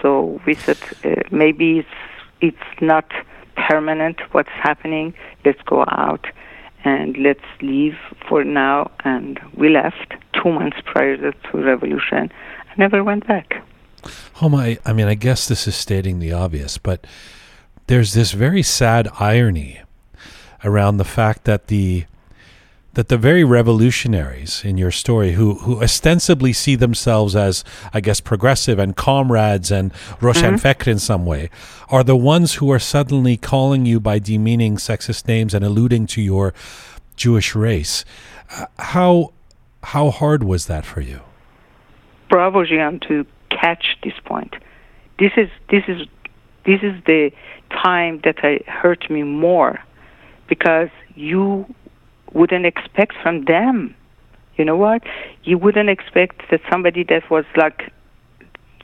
So 0.00 0.40
we 0.46 0.54
said 0.54 0.78
uh, 1.04 1.22
maybe 1.30 1.78
it's 1.80 1.88
it's 2.40 2.80
not 2.80 3.12
permanent 3.68 4.20
what's 4.32 4.50
happening. 4.50 5.14
Let's 5.44 5.62
go 5.62 5.84
out 5.88 6.26
and 6.84 7.16
let's 7.16 7.44
leave 7.60 7.96
for 8.28 8.42
now. 8.42 8.90
And 9.04 9.38
we 9.56 9.68
left 9.68 10.14
two 10.42 10.50
months 10.50 10.78
prior 10.84 11.16
to 11.16 11.32
the 11.52 11.58
revolution. 11.58 12.32
I 12.68 12.74
never 12.76 13.04
went 13.04 13.26
back. 13.28 13.62
Homa, 14.34 14.56
I, 14.56 14.78
I 14.84 14.92
mean, 14.92 15.06
I 15.06 15.14
guess 15.14 15.46
this 15.46 15.68
is 15.68 15.76
stating 15.76 16.18
the 16.18 16.32
obvious, 16.32 16.78
but 16.78 17.06
there's 17.86 18.14
this 18.14 18.32
very 18.32 18.62
sad 18.62 19.08
irony 19.20 19.80
around 20.64 20.96
the 20.96 21.04
fact 21.04 21.44
that 21.44 21.68
the 21.68 22.06
that 22.94 23.08
the 23.08 23.16
very 23.16 23.42
revolutionaries 23.42 24.62
in 24.64 24.76
your 24.76 24.90
story 24.90 25.32
who 25.32 25.54
who 25.54 25.82
ostensibly 25.82 26.52
see 26.52 26.76
themselves 26.76 27.34
as 27.34 27.64
I 27.92 28.00
guess 28.00 28.20
progressive 28.20 28.78
and 28.78 28.94
comrades 28.94 29.70
and 29.70 29.92
Roshan 30.20 30.56
mm-hmm. 30.56 30.90
in 30.90 30.98
some 30.98 31.24
way 31.24 31.50
are 31.88 32.04
the 32.04 32.16
ones 32.16 32.54
who 32.54 32.70
are 32.70 32.78
suddenly 32.78 33.36
calling 33.36 33.86
you 33.86 34.00
by 34.00 34.18
demeaning 34.18 34.76
sexist 34.76 35.26
names 35.26 35.54
and 35.54 35.64
alluding 35.64 36.06
to 36.08 36.22
your 36.22 36.52
Jewish 37.16 37.54
race. 37.54 38.04
Uh, 38.50 38.66
how 38.78 39.32
how 39.82 40.10
hard 40.10 40.44
was 40.44 40.66
that 40.66 40.84
for 40.84 41.00
you? 41.00 41.20
Bravo, 42.28 42.64
Jian, 42.64 43.00
to 43.08 43.26
catch 43.50 43.96
this 44.02 44.14
point. 44.24 44.54
This 45.18 45.32
is 45.36 45.48
this 45.70 45.84
is 45.88 46.06
this 46.64 46.80
is 46.82 47.02
the 47.06 47.32
time 47.70 48.20
that 48.24 48.36
I 48.42 48.60
hurt 48.70 49.10
me 49.10 49.22
more 49.22 49.80
because 50.46 50.90
you 51.14 51.66
wouldn't 52.34 52.66
expect 52.66 53.14
from 53.22 53.44
them. 53.44 53.94
You 54.56 54.64
know 54.64 54.76
what? 54.76 55.02
You 55.44 55.58
wouldn't 55.58 55.88
expect 55.88 56.42
that 56.50 56.60
somebody 56.70 57.04
that 57.04 57.30
was 57.30 57.44
like 57.56 57.92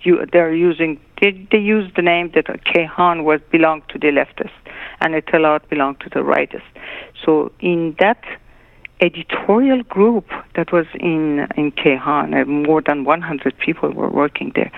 you 0.02 0.24
they're 0.32 0.54
using 0.54 1.00
they 1.20 1.32
they 1.50 1.58
use 1.58 1.90
the 1.96 2.02
name 2.02 2.30
that 2.34 2.46
Kayhan 2.46 3.24
was 3.24 3.40
belonged 3.50 3.82
to 3.90 3.98
the 3.98 4.08
leftist 4.08 4.56
and 5.00 5.14
Etalat 5.14 5.68
belonged 5.68 6.00
to 6.00 6.08
the 6.08 6.20
rightist. 6.20 6.62
So 7.24 7.52
in 7.60 7.96
that 7.98 8.22
editorial 9.00 9.82
group 9.84 10.26
that 10.56 10.72
was 10.72 10.86
in 10.94 11.46
in 11.56 11.72
Kayhan, 11.72 12.40
uh, 12.40 12.44
more 12.44 12.82
than 12.82 13.04
100 13.04 13.58
people 13.58 13.90
were 13.90 14.10
working 14.10 14.52
there, 14.54 14.72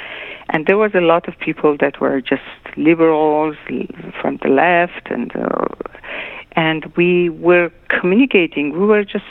and 0.51 0.67
there 0.67 0.77
was 0.77 0.93
a 0.95 1.01
lot 1.01 1.29
of 1.29 1.39
people 1.39 1.77
that 1.81 2.01
were 2.01 2.21
just 2.21 2.43
liberals 2.77 3.57
from 4.21 4.39
the 4.43 4.49
left 4.49 5.11
and 5.11 5.35
uh, 5.37 5.67
and 6.53 6.85
we 6.97 7.29
were 7.31 7.71
communicating. 7.89 8.73
We 8.73 8.87
were 8.87 9.05
just 9.05 9.25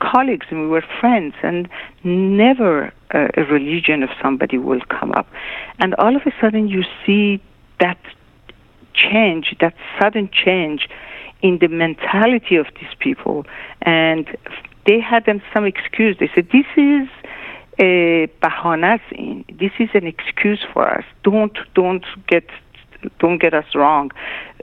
colleagues 0.00 0.46
and 0.50 0.62
we 0.62 0.68
were 0.68 0.84
friends, 1.00 1.34
and 1.42 1.68
never 2.04 2.92
a 3.10 3.44
religion 3.44 4.02
of 4.02 4.10
somebody 4.22 4.58
will 4.58 4.80
come 4.88 5.12
up. 5.12 5.26
And 5.78 5.94
all 5.96 6.14
of 6.14 6.22
a 6.26 6.32
sudden, 6.40 6.68
you 6.68 6.84
see 7.04 7.42
that 7.80 7.98
change, 8.94 9.56
that 9.60 9.74
sudden 10.00 10.28
change 10.32 10.88
in 11.42 11.58
the 11.58 11.68
mentality 11.68 12.56
of 12.56 12.66
these 12.80 12.94
people, 12.98 13.46
and 13.82 14.36
they 14.86 15.00
had 15.00 15.24
them 15.26 15.40
some 15.54 15.64
excuse. 15.64 16.16
They 16.18 16.30
said, 16.34 16.48
"This 16.50 16.66
is." 16.76 17.08
a 17.80 18.26
bahanas 18.42 19.00
in 19.12 19.44
this 19.60 19.70
is 19.78 19.88
an 19.94 20.04
excuse 20.04 20.64
for 20.72 20.84
us 20.88 21.04
don't 21.22 21.56
don't 21.74 22.04
get 22.26 22.44
don't 23.20 23.38
get 23.38 23.54
us 23.54 23.66
wrong. 23.74 24.10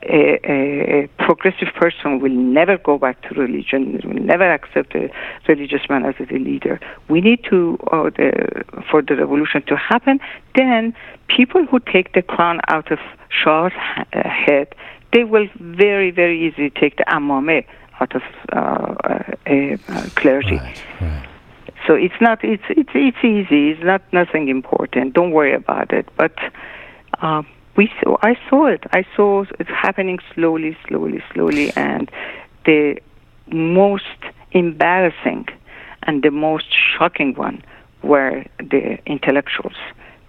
A, 0.04 0.40
a, 0.44 1.08
progressive 1.18 1.70
person 1.74 2.20
will 2.20 2.32
never 2.32 2.78
go 2.78 2.98
back 2.98 3.22
to 3.24 3.36
religion, 3.36 4.02
will 4.04 4.14
never 4.22 4.52
accept 4.52 4.94
a 4.94 5.10
religious 5.48 5.82
man 5.90 6.06
as 6.06 6.16
a 6.20 6.34
leader. 6.34 6.80
We 7.10 7.22
need 7.22 7.44
to, 7.50 7.80
uh, 7.92 8.10
the, 8.10 8.64
for 8.92 9.02
the 9.02 9.16
revolution 9.16 9.64
to 9.68 9.78
happen, 9.78 10.20
then 10.56 10.94
people 11.28 11.66
who 11.66 11.80
take 11.80 12.14
the 12.14 12.22
crown 12.22 12.60
out 12.68 12.92
of 12.92 13.00
Shah's 13.30 13.72
uh, 13.98 14.30
head, 14.30 14.76
they 15.14 15.24
will 15.24 15.48
very, 15.60 16.12
very 16.12 16.46
easily 16.46 16.70
take 16.70 16.98
the 16.98 17.06
amame 17.06 17.66
out 18.00 18.16
of 18.16 18.22
uh, 18.52 18.96
a, 19.48 19.74
a 19.74 20.10
clergy. 20.16 20.58
Right, 20.58 20.84
right. 21.02 21.30
So 21.88 21.94
it's 21.94 22.20
not 22.20 22.44
it's 22.44 22.64
it's 22.70 22.90
it's 22.94 23.24
easy. 23.24 23.70
It's 23.70 23.84
not 23.84 24.02
nothing 24.12 24.50
important. 24.50 25.14
Don't 25.14 25.32
worry 25.32 25.54
about 25.54 25.94
it. 25.94 26.08
But 26.18 26.34
uh, 27.22 27.44
we 27.76 27.92
saw 28.02 28.18
I 28.22 28.38
saw 28.50 28.68
it. 28.68 28.84
I 28.92 29.06
saw 29.16 29.46
it 29.60 29.68
happening 29.68 30.20
slowly, 30.34 30.78
slowly, 30.88 31.22
slowly, 31.34 31.72
and 31.76 32.10
the 32.66 32.98
most 33.48 34.04
embarrassing 34.52 35.48
and 36.04 36.24
the 36.24 36.32
most 36.32 36.66
shocking 36.72 37.34
one 37.36 37.64
were 38.04 38.44
the 38.60 38.98
intellectuals 39.06 39.76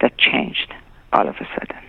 that 0.01 0.17
changed 0.19 0.73
all 1.13 1.29
of 1.29 1.37
a 1.37 1.49
sudden. 1.55 1.86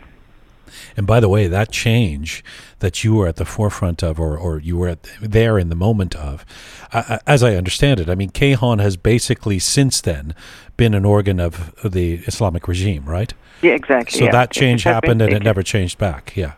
And 0.95 1.07
by 1.07 1.19
the 1.19 1.29
way, 1.29 1.47
that 1.47 1.71
change 1.71 2.43
that 2.79 3.03
you 3.03 3.15
were 3.15 3.27
at 3.27 3.37
the 3.37 3.45
forefront 3.45 4.03
of, 4.03 4.19
or, 4.19 4.37
or 4.37 4.59
you 4.59 4.77
were 4.77 4.89
at, 4.89 5.07
there 5.21 5.57
in 5.57 5.69
the 5.69 5.75
moment 5.75 6.15
of, 6.15 6.45
uh, 6.93 7.19
as 7.25 7.43
I 7.43 7.55
understand 7.55 7.99
it, 7.99 8.09
I 8.09 8.15
mean, 8.15 8.29
Kayhan 8.29 8.79
has 8.81 8.97
basically 8.97 9.59
since 9.59 10.01
then 10.01 10.35
been 10.75 10.93
an 10.93 11.05
organ 11.05 11.39
of 11.39 11.73
the 11.83 12.15
Islamic 12.25 12.67
regime, 12.67 13.05
right? 13.05 13.33
Yeah, 13.61 13.73
exactly. 13.73 14.19
So 14.19 14.25
yeah. 14.25 14.31
that 14.31 14.51
change 14.51 14.85
It 14.85 14.89
happened 14.89 15.21
and 15.21 15.33
it 15.33 15.43
never 15.43 15.63
changed 15.63 15.97
back. 15.97 16.33
Yeah. 16.35 16.53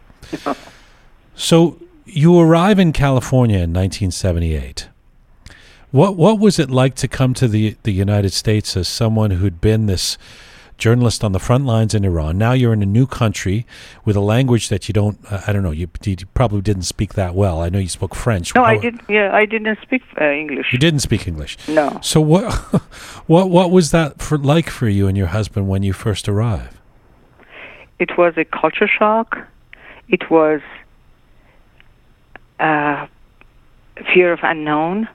So 1.39 1.79
you 2.05 2.37
arrive 2.37 2.79
in 2.79 2.91
California 2.91 3.59
in 3.59 3.71
1978. 3.71 4.89
What 5.91 6.17
what 6.17 6.37
was 6.37 6.59
it 6.59 6.69
like 6.69 6.95
to 6.95 7.07
come 7.07 7.33
to 7.35 7.47
the 7.47 7.77
the 7.83 7.93
United 7.93 8.33
States 8.33 8.75
as 8.75 8.89
someone 8.89 9.31
who'd 9.31 9.61
been 9.61 9.85
this 9.85 10.17
journalist 10.79 11.23
on 11.23 11.31
the 11.33 11.39
front 11.39 11.65
lines 11.65 11.93
in 11.93 12.03
Iran? 12.03 12.37
Now 12.37 12.53
you're 12.53 12.73
in 12.73 12.81
a 12.81 12.85
new 12.87 13.05
country 13.05 13.65
with 14.05 14.15
a 14.15 14.21
language 14.21 14.69
that 14.69 14.87
you 14.87 14.93
don't. 14.93 15.19
Uh, 15.31 15.41
I 15.45 15.53
don't 15.53 15.61
know. 15.63 15.71
You, 15.71 15.87
you 16.05 16.15
probably 16.33 16.61
didn't 16.61 16.83
speak 16.83 17.13
that 17.13 17.35
well. 17.35 17.61
I 17.61 17.69
know 17.69 17.79
you 17.79 17.89
spoke 17.89 18.15
French. 18.15 18.55
No, 18.55 18.63
I 18.63 18.75
How- 18.75 18.81
did. 18.81 19.01
Yeah, 19.07 19.29
I 19.33 19.45
didn't 19.45 19.77
speak 19.81 20.01
uh, 20.19 20.25
English. 20.25 20.67
You 20.73 20.79
didn't 20.79 21.01
speak 21.01 21.27
English. 21.27 21.57
No. 21.67 21.99
So 22.01 22.19
what 22.21 22.51
what 23.27 23.49
what 23.49 23.69
was 23.69 23.91
that 23.91 24.21
for 24.21 24.37
like 24.37 24.69
for 24.69 24.87
you 24.89 25.07
and 25.07 25.15
your 25.17 25.27
husband 25.27 25.67
when 25.67 25.83
you 25.83 25.93
first 25.93 26.27
arrived? 26.27 26.75
It 27.99 28.17
was 28.17 28.33
a 28.37 28.45
culture 28.45 28.87
shock. 28.87 29.37
It 30.07 30.31
was 30.31 30.61
uh, 32.59 33.07
fear 34.13 34.31
of 34.33 34.39
unknown. 34.43 35.07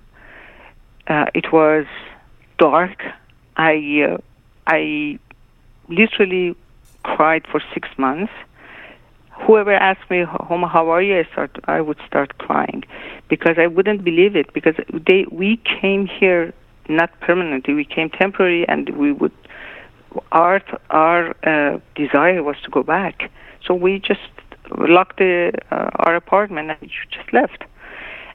Uh, 1.07 1.27
it 1.35 1.53
was 1.53 1.87
dark. 2.59 3.03
I 3.57 4.07
uh, 4.13 4.19
I 4.67 5.19
literally 5.89 6.57
cried 7.03 7.47
for 7.51 7.61
six 7.73 7.89
months. 7.99 8.33
Whoever 9.47 9.73
asked 9.75 10.09
me, 10.11 10.23
"Homa, 10.23 10.69
how 10.69 10.91
are 10.91 11.03
you?" 11.03 11.19
I 11.19 11.25
start. 11.33 11.59
I 11.65 11.81
would 11.81 11.99
start 12.07 12.39
crying 12.39 12.85
because 13.29 13.57
I 13.59 13.67
wouldn't 13.67 14.05
believe 14.05 14.37
it. 14.37 14.53
Because 14.53 14.77
they 14.91 15.27
we 15.31 15.57
came 15.81 16.07
here 16.07 16.55
not 16.89 17.11
permanently. 17.21 17.75
We 17.75 17.85
came 17.85 18.11
temporary, 18.11 18.67
and 18.69 18.91
we 18.91 19.13
would 19.13 19.33
our 20.33 20.63
our 20.91 21.35
uh, 21.45 21.79
desire 21.95 22.43
was 22.43 22.57
to 22.65 22.71
go 22.71 22.83
back. 22.83 23.31
So 23.67 23.75
we 23.75 23.99
just 23.99 24.21
locked 24.79 25.19
the, 25.19 25.53
uh, 25.71 25.91
our 25.97 26.15
apartment 26.15 26.71
and 26.71 26.91
just 27.11 27.33
left. 27.33 27.65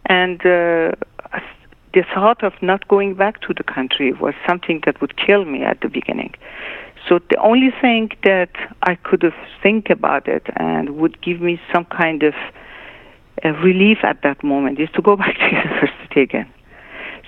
And 0.05 0.39
uh, 0.41 0.91
the 1.93 2.03
thought 2.13 2.43
of 2.43 2.53
not 2.61 2.87
going 2.87 3.15
back 3.15 3.41
to 3.41 3.53
the 3.53 3.63
country 3.63 4.13
was 4.13 4.33
something 4.47 4.81
that 4.85 5.01
would 5.01 5.15
kill 5.17 5.45
me 5.45 5.63
at 5.63 5.81
the 5.81 5.89
beginning. 5.89 6.33
So 7.07 7.19
the 7.29 7.37
only 7.37 7.71
thing 7.81 8.11
that 8.23 8.51
I 8.83 8.95
could 8.95 9.23
have 9.23 9.33
think 9.63 9.89
about 9.89 10.27
it 10.27 10.47
and 10.55 10.97
would 10.97 11.21
give 11.21 11.41
me 11.41 11.59
some 11.73 11.85
kind 11.85 12.23
of 12.23 12.33
uh, 13.43 13.49
relief 13.63 13.99
at 14.03 14.21
that 14.23 14.43
moment 14.43 14.79
is 14.79 14.89
to 14.95 15.01
go 15.01 15.15
back 15.23 15.35
to 15.37 15.45
university 15.45 16.21
again. 16.21 16.51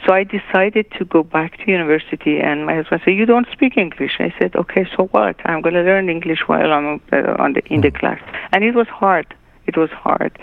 So 0.06 0.14
I 0.14 0.24
decided 0.24 0.88
to 0.98 1.06
go 1.06 1.22
back 1.22 1.58
to 1.60 1.72
university, 1.72 2.40
and 2.40 2.66
my 2.66 2.76
husband 2.76 3.02
said, 3.06 3.14
"You 3.14 3.28
don't 3.28 3.48
speak 3.52 3.78
English." 3.78 4.14
I 4.20 4.34
said, 4.40 4.56
"Okay, 4.56 4.88
so 4.96 5.06
what? 5.12 5.36
I'm 5.46 5.62
going 5.62 5.76
to 5.76 5.82
learn 5.82 6.10
English 6.10 6.48
while 6.48 6.74
I'm 6.74 7.00
uh, 7.14 7.36
on 7.38 7.54
the 7.54 7.62
in 7.68 7.82
the 7.82 7.92
class." 7.92 8.20
And 8.52 8.64
it 8.64 8.74
was 8.74 8.88
hard. 8.88 9.28
It 9.68 9.78
was 9.78 9.92
hard. 9.92 10.40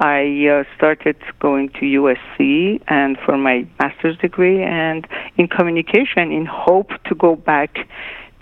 I 0.00 0.48
uh, 0.48 0.64
started 0.76 1.16
going 1.40 1.68
to 1.78 1.80
USC 2.00 2.82
and 2.88 3.18
for 3.24 3.36
my 3.36 3.66
master's 3.78 4.16
degree 4.16 4.62
and 4.62 5.06
in 5.36 5.46
communication, 5.46 6.32
in 6.32 6.46
hope 6.46 6.90
to 7.04 7.14
go 7.14 7.36
back 7.36 7.86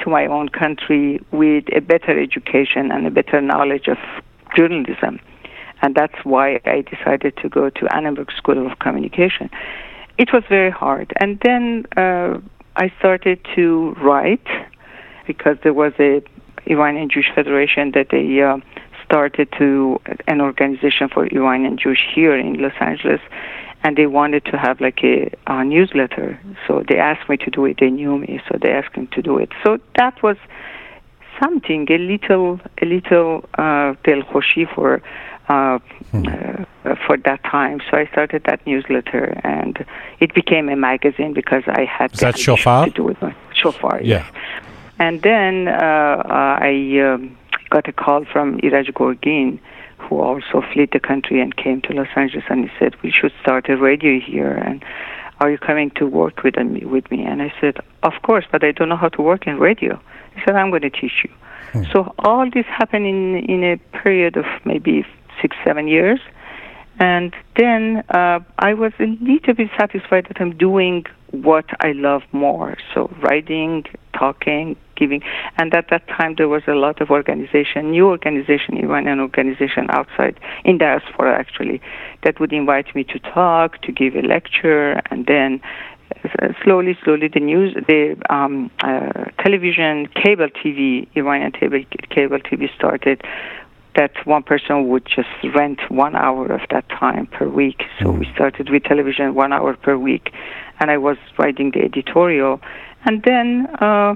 to 0.04 0.10
my 0.10 0.26
own 0.26 0.48
country 0.48 1.20
with 1.32 1.64
a 1.74 1.80
better 1.80 2.18
education 2.20 2.90
and 2.90 3.06
a 3.06 3.10
better 3.10 3.40
knowledge 3.40 3.88
of 3.88 3.98
journalism. 4.56 5.20
And 5.82 5.94
that's 5.94 6.24
why 6.24 6.60
I 6.66 6.82
decided 6.82 7.36
to 7.38 7.48
go 7.48 7.70
to 7.70 7.94
Annenberg 7.94 8.30
School 8.32 8.70
of 8.70 8.78
Communication 8.78 9.50
it 10.20 10.34
was 10.34 10.42
very 10.50 10.70
hard. 10.70 11.14
And 11.16 11.40
then 11.42 11.86
uh, 11.96 12.38
I 12.76 12.92
started 12.98 13.40
to 13.56 13.96
write 14.02 14.46
because 15.26 15.56
there 15.62 15.72
was 15.72 15.94
a 15.98 16.22
Iranian 16.66 17.08
Jewish 17.08 17.30
Federation 17.34 17.92
that 17.92 18.08
they 18.10 18.42
uh, 18.42 18.58
started 19.02 19.48
to 19.58 19.98
an 20.28 20.42
organization 20.42 21.08
for 21.08 21.26
Iranian 21.26 21.78
Jewish 21.78 22.04
here 22.14 22.36
in 22.36 22.60
Los 22.60 22.74
Angeles, 22.80 23.22
and 23.82 23.96
they 23.96 24.06
wanted 24.06 24.44
to 24.46 24.58
have 24.58 24.80
like 24.80 25.02
a, 25.02 25.30
a 25.46 25.64
newsletter. 25.64 26.38
So 26.66 26.84
they 26.88 26.98
asked 26.98 27.28
me 27.28 27.36
to 27.38 27.50
do 27.50 27.64
it. 27.64 27.78
They 27.80 27.90
knew 27.90 28.18
me, 28.18 28.40
so 28.48 28.58
they 28.60 28.70
asked 28.72 28.96
me 28.96 29.06
to 29.12 29.22
do 29.22 29.38
it. 29.38 29.50
So 29.64 29.78
that 29.96 30.22
was 30.22 30.36
something 31.42 31.86
a 31.90 31.98
little 31.98 32.60
a 32.82 32.84
little 32.86 33.44
uh, 33.54 33.94
delkhoshi 34.04 34.72
for. 34.74 35.02
Uh, 35.48 35.80
uh, 36.14 36.64
for 37.06 37.16
that 37.16 37.42
time, 37.42 37.80
so 37.90 37.96
I 37.96 38.06
started 38.06 38.44
that 38.44 38.64
newsletter, 38.68 39.40
and 39.42 39.84
it 40.20 40.32
became 40.32 40.68
a 40.68 40.76
magazine 40.76 41.32
because 41.32 41.64
I 41.66 41.84
had 41.86 42.12
Is 42.12 42.20
that 42.20 42.38
Shofar? 42.38 42.84
to 42.84 42.90
do 42.92 43.08
it. 43.08 43.16
Shofar, 43.52 44.00
Yeah. 44.00 44.18
yes. 44.18 44.32
And 45.00 45.22
then 45.22 45.66
uh, 45.66 45.72
uh, 45.72 46.58
I 46.62 47.00
um, 47.00 47.36
got 47.68 47.88
a 47.88 47.92
call 47.92 48.24
from 48.26 48.60
Iraj 48.60 48.92
Gorgin, 48.92 49.58
who 50.10 50.20
also 50.20 50.62
fled 50.72 50.90
the 50.92 51.00
country 51.00 51.40
and 51.40 51.56
came 51.56 51.80
to 51.82 51.92
Los 51.94 52.08
Angeles, 52.16 52.44
and 52.50 52.68
he 52.68 52.70
said, 52.78 52.96
"We 53.02 53.10
should 53.10 53.32
start 53.40 53.70
a 53.70 53.76
radio 53.76 54.20
here." 54.20 54.52
And 54.52 54.84
are 55.40 55.50
you 55.50 55.56
coming 55.56 55.90
to 55.92 56.04
work 56.06 56.42
with 56.42 56.56
me? 56.56 56.84
With 56.84 57.10
me? 57.12 57.24
And 57.24 57.40
I 57.40 57.52
said, 57.60 57.78
"Of 58.02 58.14
course, 58.22 58.44
but 58.52 58.62
I 58.64 58.72
don't 58.72 58.90
know 58.90 58.96
how 59.04 59.12
to 59.16 59.22
work 59.22 59.46
in 59.46 59.58
radio." 59.58 59.98
He 60.34 60.40
said, 60.44 60.56
"I'm 60.56 60.70
going 60.70 60.82
to 60.82 60.90
teach 60.90 61.24
you." 61.24 61.30
So 61.92 62.12
all 62.18 62.50
this 62.50 62.66
happened 62.66 63.06
in 63.06 63.36
in 63.54 63.60
a 63.72 63.76
period 64.02 64.36
of 64.36 64.46
maybe 64.64 65.06
six, 65.40 65.56
seven 65.64 65.86
years. 65.86 66.20
And 66.98 67.34
then 67.56 68.04
uh, 68.10 68.40
I 68.58 68.74
was 68.74 68.92
a 68.98 69.06
little 69.30 69.54
bit 69.54 69.70
satisfied 69.78 70.26
that 70.28 70.38
I'm 70.42 70.54
doing 70.68 71.06
what 71.30 71.66
I 71.80 71.92
love 71.92 72.22
more. 72.32 72.76
So 72.94 73.10
writing, 73.22 73.84
talking, 74.12 74.76
giving. 74.96 75.22
And 75.56 75.74
at 75.74 75.88
that 75.90 76.06
time, 76.08 76.34
there 76.36 76.48
was 76.48 76.62
a 76.66 76.74
lot 76.74 77.00
of 77.00 77.10
organization, 77.10 77.90
new 77.90 78.08
organization, 78.08 78.76
Iranian 78.76 79.20
organization 79.20 79.86
outside, 79.90 80.38
in 80.64 80.78
diaspora 80.78 81.38
actually, 81.38 81.80
that 82.22 82.38
would 82.40 82.52
invite 82.52 82.94
me 82.94 83.04
to 83.04 83.18
talk, 83.18 83.80
to 83.82 83.92
give 83.92 84.14
a 84.14 84.22
lecture, 84.22 85.00
and 85.10 85.26
then 85.26 85.60
uh, 86.42 86.48
slowly, 86.62 86.98
slowly, 87.04 87.28
the 87.28 87.40
news, 87.40 87.74
the 87.86 88.16
um, 88.28 88.70
uh, 88.80 89.24
television, 89.42 90.06
cable 90.08 90.48
TV, 90.48 91.08
Iranian 91.14 91.52
cable, 91.52 91.82
cable 92.10 92.38
TV 92.38 92.72
started 92.74 93.22
that 93.96 94.12
one 94.24 94.42
person 94.42 94.88
would 94.88 95.04
just 95.04 95.28
rent 95.54 95.80
one 95.90 96.14
hour 96.14 96.46
of 96.46 96.60
that 96.70 96.88
time 96.88 97.26
per 97.26 97.48
week. 97.48 97.82
So 98.00 98.10
we 98.10 98.26
started 98.34 98.70
with 98.70 98.84
television 98.84 99.34
one 99.34 99.52
hour 99.52 99.74
per 99.76 99.96
week, 99.96 100.32
and 100.80 100.90
I 100.90 100.96
was 100.96 101.16
writing 101.38 101.70
the 101.72 101.82
editorial, 101.82 102.60
and 103.04 103.22
then 103.22 103.66
uh, 103.80 104.14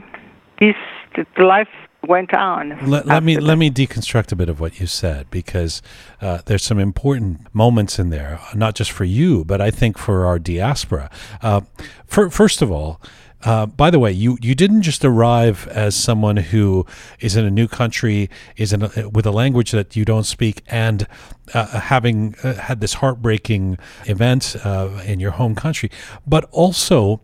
this 0.58 0.76
the 1.14 1.44
life 1.44 1.68
went 2.08 2.34
on. 2.34 2.70
Let, 2.90 3.06
let 3.06 3.22
me 3.22 3.34
after 3.34 3.46
let 3.46 3.58
me 3.58 3.70
deconstruct 3.70 4.32
a 4.32 4.36
bit 4.36 4.48
of 4.48 4.60
what 4.60 4.80
you 4.80 4.86
said 4.86 5.30
because 5.30 5.82
uh, 6.20 6.40
there's 6.46 6.62
some 6.62 6.78
important 6.78 7.54
moments 7.54 7.98
in 7.98 8.10
there, 8.10 8.40
not 8.54 8.74
just 8.74 8.90
for 8.90 9.04
you, 9.04 9.44
but 9.44 9.60
I 9.60 9.70
think 9.70 9.98
for 9.98 10.26
our 10.26 10.38
diaspora. 10.38 11.10
Uh, 11.42 11.62
for, 12.06 12.30
first 12.30 12.62
of 12.62 12.70
all. 12.70 13.00
Uh, 13.44 13.66
by 13.66 13.90
the 13.90 13.98
way, 13.98 14.10
you, 14.10 14.38
you 14.40 14.54
didn't 14.54 14.82
just 14.82 15.04
arrive 15.04 15.68
as 15.68 15.94
someone 15.94 16.36
who 16.36 16.86
is 17.20 17.36
in 17.36 17.44
a 17.44 17.50
new 17.50 17.68
country, 17.68 18.30
is 18.56 18.72
in 18.72 18.82
a, 18.82 19.08
with 19.08 19.26
a 19.26 19.30
language 19.30 19.70
that 19.72 19.94
you 19.94 20.04
don't 20.04 20.24
speak, 20.24 20.62
and 20.66 21.06
uh, 21.52 21.66
having 21.80 22.34
uh, 22.42 22.54
had 22.54 22.80
this 22.80 22.94
heartbreaking 22.94 23.78
event 24.06 24.56
uh, 24.64 24.88
in 25.04 25.20
your 25.20 25.32
home 25.32 25.54
country, 25.54 25.90
but 26.26 26.44
also 26.50 27.20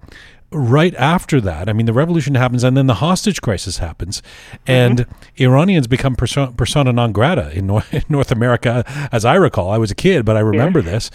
right 0.52 0.94
after 0.96 1.40
that, 1.40 1.68
I 1.68 1.72
mean, 1.72 1.86
the 1.86 1.92
revolution 1.92 2.34
happens, 2.34 2.64
and 2.64 2.76
then 2.76 2.86
the 2.86 2.94
hostage 2.94 3.40
crisis 3.40 3.78
happens, 3.78 4.22
and 4.66 5.06
Iranians 5.36 5.86
become 5.86 6.16
persona, 6.16 6.52
persona 6.52 6.92
non 6.92 7.12
grata 7.12 7.50
in 7.56 7.66
North, 7.66 7.92
in 7.94 8.02
North 8.08 8.32
America, 8.32 8.84
as 9.12 9.24
I 9.24 9.36
recall. 9.36 9.70
I 9.70 9.78
was 9.78 9.90
a 9.90 9.94
kid, 9.94 10.24
but 10.24 10.36
I 10.36 10.40
remember 10.40 10.82
this. 10.82 11.10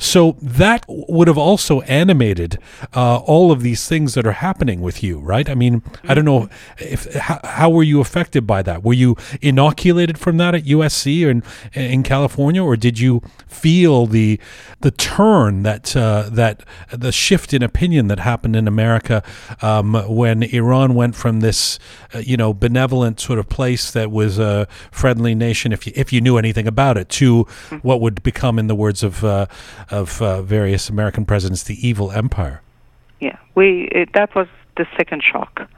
So 0.00 0.36
that 0.40 0.84
would 0.88 1.28
have 1.28 1.36
also 1.36 1.82
animated 1.82 2.58
uh, 2.96 3.18
all 3.18 3.52
of 3.52 3.60
these 3.60 3.86
things 3.86 4.14
that 4.14 4.26
are 4.26 4.32
happening 4.32 4.80
with 4.80 5.02
you, 5.02 5.20
right? 5.20 5.48
I 5.48 5.54
mean, 5.54 5.82
I 6.04 6.14
don't 6.14 6.24
know 6.24 6.48
if 6.78 7.12
how, 7.14 7.38
how 7.44 7.70
were 7.70 7.82
you 7.82 8.00
affected 8.00 8.46
by 8.46 8.62
that? 8.62 8.82
Were 8.82 8.94
you 8.94 9.16
inoculated 9.42 10.16
from 10.18 10.38
that 10.38 10.54
at 10.54 10.64
USC 10.64 11.26
or 11.26 11.30
in, 11.30 11.42
in 11.74 12.02
California, 12.02 12.64
or 12.64 12.76
did 12.76 12.98
you 12.98 13.20
feel 13.46 14.06
the 14.06 14.40
the 14.80 14.90
turn 14.90 15.64
that 15.64 15.94
uh, 15.94 16.30
that 16.30 16.64
the 16.90 17.12
shift 17.12 17.52
in 17.52 17.62
opinion 17.62 18.08
that 18.08 18.20
happened 18.20 18.56
in 18.56 18.66
America 18.66 19.22
um, 19.60 19.92
when 20.08 20.42
Iran 20.42 20.94
went 20.94 21.14
from 21.14 21.40
this 21.40 21.78
uh, 22.14 22.18
you 22.20 22.38
know 22.38 22.54
benevolent 22.54 23.20
sort 23.20 23.38
of 23.38 23.50
place 23.50 23.90
that 23.90 24.10
was 24.10 24.38
a 24.38 24.66
friendly 24.90 25.34
nation, 25.34 25.72
if 25.72 25.86
you 25.86 25.92
if 25.94 26.10
you 26.10 26.22
knew 26.22 26.38
anything 26.38 26.66
about 26.66 26.96
it, 26.96 27.10
to 27.10 27.42
what 27.82 28.00
would 28.00 28.22
become, 28.22 28.58
in 28.58 28.66
the 28.66 28.74
words 28.74 29.02
of 29.02 29.22
uh, 29.22 29.44
of 29.90 30.20
uh, 30.22 30.42
various 30.42 30.88
American 30.88 31.24
presidents, 31.24 31.62
the 31.64 31.86
evil 31.86 32.10
empire. 32.12 32.62
Yeah, 33.20 33.38
we 33.54 33.88
it, 33.92 34.12
that 34.14 34.34
was 34.34 34.48
the 34.76 34.86
second 34.96 35.22
shock. 35.22 35.68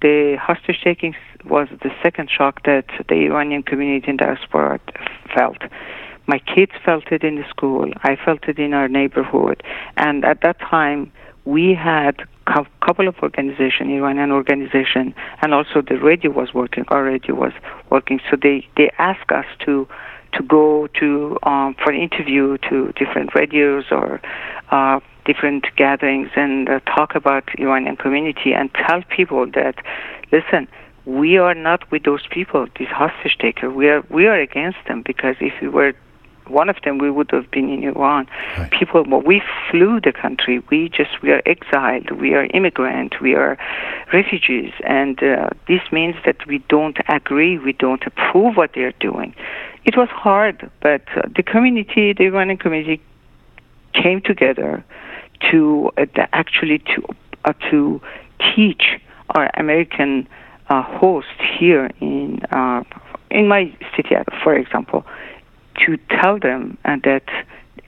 The 0.00 0.36
hostage 0.40 0.80
taking 0.82 1.14
was 1.44 1.68
the 1.82 1.90
second 2.02 2.30
shock 2.30 2.64
that 2.64 2.86
the 3.08 3.26
Iranian 3.26 3.62
community 3.62 4.10
in 4.10 4.16
diaspora 4.16 4.80
felt. 5.34 5.58
My 6.26 6.38
kids 6.38 6.72
felt 6.84 7.10
it 7.10 7.24
in 7.24 7.36
the 7.36 7.48
school. 7.48 7.90
I 8.02 8.16
felt 8.16 8.44
it 8.48 8.58
in 8.58 8.74
our 8.74 8.88
neighborhood, 8.88 9.62
and 9.96 10.24
at 10.24 10.42
that 10.42 10.60
time 10.60 11.10
we 11.44 11.74
had 11.74 12.20
a 12.46 12.66
couple 12.84 13.08
of 13.08 13.16
organizations, 13.22 13.90
Iranian 13.90 14.30
organization, 14.30 15.14
and 15.40 15.54
also 15.54 15.80
the 15.80 15.98
radio 15.98 16.30
was 16.30 16.52
working. 16.52 16.84
Our 16.88 17.04
radio 17.04 17.34
was 17.34 17.52
working, 17.90 18.20
so 18.30 18.36
they 18.40 18.66
they 18.76 18.90
asked 18.98 19.30
us 19.32 19.46
to 19.64 19.88
to 20.38 20.42
go 20.42 20.88
to 21.00 21.38
um, 21.42 21.74
for 21.74 21.92
an 21.92 22.00
interview 22.00 22.56
to 22.68 22.92
different 22.92 23.34
radios 23.34 23.84
or 23.90 24.20
uh, 24.70 25.00
different 25.26 25.66
gatherings 25.76 26.30
and 26.36 26.68
uh, 26.68 26.80
talk 26.80 27.14
about 27.14 27.44
Iranian 27.58 27.96
community 27.96 28.54
and 28.54 28.72
tell 28.74 29.02
people 29.02 29.46
that 29.52 29.74
listen 30.32 30.66
we 31.08 31.38
are 31.38 31.54
not 31.54 31.90
with 31.90 32.02
those 32.04 32.26
people 32.30 32.66
these 32.78 32.88
hostage 32.88 33.36
takers. 33.38 33.72
We 33.72 33.88
are 33.88 34.02
we 34.10 34.26
are 34.26 34.38
against 34.38 34.78
them 34.86 35.02
because 35.02 35.36
if 35.40 35.54
we 35.62 35.68
were 35.68 35.94
one 36.50 36.68
of 36.68 36.76
them 36.84 36.98
we 36.98 37.10
would 37.10 37.30
have 37.30 37.50
been 37.50 37.68
in 37.68 37.84
Iran. 37.84 38.26
Right. 38.56 38.70
People, 38.70 39.04
well, 39.06 39.20
we 39.20 39.42
flew 39.70 40.00
the 40.00 40.12
country. 40.12 40.62
We 40.70 40.88
just 40.88 41.22
we 41.22 41.30
are 41.32 41.42
exiled. 41.46 42.10
We 42.10 42.34
are 42.34 42.46
immigrant. 42.46 43.20
We 43.20 43.34
are 43.34 43.58
refugees, 44.12 44.72
and 44.84 45.22
uh, 45.22 45.50
this 45.66 45.80
means 45.92 46.16
that 46.24 46.46
we 46.46 46.58
don't 46.68 46.98
agree. 47.08 47.58
We 47.58 47.72
don't 47.72 48.04
approve 48.06 48.56
what 48.56 48.72
they 48.74 48.82
are 48.82 48.92
doing. 49.00 49.34
It 49.84 49.96
was 49.96 50.08
hard, 50.08 50.70
but 50.80 51.02
uh, 51.16 51.22
the 51.34 51.42
community, 51.42 52.12
the 52.12 52.24
Iranian 52.24 52.58
community, 52.58 53.00
came 53.94 54.20
together 54.20 54.84
to 55.50 55.90
uh, 55.96 56.06
actually 56.32 56.78
to 56.80 57.02
uh, 57.44 57.52
to 57.70 58.00
teach 58.54 59.00
our 59.30 59.50
American 59.54 60.28
uh, 60.68 60.82
host 60.82 61.28
here 61.58 61.90
in 62.00 62.42
uh, 62.50 62.82
in 63.30 63.48
my 63.48 63.74
city, 63.96 64.14
for 64.42 64.54
example, 64.54 65.04
to 65.86 65.96
tell 66.20 66.38
them 66.38 66.78
that 66.84 67.24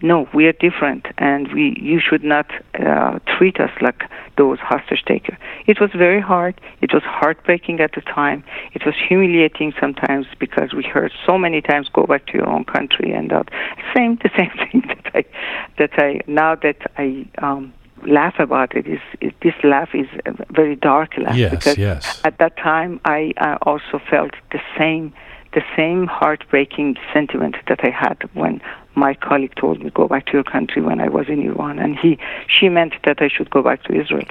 no, 0.02 0.28
we 0.32 0.46
are 0.46 0.52
different, 0.52 1.06
and 1.18 1.52
we 1.52 1.76
you 1.78 2.00
should 2.00 2.24
not 2.24 2.50
uh, 2.74 3.18
treat 3.26 3.60
us 3.60 3.70
like 3.82 4.04
those 4.38 4.58
hostage 4.58 5.04
takers. 5.04 5.36
It 5.66 5.78
was 5.80 5.90
very 5.94 6.20
hard. 6.20 6.58
It 6.80 6.94
was 6.94 7.02
heartbreaking 7.02 7.80
at 7.80 7.92
the 7.92 8.00
time. 8.00 8.42
It 8.72 8.86
was 8.86 8.94
humiliating 8.96 9.74
sometimes 9.78 10.26
because 10.38 10.72
we 10.72 10.84
heard 10.84 11.12
so 11.26 11.36
many 11.36 11.60
times, 11.60 11.88
"Go 11.92 12.06
back 12.06 12.26
to 12.28 12.32
your 12.34 12.48
own 12.48 12.64
country," 12.64 13.12
and 13.12 13.30
that 13.30 13.50
same 13.94 14.16
the 14.16 14.30
same 14.36 14.52
thing 14.70 14.82
that 14.88 15.10
I 15.14 15.24
that 15.78 15.90
I 15.98 16.20
now 16.26 16.54
that 16.56 16.78
I. 16.96 17.26
Um, 17.38 17.72
laugh 18.06 18.38
about 18.38 18.74
it 18.74 18.86
is, 18.86 18.98
is 19.20 19.30
this 19.42 19.52
laugh 19.62 19.90
is 19.94 20.06
a 20.24 20.32
very 20.50 20.74
dark 20.74 21.18
laugh 21.18 21.36
yes, 21.36 21.50
because 21.50 21.76
yes. 21.76 22.18
at 22.24 22.38
that 22.38 22.56
time 22.56 22.98
I, 23.04 23.34
I 23.36 23.56
also 23.60 24.00
felt 24.08 24.30
the 24.52 24.60
same 24.78 25.12
the 25.52 25.62
same 25.76 26.06
heartbreaking 26.06 26.96
sentiment 27.12 27.56
that 27.68 27.80
I 27.82 27.90
had 27.90 28.18
when 28.34 28.60
my 28.94 29.14
colleague 29.14 29.54
told 29.56 29.82
me 29.82 29.90
go 29.90 30.06
back 30.08 30.26
to 30.26 30.32
your 30.32 30.44
country 30.44 30.82
when 30.82 31.00
I 31.00 31.08
was 31.08 31.26
in 31.28 31.40
Iran, 31.42 31.78
and 31.78 31.96
he 31.96 32.18
she 32.48 32.68
meant 32.68 32.94
that 33.04 33.20
I 33.20 33.28
should 33.28 33.50
go 33.50 33.62
back 33.62 33.82
to 33.84 34.00
Israel. 34.00 34.26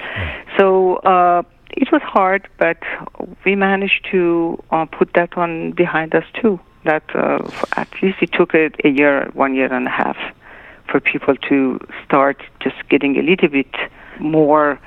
So 0.58 0.96
uh, 0.96 1.42
it 1.70 1.90
was 1.92 2.02
hard, 2.02 2.48
but 2.58 2.78
we 3.44 3.54
managed 3.54 4.06
to 4.10 4.62
uh, 4.70 4.86
put 4.86 5.12
that 5.14 5.36
one 5.36 5.72
behind 5.72 6.14
us 6.14 6.24
too. 6.40 6.58
That 6.84 7.04
uh, 7.14 7.50
at 7.76 7.88
least 8.02 8.18
it 8.22 8.32
took 8.32 8.54
a, 8.54 8.70
a 8.84 8.88
year, 8.88 9.30
one 9.34 9.54
year 9.54 9.72
and 9.72 9.86
a 9.86 9.90
half, 9.90 10.16
for 10.90 11.00
people 11.00 11.36
to 11.48 11.78
start 12.04 12.42
just 12.60 12.76
getting 12.88 13.16
a 13.16 13.22
little 13.22 13.48
bit 13.48 13.74
more 14.18 14.80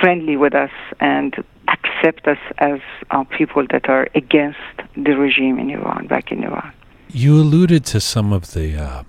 friendly 0.00 0.36
with 0.36 0.54
us 0.54 0.70
and 1.00 1.34
accept 1.68 2.26
us 2.26 2.38
as 2.58 2.80
uh, 3.10 3.24
people 3.24 3.66
that 3.70 3.88
are 3.88 4.08
against 4.14 4.58
the 4.94 5.12
regime 5.16 5.58
in 5.58 5.70
Iran, 5.70 6.06
back 6.06 6.30
in 6.32 6.44
Iran. 6.44 6.72
You 7.10 7.36
alluded 7.40 7.84
to 7.86 8.00
some 8.00 8.32
of 8.32 8.52
the 8.52 8.76
uh, 8.76 9.02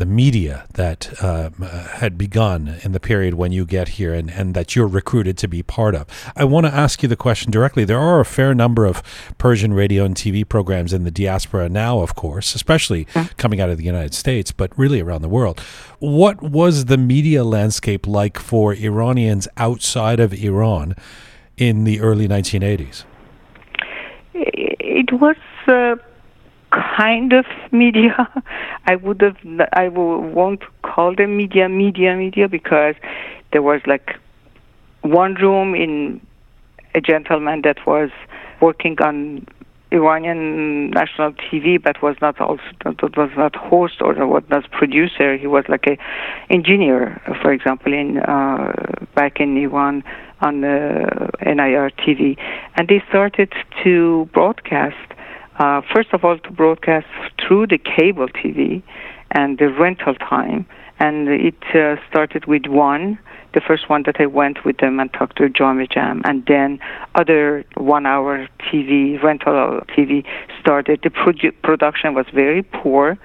the 0.00 0.06
media 0.06 0.64
that 0.72 1.12
uh, 1.22 1.50
had 1.98 2.16
begun 2.16 2.80
in 2.82 2.92
the 2.92 2.98
period 2.98 3.34
when 3.34 3.52
you 3.52 3.66
get 3.66 3.86
here 3.88 4.14
and, 4.14 4.30
and 4.30 4.54
that 4.54 4.74
you're 4.74 4.86
recruited 4.86 5.36
to 5.36 5.46
be 5.46 5.62
part 5.62 5.94
of. 5.94 6.06
I 6.34 6.44
want 6.44 6.64
to 6.64 6.74
ask 6.74 7.02
you 7.02 7.08
the 7.08 7.16
question 7.16 7.50
directly. 7.50 7.84
There 7.84 7.98
are 7.98 8.18
a 8.18 8.24
fair 8.24 8.54
number 8.54 8.86
of 8.86 9.02
Persian 9.36 9.74
radio 9.74 10.04
and 10.06 10.16
TV 10.16 10.48
programs 10.48 10.94
in 10.94 11.04
the 11.04 11.10
diaspora 11.10 11.68
now, 11.68 12.00
of 12.00 12.14
course, 12.14 12.54
especially 12.54 13.06
coming 13.36 13.60
out 13.60 13.68
of 13.68 13.76
the 13.76 13.84
United 13.84 14.14
States, 14.14 14.52
but 14.52 14.76
really 14.78 15.02
around 15.02 15.20
the 15.20 15.28
world. 15.28 15.60
What 15.98 16.40
was 16.40 16.86
the 16.86 16.96
media 16.96 17.44
landscape 17.44 18.06
like 18.06 18.38
for 18.38 18.72
Iranians 18.72 19.48
outside 19.58 20.18
of 20.18 20.32
Iran 20.32 20.96
in 21.58 21.84
the 21.84 22.00
early 22.00 22.26
1980s? 22.26 23.04
It 24.32 25.12
was. 25.12 25.36
Uh 25.68 25.96
kind 26.70 27.32
of 27.32 27.44
media. 27.72 28.28
I 28.86 28.96
would 28.96 29.20
have, 29.20 29.36
I 29.72 29.88
won't 29.88 30.62
call 30.82 31.14
them 31.14 31.36
media, 31.36 31.68
media, 31.68 32.16
media, 32.16 32.48
because 32.48 32.94
there 33.52 33.62
was 33.62 33.80
like 33.86 34.16
one 35.02 35.34
room 35.34 35.74
in 35.74 36.20
a 36.94 37.00
gentleman 37.00 37.62
that 37.62 37.86
was 37.86 38.10
working 38.60 38.96
on 39.00 39.46
Iranian 39.92 40.90
national 40.90 41.32
TV, 41.32 41.82
but 41.82 42.00
was 42.02 42.16
not 42.20 42.40
also 42.40 42.62
was 43.16 43.30
not 43.36 43.56
host 43.56 43.94
or 44.00 44.14
was 44.26 44.44
not 44.48 44.70
producer. 44.70 45.36
He 45.36 45.46
was 45.46 45.64
like 45.68 45.86
a 45.86 45.98
engineer, 46.48 47.20
for 47.42 47.52
example, 47.52 47.92
in 47.92 48.18
uh, 48.18 48.72
back 49.14 49.40
in 49.40 49.56
Iran 49.56 50.04
on 50.40 50.64
uh, 50.64 51.30
NIR 51.44 51.90
TV, 51.90 52.36
and 52.76 52.88
they 52.88 53.02
started 53.08 53.52
to 53.82 54.28
broadcast 54.32 54.96
uh, 55.60 55.82
first 55.94 56.08
of 56.14 56.24
all, 56.24 56.38
to 56.38 56.50
broadcast 56.50 57.06
through 57.38 57.66
the 57.66 57.76
cable 57.76 58.28
TV 58.28 58.82
and 59.30 59.58
the 59.58 59.68
rental 59.68 60.14
time. 60.14 60.66
And 60.98 61.28
it 61.28 61.62
uh, 61.74 61.96
started 62.08 62.46
with 62.46 62.66
one, 62.66 63.18
the 63.52 63.60
first 63.60 63.90
one 63.90 64.04
that 64.06 64.16
I 64.18 64.26
went 64.26 64.64
with 64.64 64.78
them 64.78 64.98
and 64.98 65.12
talked 65.12 65.36
to 65.36 65.48
Jam 65.50 65.86
Jam, 65.90 66.22
and 66.24 66.44
then 66.46 66.78
other 67.14 67.64
one-hour 67.76 68.48
TV 68.60 69.22
rental 69.22 69.80
TV 69.88 70.24
started. 70.60 71.00
The 71.02 71.10
produ- 71.10 71.54
production 71.62 72.14
was 72.14 72.26
very 72.34 72.62
poor. 72.62 73.18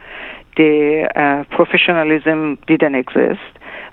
The 0.58 1.10
uh, 1.16 1.56
professionalism 1.56 2.58
didn't 2.68 2.96
exist, 2.96 3.42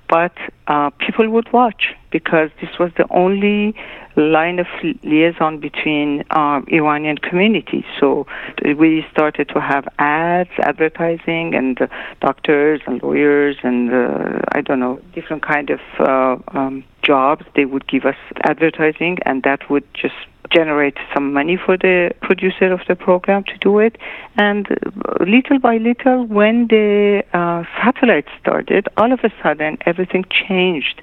but 0.09 0.32
uh, 0.66 0.90
people 0.90 1.28
would 1.30 1.53
watch 1.53 1.95
because 2.11 2.51
this 2.61 2.70
was 2.78 2.90
the 2.97 3.07
only 3.11 3.74
line 4.16 4.58
of 4.58 4.66
liaison 5.02 5.58
between 5.58 6.24
uh, 6.30 6.60
Iranian 6.68 7.18
communities. 7.18 7.84
So 7.98 8.26
we 8.64 9.06
started 9.10 9.48
to 9.50 9.60
have 9.60 9.88
ads, 9.98 10.50
advertising, 10.58 11.54
and 11.54 11.80
uh, 11.80 11.86
doctors 12.20 12.80
and 12.86 13.02
lawyers 13.02 13.56
and 13.62 13.92
uh, 13.92 14.40
I 14.52 14.60
don't 14.60 14.80
know 14.80 15.00
different 15.14 15.42
kind 15.42 15.70
of 15.70 15.80
uh, 15.98 16.36
um, 16.48 16.84
jobs. 17.02 17.44
They 17.54 17.64
would 17.64 17.86
give 17.86 18.04
us 18.04 18.16
advertising, 18.44 19.18
and 19.24 19.42
that 19.42 19.70
would 19.70 19.84
just 19.94 20.14
generate 20.53 20.96
some 21.14 21.32
money 21.32 21.57
for 21.57 21.76
the 21.76 22.11
producer 22.20 22.72
of 22.72 22.80
the 22.88 22.94
program 22.94 23.44
to 23.44 23.57
do 23.59 23.78
it. 23.78 23.96
And 24.36 24.66
uh, 24.70 25.24
little 25.24 25.59
by 25.59 25.78
little, 25.78 26.26
when 26.26 26.68
the 26.68 27.22
uh, 27.32 27.64
satellite 27.82 28.26
started, 28.40 28.88
all 28.96 29.12
of 29.12 29.20
a 29.24 29.30
sudden 29.42 29.78
everything 29.86 30.24
changed 30.30 31.03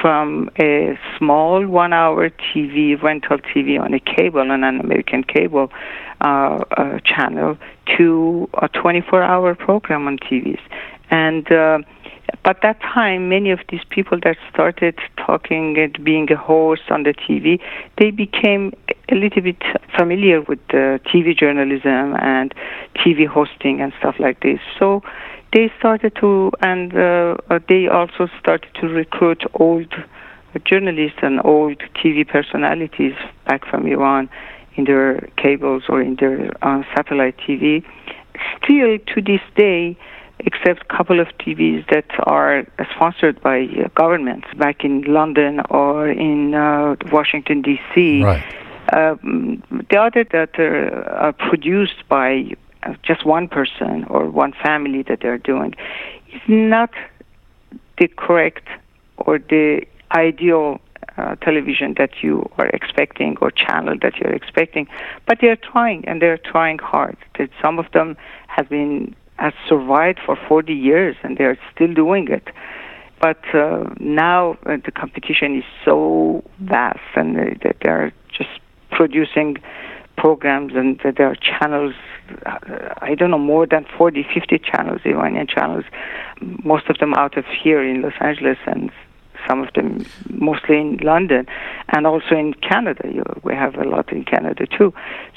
from 0.00 0.50
a 0.60 0.98
small 1.18 1.66
one 1.66 1.92
hour 1.92 2.30
TV, 2.30 3.00
rental 3.02 3.38
TV 3.38 3.80
on 3.80 3.92
a 3.94 4.00
cable, 4.00 4.40
on 4.40 4.64
an 4.64 4.80
American 4.80 5.24
cable 5.24 5.70
uh, 6.20 6.64
uh, 6.76 6.98
channel, 7.04 7.56
to 7.96 8.48
a 8.62 8.68
24 8.68 9.22
hour 9.22 9.54
program 9.54 10.06
on 10.06 10.18
TVs. 10.18 10.60
And 11.10 11.50
uh, 11.50 11.78
but 12.44 12.58
that 12.62 12.80
time, 12.80 13.28
many 13.28 13.50
of 13.50 13.60
these 13.68 13.82
people 13.90 14.18
that 14.24 14.36
started 14.52 14.98
talking 15.16 15.78
and 15.78 16.02
being 16.04 16.30
a 16.32 16.36
host 16.36 16.82
on 16.90 17.02
the 17.04 17.14
TV, 17.14 17.60
they 17.98 18.10
became 18.10 18.72
a 19.08 19.14
little 19.14 19.42
bit 19.42 19.62
familiar 19.96 20.40
with 20.40 20.58
the 20.68 21.00
TV 21.06 21.36
journalism 21.36 22.16
and 22.20 22.54
TV 22.96 23.26
hosting 23.26 23.80
and 23.80 23.92
stuff 23.98 24.16
like 24.18 24.40
this. 24.40 24.60
So 24.78 25.02
they 25.52 25.72
started 25.78 26.14
to, 26.20 26.52
and 26.60 26.94
uh, 26.94 27.36
uh, 27.50 27.58
they 27.68 27.88
also 27.88 28.28
started 28.38 28.72
to 28.80 28.86
recruit 28.88 29.42
old 29.54 29.92
journalists 30.64 31.18
and 31.22 31.40
old 31.44 31.78
TV 31.96 32.26
personalities 32.26 33.14
back 33.46 33.64
from 33.66 33.86
Iran 33.86 34.28
in 34.76 34.84
their 34.84 35.28
cables 35.36 35.84
or 35.88 36.00
in 36.00 36.16
their 36.16 36.50
uh, 36.62 36.82
satellite 36.94 37.36
TV. 37.38 37.84
Still 38.62 38.98
to 39.14 39.20
this 39.20 39.40
day, 39.56 39.96
except 40.46 40.82
a 40.82 40.96
couple 40.96 41.20
of 41.20 41.28
TVs 41.38 41.88
that 41.90 42.06
are 42.24 42.66
sponsored 42.94 43.40
by 43.42 43.62
uh, 43.62 43.88
governments 43.94 44.46
back 44.58 44.84
in 44.84 45.02
London 45.02 45.60
or 45.70 46.08
in 46.08 46.54
uh, 46.54 46.96
Washington 47.12 47.62
D.C. 47.62 48.22
Right. 48.22 48.42
Um, 48.92 49.62
the 49.90 49.98
other 49.98 50.24
that 50.32 50.58
are, 50.58 51.08
are 51.08 51.32
produced 51.32 52.08
by 52.08 52.56
uh, 52.82 52.94
just 53.02 53.24
one 53.24 53.48
person 53.48 54.04
or 54.04 54.28
one 54.28 54.52
family 54.52 55.02
that 55.02 55.20
they're 55.20 55.38
doing 55.38 55.74
is 56.32 56.40
not 56.48 56.90
the 57.98 58.08
correct 58.08 58.66
or 59.18 59.38
the 59.38 59.82
ideal 60.12 60.80
uh, 61.16 61.34
television 61.36 61.94
that 61.98 62.22
you 62.22 62.48
are 62.56 62.68
expecting 62.68 63.36
or 63.40 63.50
channel 63.50 63.94
that 64.00 64.16
you're 64.16 64.32
expecting. 64.32 64.88
But 65.26 65.38
they're 65.40 65.56
trying 65.56 66.04
and 66.06 66.22
they're 66.22 66.38
trying 66.38 66.78
hard. 66.78 67.16
That 67.38 67.50
some 67.62 67.78
of 67.78 67.86
them 67.92 68.16
have 68.48 68.68
been 68.68 69.14
has 69.40 69.54
survived 69.68 70.20
for 70.24 70.36
40 70.48 70.72
years 70.72 71.16
and 71.22 71.36
they're 71.38 71.58
still 71.74 71.92
doing 71.94 72.28
it. 72.28 72.48
But 73.20 73.42
uh, 73.54 73.84
now 73.98 74.58
uh, 74.66 74.76
the 74.84 74.92
competition 74.92 75.56
is 75.56 75.64
so 75.84 76.44
vast 76.60 77.00
and 77.16 77.36
uh, 77.36 77.44
that 77.62 77.76
they're 77.82 78.12
just 78.36 78.50
producing 78.90 79.56
programs 80.16 80.72
and 80.74 81.00
there 81.16 81.28
are 81.28 81.36
channels 81.36 81.94
uh, 82.46 82.58
I 83.00 83.14
don't 83.14 83.30
know 83.30 83.38
more 83.38 83.66
than 83.66 83.86
40 83.96 84.26
50 84.34 84.58
channels 84.58 85.00
Iranian 85.06 85.46
channels 85.46 85.84
most 86.40 86.88
of 86.90 86.98
them 86.98 87.14
out 87.14 87.38
of 87.38 87.46
here 87.46 87.82
in 87.82 88.02
Los 88.02 88.12
Angeles 88.20 88.58
and 88.66 88.90
some 89.48 89.62
of 89.62 89.72
them 89.74 90.04
mostly 90.28 90.78
in 90.78 90.98
London 90.98 91.46
and 91.88 92.06
also 92.06 92.36
in 92.36 92.52
Canada. 92.54 93.08
You, 93.10 93.24
we 93.42 93.54
have 93.54 93.76
a 93.76 93.84
lot 93.84 94.12
in 94.12 94.24
Canada 94.24 94.66
too. 94.66 94.92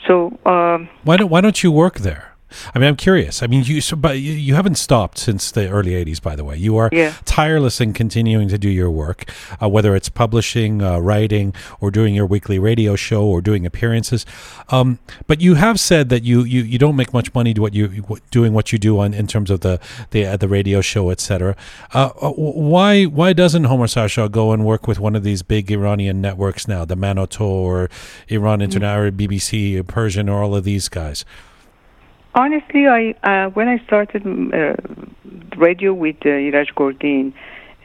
So 0.05 0.37
um, 0.45 0.89
why 1.03 1.15
don't 1.17 1.29
why 1.29 1.39
don't 1.41 1.63
you 1.63 1.71
work 1.71 1.99
there? 1.99 2.32
I 2.73 2.79
mean, 2.79 2.87
I'm 2.89 2.95
curious. 2.95 3.41
I 3.43 3.47
mean, 3.47 3.63
you 3.63 3.81
so, 3.81 3.95
but 3.95 4.19
you, 4.19 4.33
you 4.33 4.55
haven't 4.55 4.75
stopped 4.75 5.17
since 5.17 5.51
the 5.51 5.69
early 5.69 5.91
'80s. 5.91 6.21
By 6.21 6.35
the 6.35 6.43
way, 6.43 6.57
you 6.57 6.77
are 6.77 6.89
Yeah. 6.91 7.13
tireless 7.25 7.79
in 7.81 7.93
continuing 7.93 8.47
to 8.49 8.57
do 8.57 8.69
your 8.69 8.89
work, 8.91 9.25
uh, 9.61 9.69
whether 9.69 9.95
it's 9.95 10.09
publishing, 10.09 10.81
uh, 10.81 10.99
writing, 10.99 11.53
or 11.79 11.91
doing 11.91 12.13
your 12.15 12.25
weekly 12.25 12.59
radio 12.59 12.95
show, 12.95 13.23
or 13.23 13.41
doing 13.41 13.65
appearances. 13.65 14.25
Um, 14.69 14.99
but 15.27 15.41
you 15.41 15.55
have 15.55 15.79
said 15.79 16.09
that 16.09 16.23
you, 16.23 16.43
you, 16.43 16.61
you 16.63 16.77
don't 16.77 16.95
make 16.95 17.13
much 17.13 17.33
money 17.33 17.53
to 17.53 17.61
what 17.61 17.73
you 17.73 18.05
doing 18.31 18.53
what 18.53 18.71
you 18.71 18.79
do 18.79 18.99
on 18.99 19.13
in 19.13 19.27
terms 19.27 19.49
of 19.49 19.61
the 19.61 19.79
the 20.11 20.25
uh, 20.25 20.37
the 20.37 20.47
radio 20.47 20.81
show, 20.81 21.09
etc. 21.09 21.55
Uh, 21.93 22.09
uh, 22.21 22.29
why 22.31 23.03
why 23.05 23.33
doesn't 23.33 23.65
Homa 23.65 23.85
Sarshar 23.85 24.29
go 24.31 24.51
and 24.51 24.65
work 24.65 24.87
with 24.87 24.99
one 24.99 25.15
of 25.15 25.23
these 25.23 25.41
big 25.43 25.71
Iranian 25.71 26.21
networks 26.21 26.67
now, 26.67 26.85
the 26.85 26.95
Manoto 26.95 27.41
or 27.41 27.89
Iran 28.27 28.61
International, 28.61 29.11
BBC, 29.11 29.85
Persian, 29.87 30.29
or 30.29 30.43
all 30.43 30.55
of 30.55 30.63
these 30.63 30.89
guys? 30.89 31.25
Honestly, 32.35 32.87
I 32.87 33.13
uh, 33.23 33.49
when 33.51 33.67
I 33.67 33.77
started 33.85 34.23
mm, 34.23 34.49
uh, 34.51 34.75
radio 35.55 35.93
with 35.93 36.15
uh, 36.25 36.29
Iraj 36.29 36.73
Gorgin 36.73 37.31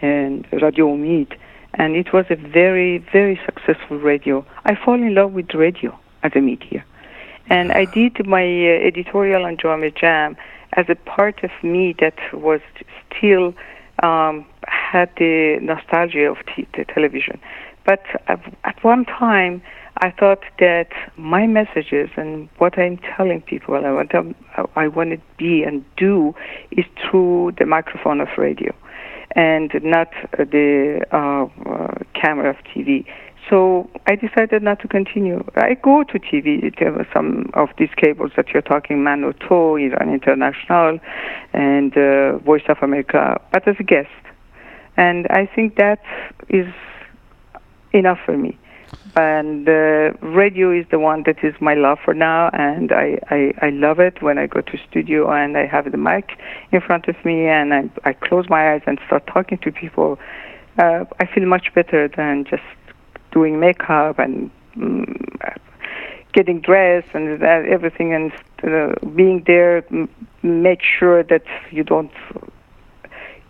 and 0.01 0.47
Radio 0.53 0.87
Umid, 0.87 1.37
and 1.75 1.95
it 1.95 2.15
was 2.15 2.25
a 2.31 2.37
very 2.37 2.97
very 3.13 3.39
successful 3.45 3.99
radio. 3.99 4.47
I 4.65 4.75
fall 4.75 4.95
in 4.95 5.15
love 5.15 5.33
with 5.33 5.53
radio 5.55 5.99
as 6.23 6.33
a 6.35 6.41
media, 6.41 6.83
and 7.51 7.73
I 7.73 7.85
did 7.85 8.27
my 8.27 8.43
uh, 8.43 8.89
editorial 8.89 9.45
on 9.45 9.59
Jame 9.59 9.95
Jam 9.95 10.35
as 10.73 10.87
a 10.89 10.95
part 10.95 11.45
of 11.45 11.51
me 11.63 11.95
that 12.01 12.17
was 12.33 12.61
still 13.07 13.53
um, 14.03 14.47
had 14.67 15.11
the 15.19 15.59
nostalgia 15.61 16.31
of 16.31 16.39
t- 16.57 16.67
the 16.75 16.87
television. 16.87 17.39
But 17.85 18.03
at 18.27 18.83
one 18.83 19.05
time, 19.05 19.61
I 20.01 20.13
thought 20.13 20.45
that 20.61 20.89
my 21.17 21.47
messages 21.47 22.09
and 22.17 22.49
what 22.59 22.79
I'm 22.79 22.99
telling 23.17 23.43
people, 23.43 23.75
I 23.75 23.91
want 23.91 24.11
to, 24.11 24.35
I 24.77 24.87
want 24.87 25.11
to 25.11 25.19
be 25.37 25.65
and 25.65 25.85
do, 25.97 26.35
is 26.71 26.85
through 27.03 27.55
the 27.59 27.67
microphone 27.67 28.21
of 28.21 28.29
radio, 28.39 28.73
and 29.33 29.73
not 29.83 30.09
uh, 30.39 30.45
the 30.45 31.05
uh, 31.13 31.47
uh, 31.69 31.95
camera 32.15 32.51
of 32.51 32.57
TV. 32.65 33.07
So 33.51 33.91
I 34.07 34.15
decided 34.15 34.63
not 34.63 34.79
to 34.81 34.89
continue. 34.89 35.43
I 35.57 35.75
go 35.75 36.05
to 36.05 36.19
TV, 36.19 36.63
some 37.13 37.51
of 37.55 37.71
these 37.79 37.91
cables 37.97 38.33
that 38.37 38.51
you're 38.51 38.63
talking, 38.63 38.99
Manoto, 38.99 39.81
Iran 39.81 40.13
International, 40.13 41.01
and 41.53 41.97
uh, 41.97 42.39
Voice 42.39 42.63
of 42.69 42.77
America, 42.83 43.41
but 43.53 43.67
as 43.67 43.77
a 43.81 43.85
guest. 43.85 44.11
And 44.97 45.27
I 45.31 45.47
think 45.47 45.77
that 45.77 46.03
is 46.49 46.67
enough 47.93 48.19
for 48.25 48.37
me. 48.37 48.59
And 49.17 49.69
uh, 49.69 50.13
radio 50.23 50.71
is 50.71 50.87
the 50.91 50.99
one 50.99 51.25
that 51.27 51.43
is 51.43 51.55
my 51.61 51.75
love 51.75 51.99
for 52.05 52.15
now, 52.15 52.51
and 52.53 52.93
I, 52.93 53.19
I, 53.31 53.53
I 53.61 53.71
love 53.71 53.99
it 53.99 54.23
when 54.23 54.39
I 54.39 54.47
go 54.47 54.61
to 54.61 54.79
studio 54.89 55.31
and 55.31 55.57
I 55.57 55.67
have 55.67 55.91
the 55.91 55.97
mic 55.97 56.39
in 56.71 56.81
front 56.81 57.09
of 57.09 57.17
me 57.25 57.47
and 57.47 57.75
I, 57.75 57.91
I 58.05 58.13
close 58.13 58.49
my 58.49 58.73
eyes 58.75 58.83
and 58.87 59.01
start 59.07 59.27
talking 59.27 59.59
to 59.59 59.73
people. 59.73 60.19
Uh, 60.79 61.05
I 61.19 61.27
feel 61.27 61.47
much 61.47 61.75
better 61.75 62.09
than 62.09 62.45
just 62.45 62.63
doing 63.33 63.59
makeup 63.59 64.19
and 64.21 64.51
mm, 64.77 65.57
getting 66.33 66.61
dressed 66.61 67.09
and 67.15 67.41
that, 67.43 67.65
everything, 67.67 68.15
and 68.15 68.33
uh, 68.63 68.95
being 69.17 69.43
there. 69.47 69.85
M- 69.91 70.09
make 70.43 70.81
sure 70.83 71.25
that 71.25 71.43
you 71.71 71.83
don't 71.83 72.13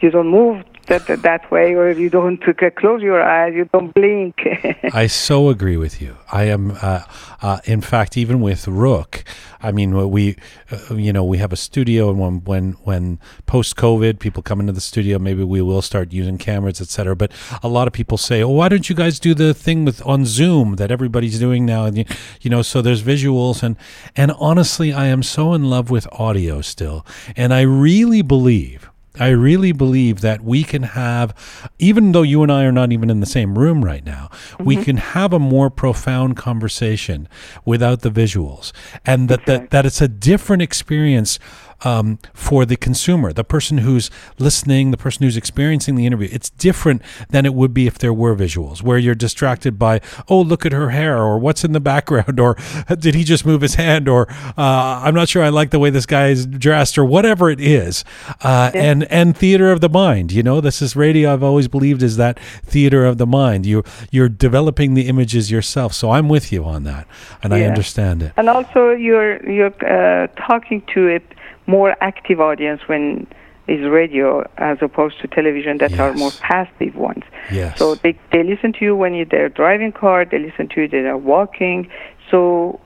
you 0.00 0.10
don't 0.10 0.28
move 0.28 0.64
that 0.88 1.06
that, 1.22 1.50
way, 1.50 1.74
or 1.74 1.90
you 1.90 2.10
don't 2.10 2.42
close 2.76 3.02
your 3.02 3.22
eyes, 3.22 3.54
you 3.54 3.64
don't 3.72 3.94
blink. 3.94 4.40
I 4.92 5.06
so 5.06 5.48
agree 5.48 5.76
with 5.76 6.00
you. 6.02 6.16
I 6.32 6.44
am, 6.44 6.76
uh, 6.82 7.02
uh, 7.40 7.60
in 7.64 7.80
fact, 7.80 8.16
even 8.16 8.40
with 8.40 8.66
Rook. 8.66 9.24
I 9.60 9.72
mean, 9.72 10.10
we, 10.10 10.36
uh, 10.70 10.94
you 10.94 11.12
know, 11.12 11.24
we 11.24 11.38
have 11.38 11.52
a 11.52 11.56
studio, 11.56 12.10
and 12.10 12.18
when 12.18 12.40
when 12.44 12.72
when 12.84 13.20
post 13.46 13.76
COVID, 13.76 14.18
people 14.18 14.42
come 14.42 14.60
into 14.60 14.72
the 14.72 14.80
studio, 14.80 15.18
maybe 15.18 15.44
we 15.44 15.62
will 15.62 15.82
start 15.82 16.12
using 16.12 16.38
cameras, 16.38 16.80
etc. 16.80 17.16
But 17.16 17.32
a 17.62 17.68
lot 17.68 17.86
of 17.86 17.92
people 17.92 18.18
say, 18.18 18.42
"Oh, 18.42 18.50
why 18.50 18.68
don't 18.68 18.88
you 18.88 18.94
guys 18.94 19.18
do 19.18 19.34
the 19.34 19.54
thing 19.54 19.84
with 19.84 20.04
on 20.06 20.24
Zoom 20.24 20.76
that 20.76 20.90
everybody's 20.90 21.38
doing 21.38 21.66
now?" 21.66 21.84
And 21.84 21.98
you, 21.98 22.04
you 22.40 22.50
know, 22.50 22.62
so 22.62 22.82
there's 22.82 23.02
visuals, 23.02 23.62
and 23.62 23.76
and 24.16 24.32
honestly, 24.38 24.92
I 24.92 25.06
am 25.06 25.22
so 25.22 25.54
in 25.54 25.64
love 25.64 25.90
with 25.90 26.06
audio 26.12 26.60
still, 26.60 27.04
and 27.36 27.52
I 27.52 27.62
really 27.62 28.22
believe. 28.22 28.90
I 29.18 29.28
really 29.28 29.72
believe 29.72 30.20
that 30.20 30.42
we 30.42 30.64
can 30.64 30.82
have, 30.82 31.34
even 31.78 32.12
though 32.12 32.22
you 32.22 32.42
and 32.42 32.52
I 32.52 32.64
are 32.64 32.72
not 32.72 32.92
even 32.92 33.10
in 33.10 33.20
the 33.20 33.26
same 33.26 33.58
room 33.58 33.84
right 33.84 34.04
now, 34.04 34.30
we 34.58 34.76
mm-hmm. 34.76 34.84
can 34.84 34.96
have 34.98 35.32
a 35.32 35.38
more 35.38 35.70
profound 35.70 36.36
conversation 36.36 37.28
without 37.64 38.02
the 38.02 38.10
visuals, 38.10 38.72
and 39.04 39.28
that 39.28 39.46
that, 39.46 39.70
that 39.70 39.86
it's 39.86 40.00
a 40.00 40.08
different 40.08 40.62
experience 40.62 41.38
um, 41.84 42.18
for 42.34 42.64
the 42.64 42.76
consumer, 42.76 43.32
the 43.32 43.44
person 43.44 43.78
who's 43.78 44.10
listening, 44.38 44.90
the 44.90 44.96
person 44.96 45.24
who's 45.24 45.36
experiencing 45.36 45.94
the 45.94 46.06
interview. 46.06 46.28
It's 46.30 46.50
different 46.50 47.02
than 47.30 47.46
it 47.46 47.54
would 47.54 47.72
be 47.72 47.86
if 47.86 47.98
there 47.98 48.12
were 48.12 48.34
visuals, 48.34 48.82
where 48.82 48.98
you're 48.98 49.14
distracted 49.14 49.78
by, 49.78 50.00
oh, 50.28 50.40
look 50.40 50.66
at 50.66 50.72
her 50.72 50.90
hair, 50.90 51.18
or 51.18 51.38
what's 51.38 51.64
in 51.64 51.72
the 51.72 51.80
background, 51.80 52.40
or 52.40 52.56
did 52.98 53.14
he 53.14 53.24
just 53.24 53.46
move 53.46 53.60
his 53.60 53.76
hand, 53.76 54.08
or 54.08 54.28
uh, 54.56 55.02
I'm 55.04 55.14
not 55.14 55.28
sure 55.28 55.42
I 55.42 55.48
like 55.48 55.70
the 55.70 55.78
way 55.78 55.90
this 55.90 56.06
guy 56.06 56.28
is 56.28 56.46
dressed, 56.46 56.98
or 56.98 57.04
whatever 57.04 57.50
it 57.50 57.60
is. 57.60 58.04
Uh, 58.42 58.70
and 58.74 59.04
and 59.04 59.36
theater 59.36 59.70
of 59.70 59.80
the 59.80 59.88
mind. 59.88 60.32
You 60.32 60.42
know, 60.42 60.60
this 60.60 60.82
is 60.82 60.96
radio. 60.96 61.32
I've 61.32 61.42
always 61.42 61.68
believed 61.68 62.02
is 62.02 62.16
that 62.16 62.38
theater 62.64 63.04
of 63.04 63.18
the 63.18 63.26
mind. 63.26 63.66
You 63.66 63.84
you're 64.10 64.28
developing 64.28 64.94
the 64.94 65.08
images 65.08 65.50
yourself. 65.50 65.92
So 65.92 66.10
I'm 66.10 66.28
with 66.28 66.52
you 66.52 66.64
on 66.64 66.84
that, 66.84 67.06
and 67.42 67.54
I 67.54 67.62
understand 67.62 68.22
it. 68.22 68.32
and 68.36 68.48
also, 68.48 68.90
you're 68.90 69.48
you're 69.48 69.74
uh, 69.84 70.26
talking 70.36 70.82
to 70.94 71.16
a 71.16 71.20
more 71.68 71.94
active 72.00 72.40
audience 72.40 72.80
when 72.86 73.28
is 73.68 73.84
radio 73.84 74.50
as 74.56 74.78
opposed 74.80 75.20
to 75.20 75.28
television 75.28 75.76
that 75.78 76.00
are 76.00 76.14
more 76.14 76.30
passive 76.40 76.96
ones. 76.96 77.22
Yes. 77.52 77.78
So 77.78 77.94
they 77.94 78.18
they 78.32 78.42
listen 78.42 78.72
to 78.72 78.84
you 78.84 78.96
when 78.96 79.14
you're 79.14 79.26
they're 79.26 79.50
driving 79.50 79.92
car. 79.92 80.24
They 80.24 80.38
listen 80.38 80.68
to 80.70 80.80
you. 80.80 80.88
They 80.88 81.06
are 81.06 81.18
walking. 81.18 81.88
So 82.30 82.80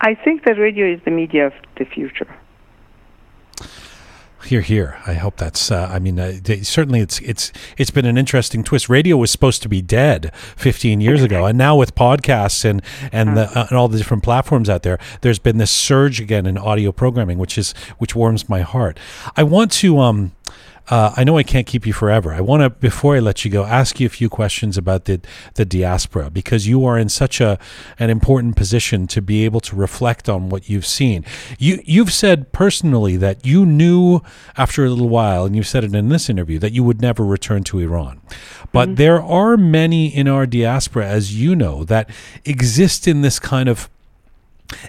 I 0.00 0.14
think 0.14 0.44
that 0.44 0.56
radio 0.56 0.86
is 0.86 1.00
the 1.04 1.10
media 1.10 1.48
of 1.48 1.52
the 1.76 1.84
future. 1.84 2.32
Here, 4.44 4.62
here. 4.62 4.98
I 5.06 5.14
hope 5.14 5.36
that's. 5.36 5.70
Uh, 5.70 5.88
I 5.92 5.98
mean, 5.98 6.18
uh, 6.18 6.38
they, 6.42 6.62
certainly, 6.62 7.00
it's 7.00 7.20
it's 7.20 7.52
it's 7.76 7.90
been 7.90 8.06
an 8.06 8.16
interesting 8.16 8.64
twist. 8.64 8.88
Radio 8.88 9.16
was 9.16 9.30
supposed 9.30 9.62
to 9.62 9.68
be 9.68 9.82
dead 9.82 10.34
15 10.56 11.00
years 11.00 11.22
ago, 11.22 11.44
and 11.44 11.58
now 11.58 11.76
with 11.76 11.94
podcasts 11.94 12.64
and 12.64 12.82
and 13.12 13.36
the, 13.36 13.50
uh, 13.56 13.66
and 13.68 13.78
all 13.78 13.88
the 13.88 13.98
different 13.98 14.22
platforms 14.22 14.70
out 14.70 14.82
there, 14.82 14.98
there's 15.20 15.38
been 15.38 15.58
this 15.58 15.70
surge 15.70 16.20
again 16.20 16.46
in 16.46 16.56
audio 16.56 16.90
programming, 16.90 17.38
which 17.38 17.58
is 17.58 17.72
which 17.98 18.16
warms 18.16 18.48
my 18.48 18.62
heart. 18.62 18.98
I 19.36 19.42
want 19.42 19.72
to 19.72 19.98
um. 19.98 20.32
Uh, 20.90 21.14
I 21.16 21.22
know 21.22 21.38
I 21.38 21.44
can't 21.44 21.66
keep 21.66 21.86
you 21.86 21.92
forever. 21.92 22.34
I 22.34 22.40
want 22.40 22.62
to, 22.62 22.70
before 22.70 23.14
I 23.14 23.20
let 23.20 23.44
you 23.44 23.50
go, 23.50 23.64
ask 23.64 24.00
you 24.00 24.06
a 24.06 24.10
few 24.10 24.28
questions 24.28 24.76
about 24.76 25.04
the 25.04 25.20
the 25.54 25.64
diaspora 25.64 26.30
because 26.30 26.66
you 26.66 26.84
are 26.84 26.98
in 26.98 27.08
such 27.08 27.40
a 27.40 27.58
an 27.98 28.10
important 28.10 28.56
position 28.56 29.06
to 29.06 29.22
be 29.22 29.44
able 29.44 29.60
to 29.60 29.76
reflect 29.76 30.28
on 30.28 30.48
what 30.48 30.68
you've 30.68 30.86
seen. 30.86 31.24
You 31.58 31.80
you've 31.84 32.12
said 32.12 32.52
personally 32.52 33.16
that 33.18 33.46
you 33.46 33.64
knew 33.64 34.20
after 34.56 34.84
a 34.84 34.90
little 34.90 35.08
while, 35.08 35.44
and 35.44 35.54
you 35.54 35.62
said 35.62 35.84
it 35.84 35.94
in 35.94 36.08
this 36.08 36.28
interview 36.28 36.58
that 36.58 36.72
you 36.72 36.82
would 36.82 37.00
never 37.00 37.24
return 37.24 37.62
to 37.64 37.78
Iran. 37.78 38.20
But 38.72 38.88
mm-hmm. 38.88 38.94
there 38.96 39.22
are 39.22 39.56
many 39.56 40.14
in 40.14 40.26
our 40.26 40.44
diaspora, 40.44 41.06
as 41.06 41.40
you 41.40 41.54
know, 41.54 41.84
that 41.84 42.10
exist 42.44 43.06
in 43.06 43.22
this 43.22 43.38
kind 43.38 43.68
of 43.68 43.88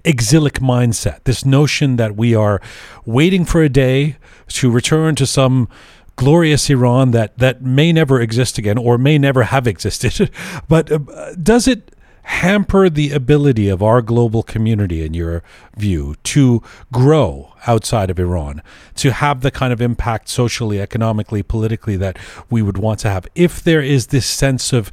exilic 0.04 0.56
mindset, 0.56 1.24
this 1.24 1.46
notion 1.46 1.96
that 1.96 2.16
we 2.16 2.36
are 2.36 2.62
waiting 3.06 3.46
for 3.46 3.62
a 3.62 3.70
day 3.70 4.18
to 4.50 4.70
return 4.70 5.16
to 5.16 5.26
some 5.26 5.68
glorious 6.16 6.70
Iran 6.70 7.12
that, 7.12 7.38
that 7.38 7.62
may 7.62 7.92
never 7.92 8.22
exist 8.22 8.58
again 8.58 8.78
or 8.78 8.98
may 8.98 9.18
never 9.18 9.44
have 9.44 9.68
existed. 9.68 10.30
but 10.68 10.92
uh, 10.92 11.34
does 11.36 11.68
it 11.68 11.96
hamper 12.24 12.90
the 12.90 13.12
ability 13.12 13.70
of 13.70 13.82
our 13.82 14.02
global 14.02 14.44
community, 14.44 15.04
in 15.04 15.14
your 15.14 15.44
view, 15.76 16.16
to 16.24 16.62
grow 16.92 17.54
outside 17.68 18.10
of 18.10 18.20
Iran, 18.20 18.62
to 18.96 19.12
have 19.12 19.42
the 19.42 19.52
kind 19.52 19.72
of 19.72 19.82
impact 19.82 20.30
socially, 20.30 20.80
economically, 20.82 21.44
politically 21.44 21.96
that 21.98 22.18
we 22.50 22.62
would 22.62 22.78
want 22.78 23.00
to 23.00 23.10
have, 23.10 23.28
if 23.36 23.64
there 23.64 23.82
is 23.82 24.08
this 24.08 24.26
sense 24.26 24.74
of 24.74 24.92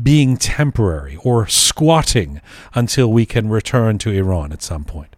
being 0.00 0.36
temporary 0.36 1.16
or 1.22 1.46
squatting 1.46 2.40
until 2.74 3.12
we 3.12 3.26
can 3.26 3.48
return 3.48 3.98
to 3.98 4.10
Iran 4.10 4.52
at 4.52 4.62
some 4.62 4.84
point? 4.84 5.16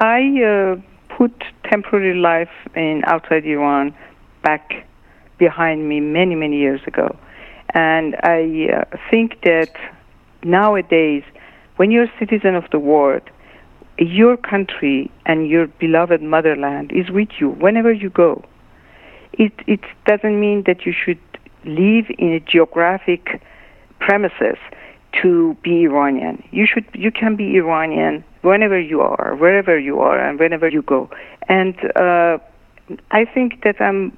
I 0.00 0.42
uh, 0.42 1.16
put 1.16 1.44
temporary 1.64 2.14
life 2.14 2.50
in 2.74 3.02
outside 3.06 3.44
Iran 3.44 3.94
back 4.42 4.86
behind 5.38 5.88
me 5.88 6.00
many, 6.00 6.34
many 6.34 6.58
years 6.58 6.80
ago. 6.86 7.16
And 7.70 8.16
I 8.22 8.68
uh, 8.72 8.96
think 9.10 9.42
that 9.42 9.74
nowadays, 10.44 11.22
when 11.76 11.90
you're 11.90 12.04
a 12.04 12.12
citizen 12.18 12.54
of 12.54 12.64
the 12.70 12.78
world, 12.78 13.22
your 13.98 14.36
country 14.36 15.10
and 15.26 15.48
your 15.48 15.66
beloved 15.66 16.22
motherland 16.22 16.92
is 16.92 17.10
with 17.10 17.28
you 17.38 17.50
whenever 17.50 17.92
you 17.92 18.10
go. 18.10 18.44
It, 19.32 19.52
it 19.66 19.80
doesn't 20.06 20.40
mean 20.40 20.64
that 20.66 20.84
you 20.86 20.92
should 20.92 21.18
live 21.64 22.06
in 22.18 22.32
a 22.32 22.40
geographic 22.40 23.40
premises 23.98 24.58
to 25.22 25.56
be 25.62 25.84
Iranian. 25.84 26.42
You 26.50 26.66
should 26.66 26.84
you 26.92 27.10
can 27.10 27.36
be 27.36 27.56
Iranian 27.56 28.24
whenever 28.42 28.78
you 28.78 29.00
are, 29.00 29.36
wherever 29.36 29.78
you 29.78 30.00
are, 30.00 30.18
and 30.18 30.38
whenever 30.38 30.68
you 30.68 30.82
go. 30.82 31.08
And 31.48 31.74
uh, 31.96 32.38
I 33.10 33.24
think 33.24 33.62
that 33.62 33.80
I'm 33.80 34.16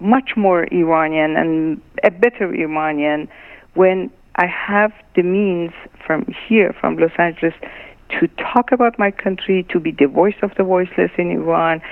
much 0.00 0.36
more 0.36 0.64
Iranian 0.72 1.36
and 1.36 1.80
a 2.02 2.10
better 2.10 2.52
Iranian 2.54 3.28
when 3.74 4.10
I 4.40 4.46
have 4.46 4.92
the 5.16 5.22
means 5.22 5.72
from 6.06 6.24
here, 6.48 6.74
from 6.80 6.96
Los 6.96 7.12
Angeles, 7.18 7.52
to 8.18 8.26
talk 8.52 8.72
about 8.72 8.98
my 8.98 9.10
country, 9.10 9.66
to 9.68 9.78
be 9.78 9.90
the 9.90 10.06
voice 10.06 10.34
of 10.42 10.52
the 10.56 10.64
voiceless 10.64 11.10
in 11.18 11.30
Iran, 11.30 11.82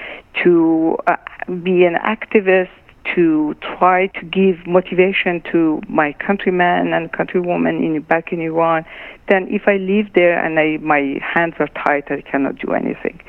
to 0.42 0.96
uh, 1.06 1.16
be 1.62 1.84
an 1.84 1.96
activist, 1.96 2.70
to 3.14 3.54
try 3.60 4.06
to 4.06 4.24
give 4.24 4.66
motivation 4.66 5.42
to 5.52 5.82
my 5.88 6.14
countrymen 6.14 6.94
and 6.94 7.12
countrywomen 7.12 7.84
in 7.84 8.00
back 8.02 8.32
in 8.32 8.40
Iran, 8.40 8.86
then 9.28 9.46
if 9.50 9.62
I 9.66 9.76
live 9.76 10.06
there 10.14 10.42
and 10.42 10.58
I, 10.58 10.78
my 10.78 11.20
hands 11.22 11.54
are 11.58 11.68
tied, 11.68 12.04
I 12.08 12.22
cannot 12.22 12.58
do 12.58 12.72
anything. 12.72 13.20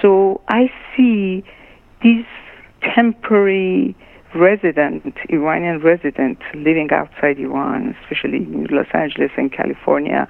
So 0.00 0.40
I 0.48 0.70
see 0.96 1.44
these 2.00 2.26
temporary 2.94 3.96
resident, 4.34 5.14
Iranian 5.28 5.80
resident 5.80 6.38
living 6.54 6.90
outside 6.92 7.38
Iran, 7.38 7.96
especially 8.02 8.38
in 8.38 8.66
Los 8.70 8.86
Angeles 8.92 9.30
and 9.36 9.52
California, 9.52 10.26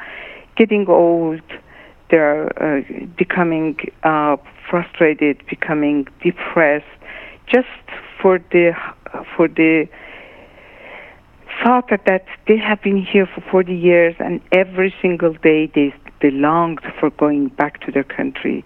getting 0.56 0.86
old. 0.88 1.42
They're 2.10 2.50
uh, 2.62 2.82
becoming 3.16 3.78
uh, 4.02 4.36
frustrated, 4.68 5.42
becoming 5.48 6.06
depressed, 6.22 6.84
just 7.46 7.68
for 8.20 8.38
the 8.50 8.72
for 9.36 9.48
the 9.48 9.88
thought 11.62 11.88
that, 11.90 12.04
that 12.06 12.24
they 12.46 12.56
have 12.56 12.82
been 12.82 13.04
here 13.04 13.26
for 13.26 13.40
40 13.50 13.74
years 13.74 14.14
and 14.18 14.40
every 14.52 14.94
single 15.00 15.34
day 15.34 15.70
they 15.74 15.94
they 16.20 16.30
longed 16.30 16.80
for 17.00 17.10
going 17.10 17.48
back 17.48 17.80
to 17.84 17.90
their 17.90 18.04
country, 18.04 18.64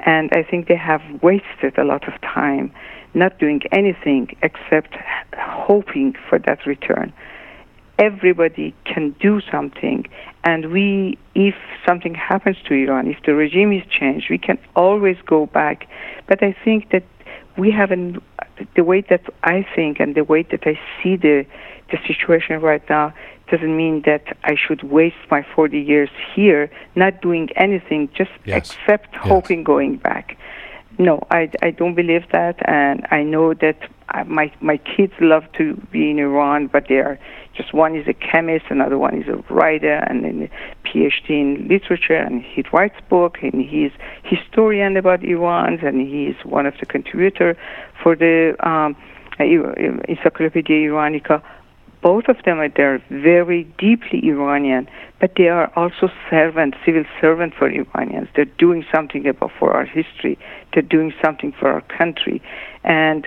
and 0.00 0.30
I 0.32 0.42
think 0.42 0.68
they 0.68 0.76
have 0.76 1.02
wasted 1.22 1.78
a 1.78 1.84
lot 1.84 2.06
of 2.06 2.20
time 2.20 2.72
not 3.18 3.38
doing 3.38 3.60
anything 3.72 4.36
except 4.42 4.94
hoping 5.36 6.14
for 6.28 6.38
that 6.38 6.64
return. 6.66 7.12
Everybody 7.98 8.74
can 8.84 9.10
do 9.20 9.40
something, 9.50 10.06
and 10.44 10.70
we, 10.70 11.18
if 11.34 11.56
something 11.84 12.14
happens 12.14 12.56
to 12.68 12.74
Iran, 12.74 13.08
if 13.08 13.20
the 13.26 13.34
regime 13.34 13.72
is 13.72 13.82
changed, 13.90 14.30
we 14.30 14.38
can 14.38 14.58
always 14.76 15.16
go 15.26 15.46
back. 15.46 15.88
But 16.28 16.42
I 16.42 16.54
think 16.64 16.90
that 16.90 17.02
we 17.56 17.72
haven't, 17.72 18.22
the 18.76 18.84
way 18.84 19.00
that 19.10 19.22
I 19.42 19.66
think 19.74 19.98
and 19.98 20.14
the 20.14 20.22
way 20.22 20.44
that 20.44 20.64
I 20.64 20.78
see 21.02 21.16
the, 21.16 21.44
the 21.90 21.98
situation 22.06 22.60
right 22.60 22.88
now 22.88 23.12
doesn't 23.50 23.76
mean 23.76 24.02
that 24.06 24.36
I 24.44 24.54
should 24.54 24.82
waste 24.84 25.16
my 25.30 25.44
40 25.54 25.80
years 25.80 26.10
here 26.34 26.70
not 26.94 27.20
doing 27.20 27.48
anything, 27.56 28.08
just 28.14 28.30
yes. 28.44 28.70
except 28.70 29.08
yes. 29.12 29.22
hoping 29.24 29.64
going 29.64 29.96
back. 29.96 30.36
No, 30.98 31.24
I, 31.30 31.48
I 31.62 31.70
don't 31.70 31.94
believe 31.94 32.24
that, 32.32 32.56
and 32.68 33.06
I 33.12 33.22
know 33.22 33.54
that 33.54 33.78
my 34.26 34.52
my 34.60 34.78
kids 34.78 35.12
love 35.20 35.44
to 35.56 35.74
be 35.92 36.10
in 36.10 36.18
Iran, 36.18 36.66
but 36.66 36.88
they 36.88 36.96
are 36.96 37.18
just 37.54 37.72
one 37.72 37.94
is 37.94 38.08
a 38.08 38.14
chemist, 38.14 38.64
another 38.68 38.98
one 38.98 39.22
is 39.22 39.28
a 39.28 39.36
writer, 39.52 39.94
and 40.08 40.24
then 40.24 40.50
a 40.50 40.88
PhD 40.88 41.30
in 41.30 41.68
literature, 41.68 42.16
and 42.16 42.42
he 42.42 42.64
writes 42.72 42.96
book, 43.08 43.38
and 43.42 43.62
he's 43.62 43.92
historian 44.24 44.96
about 44.96 45.22
Iran, 45.22 45.78
and 45.84 46.00
he's 46.00 46.36
one 46.44 46.66
of 46.66 46.74
the 46.80 46.86
contributor 46.86 47.56
for 48.02 48.16
the 48.16 48.56
um, 48.66 48.96
Encyclopedia 49.38 50.90
Iranica 50.90 51.42
both 52.02 52.28
of 52.28 52.36
them 52.44 52.58
are 52.60 52.68
they're 52.68 53.02
very 53.10 53.64
deeply 53.78 54.20
Iranian, 54.28 54.88
but 55.20 55.32
they 55.36 55.48
are 55.48 55.72
also 55.74 56.08
servants, 56.30 56.78
civil 56.84 57.04
servants 57.20 57.56
for 57.56 57.68
Iranians. 57.68 58.28
They're 58.36 58.44
doing 58.44 58.84
something 58.94 59.26
about 59.26 59.50
for 59.58 59.72
our 59.72 59.84
history. 59.84 60.38
They're 60.72 60.82
doing 60.82 61.12
something 61.24 61.52
for 61.52 61.68
our 61.68 61.82
country, 61.82 62.40
and 62.84 63.26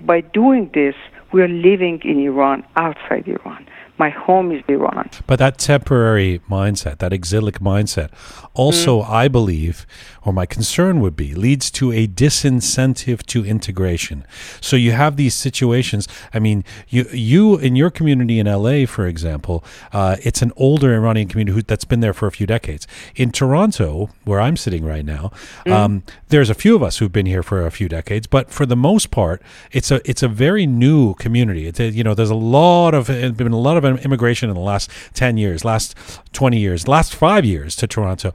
by 0.00 0.20
doing 0.20 0.70
this, 0.74 0.94
we 1.32 1.42
are 1.42 1.48
living 1.48 2.00
in 2.04 2.20
Iran 2.20 2.64
outside 2.76 3.26
Iran 3.26 3.66
my 3.98 4.10
home 4.10 4.52
is 4.52 4.62
Iran. 4.68 5.10
But 5.26 5.38
that 5.38 5.58
temporary 5.58 6.40
mindset, 6.50 6.98
that 6.98 7.12
exilic 7.12 7.60
mindset, 7.60 8.10
also, 8.54 9.02
mm. 9.02 9.08
I 9.08 9.28
believe, 9.28 9.86
or 10.22 10.32
my 10.32 10.46
concern 10.46 11.00
would 11.00 11.16
be, 11.16 11.34
leads 11.34 11.70
to 11.72 11.92
a 11.92 12.06
disincentive 12.06 13.24
to 13.26 13.44
integration. 13.44 14.24
So 14.60 14.76
you 14.76 14.92
have 14.92 15.16
these 15.16 15.34
situations. 15.34 16.08
I 16.34 16.38
mean, 16.38 16.64
you 16.88 17.06
you 17.12 17.56
in 17.56 17.76
your 17.76 17.90
community 17.90 18.38
in 18.38 18.46
LA, 18.46 18.86
for 18.86 19.06
example, 19.06 19.64
uh, 19.92 20.16
it's 20.22 20.42
an 20.42 20.52
older 20.56 20.94
Iranian 20.94 21.28
community 21.28 21.54
who, 21.54 21.62
that's 21.62 21.84
been 21.84 22.00
there 22.00 22.14
for 22.14 22.26
a 22.26 22.32
few 22.32 22.46
decades. 22.46 22.86
In 23.14 23.30
Toronto, 23.30 24.10
where 24.24 24.40
I'm 24.40 24.56
sitting 24.56 24.84
right 24.84 25.04
now, 25.04 25.32
mm. 25.64 25.72
um, 25.72 26.02
there's 26.28 26.50
a 26.50 26.54
few 26.54 26.74
of 26.76 26.82
us 26.82 26.98
who've 26.98 27.12
been 27.12 27.26
here 27.26 27.42
for 27.42 27.64
a 27.64 27.70
few 27.70 27.88
decades, 27.88 28.26
but 28.26 28.50
for 28.50 28.66
the 28.66 28.76
most 28.76 29.10
part, 29.10 29.42
it's 29.72 29.90
a 29.90 30.00
it's 30.08 30.22
a 30.22 30.28
very 30.28 30.66
new 30.66 31.14
community. 31.14 31.66
It's 31.66 31.80
a, 31.80 31.90
you 31.90 32.04
know, 32.04 32.14
there's 32.14 32.30
a 32.30 32.34
lot 32.34 32.94
of 32.94 33.06
been 33.06 33.52
a 33.52 33.58
lot 33.58 33.76
of 33.76 33.85
immigration 33.88 34.48
in 34.48 34.54
the 34.54 34.60
last 34.60 34.90
10 35.14 35.36
years, 35.36 35.64
last 35.64 35.94
20 36.32 36.58
years, 36.58 36.88
last 36.88 37.14
five 37.14 37.44
years 37.44 37.76
to 37.76 37.86
Toronto. 37.86 38.32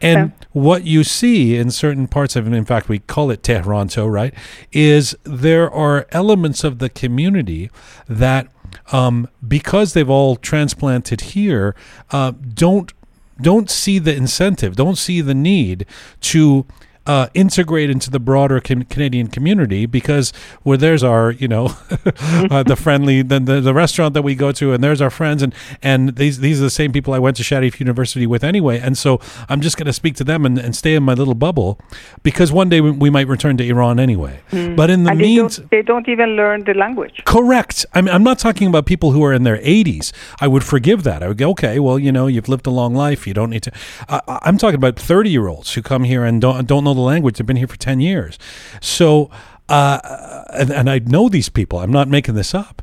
And 0.00 0.30
yeah. 0.30 0.46
what 0.52 0.84
you 0.84 1.04
see 1.04 1.56
in 1.56 1.70
certain 1.70 2.06
parts 2.08 2.36
of 2.36 2.46
in 2.52 2.64
fact, 2.64 2.88
we 2.88 2.98
call 3.00 3.30
it 3.30 3.42
Tehranto, 3.42 4.10
right, 4.10 4.34
is 4.72 5.16
there 5.24 5.70
are 5.70 6.06
elements 6.10 6.64
of 6.64 6.78
the 6.78 6.88
community 6.88 7.70
that, 8.08 8.48
um, 8.92 9.28
because 9.46 9.92
they've 9.92 10.10
all 10.10 10.36
transplanted 10.36 11.20
here, 11.20 11.74
uh, 12.10 12.32
don't 12.52 12.92
don't 13.40 13.68
see 13.68 13.98
the 13.98 14.14
incentive, 14.14 14.76
don't 14.76 14.96
see 14.96 15.20
the 15.20 15.34
need 15.34 15.86
to 16.20 16.64
uh, 17.06 17.28
integrate 17.34 17.90
into 17.90 18.10
the 18.10 18.18
broader 18.18 18.60
can- 18.60 18.84
Canadian 18.84 19.28
community 19.28 19.86
because 19.86 20.32
where 20.62 20.78
there's 20.78 21.02
our, 21.02 21.32
you 21.32 21.48
know, 21.48 21.66
uh, 22.50 22.62
the 22.62 22.76
friendly, 22.76 23.22
the, 23.22 23.40
the, 23.40 23.60
the 23.60 23.74
restaurant 23.74 24.14
that 24.14 24.22
we 24.22 24.34
go 24.34 24.52
to, 24.52 24.72
and 24.72 24.82
there's 24.82 25.00
our 25.00 25.10
friends, 25.10 25.42
and 25.42 25.54
and 25.82 26.16
these 26.16 26.38
these 26.38 26.60
are 26.60 26.64
the 26.64 26.70
same 26.70 26.92
people 26.92 27.12
I 27.12 27.18
went 27.18 27.36
to 27.36 27.42
Sharif 27.42 27.80
University 27.80 28.26
with 28.26 28.42
anyway, 28.42 28.78
and 28.78 28.96
so 28.96 29.20
I'm 29.48 29.60
just 29.60 29.76
going 29.76 29.86
to 29.86 29.92
speak 29.92 30.14
to 30.16 30.24
them 30.24 30.46
and, 30.46 30.58
and 30.58 30.74
stay 30.74 30.94
in 30.94 31.02
my 31.02 31.14
little 31.14 31.34
bubble 31.34 31.78
because 32.22 32.50
one 32.52 32.68
day 32.68 32.80
we, 32.80 32.90
we 32.90 33.10
might 33.10 33.28
return 33.28 33.56
to 33.58 33.64
Iran 33.64 34.00
anyway. 34.00 34.40
Mm. 34.50 34.76
But 34.76 34.90
in 34.90 35.04
the 35.04 35.14
means, 35.14 35.56
they 35.56 35.62
don't, 35.62 35.70
they 35.70 35.82
don't 35.82 36.08
even 36.08 36.30
learn 36.36 36.64
the 36.64 36.74
language. 36.74 37.22
Correct. 37.24 37.84
I 37.92 38.00
mean, 38.00 38.14
I'm 38.14 38.24
not 38.24 38.38
talking 38.38 38.68
about 38.68 38.86
people 38.86 39.12
who 39.12 39.22
are 39.24 39.32
in 39.32 39.44
their 39.44 39.58
80s. 39.58 40.12
I 40.40 40.48
would 40.48 40.64
forgive 40.64 41.02
that. 41.04 41.22
I 41.22 41.28
would 41.28 41.38
go, 41.38 41.50
okay, 41.50 41.78
well, 41.78 41.98
you 41.98 42.12
know, 42.12 42.26
you've 42.26 42.48
lived 42.48 42.66
a 42.66 42.70
long 42.70 42.94
life. 42.94 43.26
You 43.26 43.34
don't 43.34 43.50
need 43.50 43.62
to. 43.64 43.72
Uh, 44.08 44.20
I'm 44.42 44.58
talking 44.58 44.76
about 44.76 44.96
30 44.96 45.30
year 45.30 45.48
olds 45.48 45.74
who 45.74 45.82
come 45.82 46.04
here 46.04 46.24
and 46.24 46.40
don't 46.40 46.66
don't 46.66 46.84
know 46.84 46.93
the 46.94 47.00
language. 47.00 47.38
They've 47.38 47.46
been 47.46 47.56
here 47.56 47.68
for 47.68 47.78
10 47.78 48.00
years. 48.00 48.38
So 48.80 49.30
Uh, 49.66 50.44
and, 50.52 50.70
and 50.70 50.90
I 50.90 50.98
know 50.98 51.30
these 51.30 51.48
people. 51.48 51.78
I'm 51.78 51.90
not 51.90 52.06
making 52.06 52.34
this 52.34 52.54
up. 52.54 52.82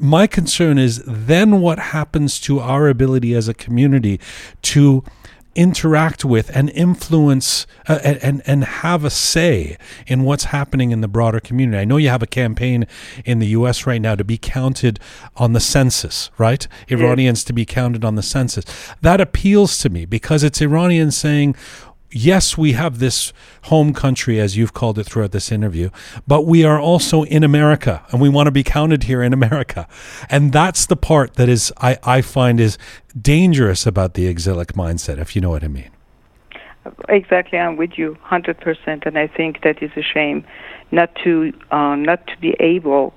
My 0.00 0.28
concern 0.28 0.78
is 0.78 1.02
then 1.04 1.60
what 1.60 1.78
happens 1.80 2.38
to 2.42 2.60
our 2.60 2.88
ability 2.88 3.34
as 3.34 3.48
a 3.48 3.54
community 3.54 4.20
to 4.62 5.02
interact 5.54 6.24
with 6.24 6.48
and 6.56 6.70
influence 6.70 7.66
uh, 7.86 7.98
and 8.04 8.40
and 8.46 8.64
have 8.64 9.04
a 9.04 9.10
say 9.10 9.76
in 10.06 10.22
what's 10.22 10.44
happening 10.44 10.92
in 10.92 11.00
the 11.02 11.08
broader 11.08 11.40
community. 11.40 11.76
I 11.78 11.84
know 11.84 11.98
you 11.98 12.08
have 12.08 12.22
a 12.22 12.26
campaign 12.26 12.86
in 13.24 13.38
the 13.38 13.48
US 13.48 13.86
right 13.86 14.00
now 14.00 14.14
to 14.14 14.24
be 14.24 14.38
counted 14.38 14.98
on 15.36 15.52
the 15.52 15.60
census, 15.60 16.30
right? 16.38 16.66
Iranians 16.88 17.44
to 17.44 17.52
be 17.52 17.66
counted 17.66 18.04
on 18.04 18.14
the 18.14 18.22
census. 18.22 18.64
That 19.02 19.20
appeals 19.20 19.76
to 19.78 19.90
me 19.90 20.06
because 20.06 20.42
it's 20.42 20.62
Iranians 20.62 21.16
saying 21.16 21.54
yes, 22.12 22.56
we 22.56 22.72
have 22.72 22.98
this 22.98 23.32
home 23.64 23.92
country, 23.92 24.40
as 24.40 24.56
you've 24.56 24.72
called 24.72 24.98
it 24.98 25.04
throughout 25.04 25.32
this 25.32 25.50
interview, 25.50 25.90
but 26.26 26.46
we 26.46 26.64
are 26.64 26.78
also 26.78 27.24
in 27.24 27.42
America 27.42 28.04
and 28.10 28.20
we 28.20 28.28
want 28.28 28.46
to 28.46 28.50
be 28.50 28.62
counted 28.62 29.04
here 29.04 29.22
in 29.22 29.32
America. 29.32 29.88
And 30.28 30.52
that's 30.52 30.86
the 30.86 30.96
part 30.96 31.34
that 31.34 31.48
is, 31.48 31.72
I, 31.78 31.98
I 32.02 32.20
find, 32.22 32.60
is 32.60 32.78
dangerous 33.20 33.86
about 33.86 34.14
the 34.14 34.26
exilic 34.26 34.74
mindset, 34.74 35.18
if 35.18 35.34
you 35.34 35.42
know 35.42 35.50
what 35.50 35.64
I 35.64 35.68
mean. 35.68 35.90
Exactly, 37.08 37.58
I'm 37.58 37.76
with 37.76 37.96
you 37.96 38.16
100%, 38.28 39.06
and 39.06 39.18
I 39.18 39.28
think 39.28 39.62
that 39.62 39.82
is 39.82 39.90
a 39.96 40.02
shame 40.02 40.44
not 40.90 41.14
to 41.24 41.52
uh, 41.70 41.96
not 41.96 42.26
to 42.26 42.36
be 42.38 42.54
able 42.60 43.14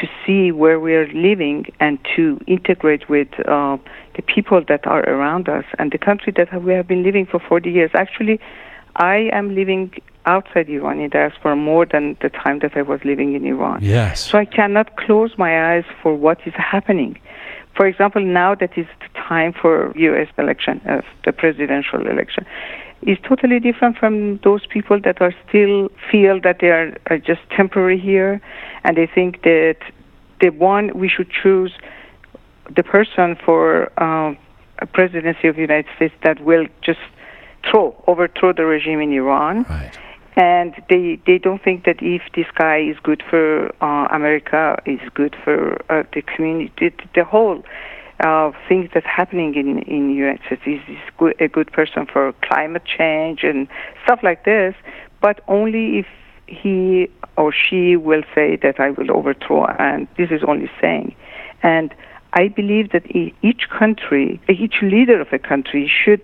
to 0.00 0.08
see 0.24 0.52
where 0.52 0.80
we 0.80 0.94
are 0.94 1.06
living 1.12 1.66
and 1.80 1.98
to 2.16 2.40
integrate 2.46 3.08
with 3.08 3.28
uh, 3.46 3.76
the 4.16 4.22
people 4.22 4.62
that 4.68 4.86
are 4.86 5.02
around 5.08 5.48
us 5.48 5.64
and 5.78 5.92
the 5.92 5.98
country 5.98 6.32
that 6.36 6.62
we 6.62 6.72
have 6.72 6.88
been 6.88 7.02
living 7.02 7.26
for 7.26 7.38
40 7.38 7.70
years. 7.70 7.90
Actually, 7.94 8.40
I 8.96 9.30
am 9.32 9.54
living 9.54 9.92
outside 10.26 10.68
Iranian 10.68 11.10
diaspora 11.10 11.56
more 11.56 11.86
than 11.86 12.16
the 12.20 12.28
time 12.28 12.60
that 12.60 12.76
I 12.76 12.82
was 12.82 13.00
living 13.04 13.34
in 13.34 13.44
Iran. 13.44 13.80
Yes. 13.82 14.20
So 14.20 14.38
I 14.38 14.44
cannot 14.44 14.96
close 14.96 15.36
my 15.36 15.74
eyes 15.74 15.84
for 16.02 16.14
what 16.14 16.38
is 16.46 16.54
happening. 16.54 17.18
For 17.74 17.86
example, 17.86 18.22
now 18.22 18.54
that 18.54 18.76
is 18.76 18.86
the 19.00 19.18
time 19.18 19.52
for 19.52 19.92
U.S. 19.96 20.28
election, 20.36 20.80
uh, 20.88 21.00
the 21.24 21.32
presidential 21.32 22.06
election, 22.06 22.44
is 23.02 23.18
totally 23.28 23.58
different 23.58 23.96
from 23.98 24.38
those 24.44 24.64
people 24.66 25.00
that 25.00 25.20
are 25.20 25.34
still 25.48 25.88
feel 26.10 26.40
that 26.40 26.58
they 26.60 26.68
are, 26.68 26.96
are 27.06 27.18
just 27.18 27.40
temporary 27.50 27.98
here, 27.98 28.40
and 28.84 28.96
they 28.96 29.06
think 29.06 29.42
that 29.42 29.76
the 30.40 30.50
one 30.50 30.96
we 30.96 31.08
should 31.08 31.30
choose 31.30 31.72
the 32.74 32.82
person 32.82 33.36
for 33.44 33.90
uh, 34.00 34.34
a 34.78 34.86
presidency 34.86 35.48
of 35.48 35.56
the 35.56 35.62
United 35.62 35.90
States 35.96 36.14
that 36.22 36.42
will 36.44 36.66
just 36.82 37.00
throw 37.68 37.94
overthrow 38.06 38.52
the 38.52 38.64
regime 38.64 39.00
in 39.00 39.12
Iran. 39.12 39.64
Right. 39.68 39.98
And 40.34 40.74
they 40.88 41.20
they 41.26 41.38
don't 41.38 41.62
think 41.62 41.84
that 41.84 41.96
if 42.00 42.22
this 42.34 42.46
guy 42.54 42.78
is 42.78 42.96
good 43.02 43.22
for 43.28 43.70
uh, 43.82 44.08
America, 44.10 44.80
is 44.86 45.00
good 45.14 45.36
for 45.44 45.74
uh, 45.90 46.04
the 46.14 46.22
community, 46.22 46.72
the, 46.78 46.90
the 47.14 47.24
whole 47.24 47.62
uh, 48.22 48.52
things 48.68 48.88
that's 48.94 49.06
happening 49.06 49.54
in 49.54 49.78
in 49.80 50.10
United 50.10 50.40
States. 50.46 50.62
Is, 50.66 50.80
is 50.88 51.02
good, 51.18 51.34
a 51.40 51.48
good 51.48 51.70
person 51.72 52.06
for 52.06 52.32
climate 52.42 52.84
change 52.84 53.42
and 53.42 53.68
stuff 54.04 54.20
like 54.22 54.44
this, 54.44 54.74
but 55.20 55.40
only 55.48 55.98
if 55.98 56.06
he 56.46 57.08
or 57.36 57.52
she 57.52 57.96
will 57.96 58.22
say 58.34 58.56
that 58.56 58.78
I 58.78 58.90
will 58.90 59.10
overthrow, 59.10 59.66
and 59.78 60.06
this 60.16 60.30
is 60.30 60.42
only 60.46 60.70
saying. 60.80 61.14
And 61.62 61.94
I 62.34 62.48
believe 62.48 62.92
that 62.92 63.04
each 63.42 63.68
country, 63.68 64.40
each 64.48 64.76
leader 64.82 65.20
of 65.20 65.32
a 65.32 65.38
country 65.38 65.90
should 65.90 66.22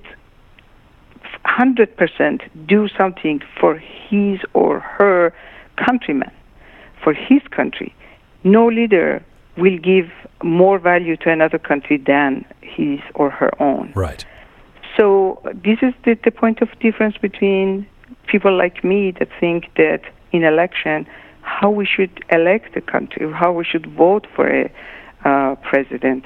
100% 1.44 2.66
do 2.66 2.88
something 2.88 3.40
for 3.60 3.78
his 3.78 4.40
or 4.54 4.80
her 4.80 5.32
countrymen, 5.76 6.30
for 7.02 7.12
his 7.12 7.42
country. 7.50 7.94
No 8.44 8.68
leader 8.68 9.24
will 9.58 9.78
give 9.78 10.10
more 10.42 10.78
value 10.78 11.16
to 11.18 11.30
another 11.30 11.58
country 11.58 11.98
than 11.98 12.44
his 12.62 13.00
or 13.14 13.30
her 13.30 13.50
own. 13.60 13.92
Right. 13.94 14.24
So 14.96 15.40
this 15.54 15.78
is 15.82 15.94
the, 16.04 16.18
the 16.24 16.30
point 16.30 16.60
of 16.62 16.68
difference 16.80 17.16
between 17.18 17.86
people 18.26 18.56
like 18.56 18.82
me 18.84 19.12
that 19.18 19.28
think 19.40 19.70
that 19.76 20.02
in 20.32 20.44
election 20.44 21.06
how 21.42 21.70
we 21.70 21.86
should 21.86 22.24
elect 22.30 22.76
a 22.76 22.80
country, 22.80 23.30
how 23.32 23.52
we 23.52 23.64
should 23.64 23.86
vote 23.86 24.26
for 24.34 24.46
a 24.46 24.70
uh, 25.24 25.54
president 25.56 26.24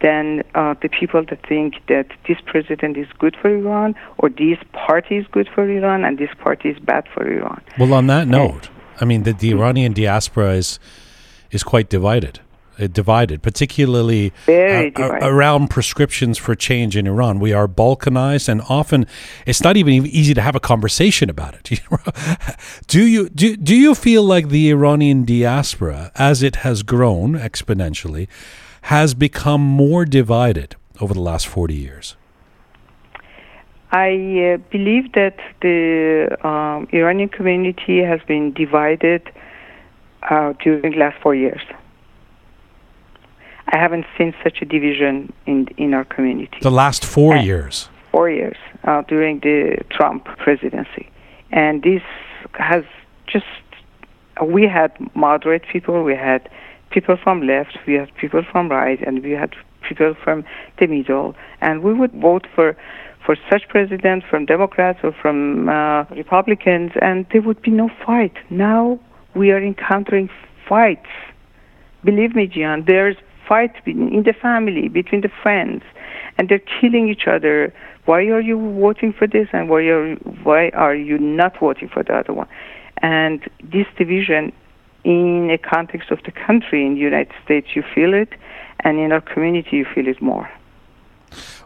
than 0.00 0.44
uh, 0.54 0.74
the 0.80 0.88
people 0.88 1.24
that 1.24 1.44
think 1.46 1.74
that 1.88 2.06
this 2.28 2.38
president 2.46 2.96
is 2.96 3.08
good 3.18 3.36
for 3.40 3.48
Iran 3.48 3.94
or 4.18 4.28
this 4.28 4.58
party 4.72 5.16
is 5.16 5.26
good 5.32 5.48
for 5.52 5.68
Iran 5.68 6.04
and 6.04 6.18
this 6.18 6.30
party 6.38 6.68
is 6.68 6.78
bad 6.78 7.04
for 7.12 7.26
Iran. 7.26 7.60
Well, 7.78 7.94
on 7.94 8.06
that 8.06 8.28
note, 8.28 8.68
I 9.00 9.04
mean, 9.04 9.24
the, 9.24 9.32
the 9.32 9.50
Iranian 9.50 9.92
diaspora 9.92 10.52
is 10.52 10.78
is 11.50 11.62
quite 11.62 11.88
divided. 11.88 12.40
Uh, 12.78 12.86
divided, 12.86 13.42
particularly 13.42 14.32
uh, 14.46 14.46
divided. 14.46 15.26
around 15.26 15.68
prescriptions 15.68 16.38
for 16.38 16.54
change 16.54 16.96
in 16.96 17.08
Iran. 17.08 17.40
We 17.40 17.52
are 17.52 17.66
balkanized, 17.66 18.48
and 18.48 18.62
often 18.68 19.04
it's 19.46 19.64
not 19.64 19.76
even 19.76 20.06
easy 20.06 20.32
to 20.34 20.40
have 20.40 20.54
a 20.54 20.60
conversation 20.60 21.28
about 21.28 21.54
it. 21.54 21.80
do 22.86 23.04
you 23.04 23.28
do 23.30 23.56
do 23.56 23.74
you 23.74 23.96
feel 23.96 24.22
like 24.22 24.50
the 24.50 24.70
Iranian 24.70 25.24
diaspora, 25.24 26.12
as 26.14 26.40
it 26.40 26.56
has 26.56 26.84
grown 26.84 27.32
exponentially, 27.32 28.28
has 28.82 29.12
become 29.12 29.60
more 29.60 30.04
divided 30.04 30.76
over 31.00 31.14
the 31.14 31.20
last 31.20 31.48
40 31.48 31.74
years? 31.74 32.16
I 33.90 34.54
uh, 34.54 34.56
believe 34.70 35.12
that 35.14 35.38
the 35.62 36.36
um, 36.46 36.86
Iranian 36.92 37.30
community 37.30 38.02
has 38.02 38.20
been 38.28 38.52
divided 38.52 39.22
uh, 40.30 40.52
during 40.62 40.92
the 40.92 40.98
last 40.98 41.20
four 41.22 41.34
years. 41.34 41.62
I 43.70 43.78
haven't 43.78 44.06
seen 44.16 44.34
such 44.42 44.62
a 44.62 44.64
division 44.64 45.32
in 45.46 45.68
in 45.76 45.94
our 45.94 46.04
community. 46.04 46.58
The 46.60 46.70
last 46.70 47.04
four 47.04 47.34
and 47.34 47.46
years. 47.46 47.88
Four 48.12 48.30
years 48.30 48.56
uh, 48.84 49.02
during 49.02 49.40
the 49.40 49.78
Trump 49.90 50.24
presidency, 50.44 51.10
and 51.50 51.82
this 51.82 52.02
has 52.54 52.84
just 53.26 53.46
we 54.44 54.66
had 54.66 54.92
moderate 55.14 55.64
people, 55.72 56.02
we 56.02 56.14
had 56.14 56.48
people 56.90 57.16
from 57.22 57.46
left, 57.46 57.76
we 57.86 57.94
had 57.94 58.14
people 58.16 58.42
from 58.50 58.68
right, 58.70 59.00
and 59.06 59.22
we 59.22 59.32
had 59.32 59.54
people 59.86 60.14
from 60.24 60.44
the 60.78 60.86
middle, 60.86 61.34
and 61.60 61.82
we 61.82 61.92
would 61.92 62.12
vote 62.12 62.46
for 62.54 62.76
for 63.24 63.36
such 63.50 63.68
president 63.68 64.24
from 64.30 64.46
Democrats 64.46 65.00
or 65.02 65.12
from 65.12 65.68
uh, 65.68 66.04
Republicans, 66.04 66.92
and 67.02 67.26
there 67.30 67.42
would 67.42 67.60
be 67.60 67.70
no 67.70 67.90
fight. 68.06 68.32
Now 68.48 68.98
we 69.34 69.50
are 69.50 69.62
encountering 69.62 70.30
fights. 70.66 71.10
Believe 72.04 72.34
me, 72.34 72.46
Jian, 72.46 72.86
there's 72.86 73.16
fight 73.48 73.74
in 73.86 74.22
the 74.24 74.34
family, 74.34 74.88
between 74.88 75.22
the 75.22 75.30
friends, 75.42 75.82
and 76.36 76.48
they're 76.48 76.62
killing 76.80 77.08
each 77.08 77.26
other. 77.26 77.72
Why 78.04 78.20
are 78.26 78.40
you 78.40 78.56
voting 78.80 79.12
for 79.12 79.26
this, 79.26 79.48
and 79.52 79.68
why 79.68 79.82
are 79.82 80.14
why 80.44 80.68
are 80.70 80.94
you 80.94 81.18
not 81.18 81.58
voting 81.58 81.88
for 81.88 82.02
the 82.02 82.14
other 82.14 82.32
one? 82.32 82.48
And 83.02 83.48
this 83.62 83.86
division 83.96 84.52
in 85.04 85.50
a 85.50 85.58
context 85.58 86.10
of 86.10 86.22
the 86.24 86.32
country 86.32 86.84
in 86.84 86.94
the 86.94 87.00
United 87.00 87.32
States, 87.44 87.68
you 87.74 87.82
feel 87.94 88.14
it, 88.14 88.30
and 88.80 88.98
in 88.98 89.12
our 89.12 89.20
community, 89.20 89.76
you 89.76 89.86
feel 89.94 90.08
it 90.08 90.20
more. 90.20 90.50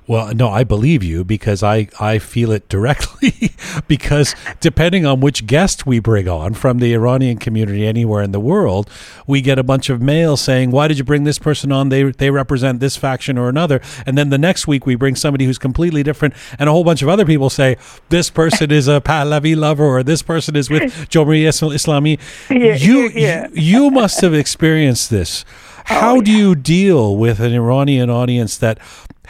Well, 0.06 0.34
no, 0.34 0.48
I 0.48 0.64
believe 0.64 1.02
you 1.02 1.24
because 1.24 1.62
I, 1.62 1.88
I 2.00 2.18
feel 2.18 2.50
it 2.50 2.68
directly. 2.68 3.54
because 3.88 4.34
depending 4.60 5.06
on 5.06 5.20
which 5.20 5.46
guest 5.46 5.86
we 5.86 6.00
bring 6.00 6.28
on 6.28 6.54
from 6.54 6.78
the 6.78 6.92
Iranian 6.92 7.38
community 7.38 7.86
anywhere 7.86 8.22
in 8.22 8.32
the 8.32 8.40
world, 8.40 8.90
we 9.26 9.40
get 9.40 9.58
a 9.58 9.62
bunch 9.62 9.90
of 9.90 10.02
mail 10.02 10.36
saying, 10.36 10.70
"Why 10.70 10.88
did 10.88 10.98
you 10.98 11.04
bring 11.04 11.24
this 11.24 11.38
person 11.38 11.70
on? 11.72 11.88
They 11.88 12.04
they 12.04 12.30
represent 12.30 12.80
this 12.80 12.96
faction 12.96 13.38
or 13.38 13.48
another." 13.48 13.80
And 14.04 14.18
then 14.18 14.30
the 14.30 14.38
next 14.38 14.66
week 14.66 14.86
we 14.86 14.94
bring 14.94 15.14
somebody 15.14 15.44
who's 15.44 15.58
completely 15.58 16.02
different, 16.02 16.34
and 16.58 16.68
a 16.68 16.72
whole 16.72 16.84
bunch 16.84 17.02
of 17.02 17.08
other 17.08 17.24
people 17.24 17.48
say, 17.50 17.76
"This 18.08 18.28
person 18.28 18.70
is 18.70 18.88
a 18.88 19.00
Pahlavi 19.00 19.56
lover," 19.56 19.84
or 19.84 20.02
"This 20.02 20.22
person 20.22 20.56
is 20.56 20.68
with 20.68 20.82
Jomri 21.10 21.42
Islami." 21.44 22.18
Yeah, 22.50 22.74
you, 22.74 23.08
yeah. 23.14 23.48
you 23.52 23.72
you 23.72 23.90
must 23.90 24.20
have 24.20 24.34
experienced 24.34 25.10
this. 25.10 25.44
Oh, 25.90 25.94
How 25.94 26.16
oh, 26.18 26.20
do 26.20 26.30
you 26.30 26.54
deal 26.54 27.16
with 27.16 27.40
an 27.40 27.52
Iranian 27.52 28.08
audience 28.08 28.56
that 28.58 28.78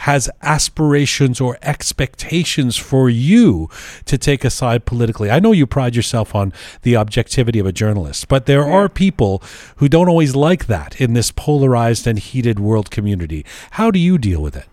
has 0.03 0.29
aspirations 0.41 1.39
or 1.39 1.57
expectations 1.61 2.75
for 2.75 3.09
you 3.09 3.69
to 4.03 4.17
take 4.17 4.43
a 4.43 4.49
side 4.49 4.85
politically. 4.85 5.31
I 5.31 5.39
know 5.39 5.53
you 5.53 5.65
pride 5.65 5.95
yourself 5.95 6.35
on 6.35 6.51
the 6.81 6.97
objectivity 6.97 7.57
of 7.57 7.65
a 7.65 7.71
journalist, 7.71 8.27
but 8.27 8.45
there 8.45 8.65
are 8.65 8.89
people 8.89 9.41
who 9.77 9.87
don't 9.87 10.09
always 10.09 10.35
like 10.35 10.67
that 10.67 10.99
in 10.99 11.13
this 11.13 11.31
polarized 11.31 12.05
and 12.05 12.19
heated 12.19 12.59
world 12.59 12.91
community. 12.91 13.45
How 13.71 13.91
do 13.91 13.99
you 13.99 14.17
deal 14.17 14.41
with 14.41 14.57
it? 14.57 14.67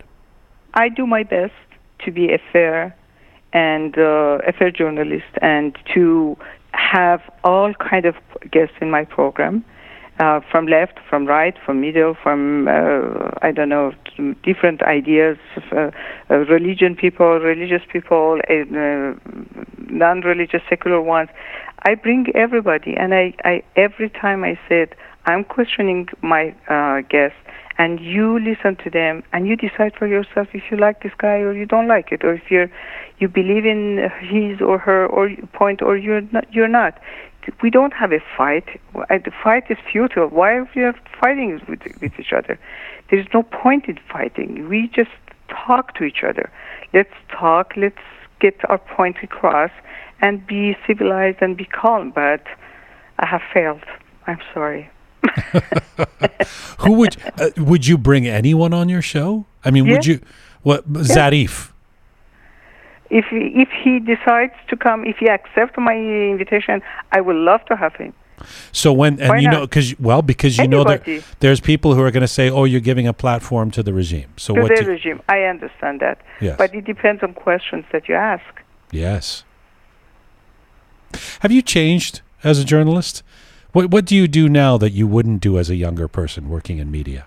I 0.73 0.89
do 0.89 1.07
my 1.07 1.23
best 1.23 1.53
to 2.03 2.11
be 2.11 2.33
a 2.33 2.41
fair 2.51 2.93
and 3.53 3.97
uh, 3.97 4.39
a 4.45 4.51
fair 4.51 4.69
journalist 4.69 5.31
and 5.41 5.77
to 5.93 6.37
have 6.73 7.21
all 7.45 7.73
kind 7.75 8.05
of 8.05 8.15
guests 8.51 8.75
in 8.81 8.91
my 8.91 9.05
program 9.05 9.63
uh, 10.21 10.39
from 10.51 10.67
left, 10.67 10.99
from 11.09 11.25
right, 11.25 11.55
from 11.65 11.81
middle, 11.81 12.15
from 12.21 12.67
uh, 12.67 13.31
I 13.41 13.51
don't 13.51 13.69
know, 13.69 13.91
different 14.43 14.83
ideas, 14.83 15.37
uh, 15.71 15.89
uh, 16.29 16.35
religion 16.45 16.95
people, 16.95 17.39
religious 17.39 17.81
people, 17.91 18.39
uh, 18.47 19.13
non-religious 19.89 20.61
secular 20.69 21.01
ones. 21.01 21.29
I 21.83 21.95
bring 21.95 22.27
everybody, 22.35 22.95
and 22.95 23.15
I, 23.15 23.33
I 23.43 23.63
every 23.75 24.09
time 24.09 24.43
I 24.43 24.59
said 24.69 24.89
I'm 25.25 25.43
questioning 25.43 26.07
my 26.21 26.53
uh, 26.69 27.01
guests, 27.09 27.37
and 27.79 27.99
you 27.99 28.37
listen 28.39 28.75
to 28.83 28.91
them, 28.91 29.23
and 29.33 29.47
you 29.47 29.55
decide 29.55 29.93
for 29.97 30.05
yourself 30.05 30.49
if 30.53 30.69
you 30.69 30.77
like 30.77 31.01
this 31.01 31.13
guy 31.17 31.37
or 31.37 31.53
you 31.53 31.65
don't 31.65 31.87
like 31.87 32.11
it, 32.11 32.23
or 32.23 32.35
if 32.35 32.51
you're 32.51 32.69
you 33.17 33.27
believe 33.27 33.65
in 33.65 34.09
his 34.19 34.61
or 34.61 34.77
her 34.77 35.07
or 35.07 35.29
point 35.53 35.81
or 35.81 35.97
you're 35.97 36.21
not. 36.31 36.45
You're 36.53 36.67
not. 36.67 36.99
We 37.61 37.69
don't 37.69 37.93
have 37.93 38.11
a 38.11 38.19
fight. 38.37 38.65
The 38.93 39.31
fight 39.43 39.65
is 39.69 39.77
futile. 39.91 40.27
Why 40.27 40.53
are 40.53 40.69
we 40.75 40.83
fighting 41.19 41.59
with, 41.67 41.81
with 42.01 42.19
each 42.19 42.33
other? 42.33 42.59
There 43.09 43.19
is 43.19 43.27
no 43.33 43.43
point 43.43 43.85
in 43.87 43.99
fighting. 44.11 44.67
We 44.69 44.87
just 44.87 45.11
talk 45.49 45.95
to 45.95 46.03
each 46.03 46.23
other. 46.23 46.51
Let's 46.93 47.13
talk. 47.29 47.73
Let's 47.75 47.97
get 48.39 48.55
our 48.69 48.77
point 48.77 49.17
across 49.21 49.71
and 50.21 50.45
be 50.45 50.77
civilized 50.87 51.39
and 51.41 51.57
be 51.57 51.65
calm. 51.65 52.11
But 52.11 52.43
I 53.19 53.25
have 53.25 53.41
failed. 53.53 53.83
I'm 54.27 54.39
sorry. 54.53 54.89
Who 56.79 56.93
would 56.93 57.17
uh, 57.39 57.49
would 57.57 57.87
you 57.87 57.97
bring 57.97 58.27
anyone 58.27 58.73
on 58.73 58.89
your 58.89 59.01
show? 59.01 59.45
I 59.63 59.71
mean, 59.71 59.85
Yeah. 59.85 59.93
would 59.93 60.05
you? 60.05 60.19
What 60.63 60.91
Zarif? 60.93 61.70
If 63.19 63.25
he, 63.25 63.41
if 63.63 63.69
he 63.83 63.99
decides 63.99 64.53
to 64.69 64.75
come, 64.77 64.99
if 65.05 65.17
he 65.17 65.27
accepts 65.29 65.75
my 65.77 65.95
invitation, 65.95 66.81
I 67.11 67.19
would 67.25 67.35
love 67.35 67.63
to 67.65 67.75
have 67.75 67.93
him. 67.95 68.13
So 68.71 68.91
when 68.91 69.19
and 69.19 69.29
Why 69.29 69.37
you 69.37 69.49
not? 69.49 69.53
know 69.53 69.61
because 69.67 69.99
well 69.99 70.21
because 70.23 70.57
you 70.57 70.67
know 70.67 70.83
that 70.85 71.05
Anybody. 71.07 71.23
there's 71.41 71.59
people 71.59 71.93
who 71.95 72.01
are 72.01 72.09
going 72.09 72.21
to 72.31 72.33
say 72.39 72.49
oh 72.49 72.63
you're 72.63 72.79
giving 72.91 73.05
a 73.07 73.13
platform 73.13 73.69
to 73.71 73.83
the 73.83 73.93
regime. 73.93 74.29
So 74.37 74.55
To 74.55 74.61
what? 74.61 74.75
the 74.75 74.85
regime, 74.85 75.21
I 75.29 75.43
understand 75.43 75.99
that, 75.99 76.17
Yes. 76.39 76.55
but 76.57 76.73
it 76.73 76.85
depends 76.85 77.21
on 77.21 77.33
questions 77.35 77.85
that 77.91 78.09
you 78.09 78.15
ask. 78.15 78.49
Yes. 78.91 79.43
Have 81.41 81.51
you 81.51 81.61
changed 81.61 82.21
as 82.43 82.57
a 82.59 82.65
journalist? 82.65 83.21
What 83.73 83.91
What 83.91 84.05
do 84.05 84.15
you 84.15 84.27
do 84.27 84.49
now 84.49 84.77
that 84.77 84.91
you 84.91 85.05
wouldn't 85.07 85.41
do 85.41 85.57
as 85.59 85.69
a 85.69 85.75
younger 85.75 86.07
person 86.07 86.49
working 86.49 86.77
in 86.79 86.89
media? 86.89 87.25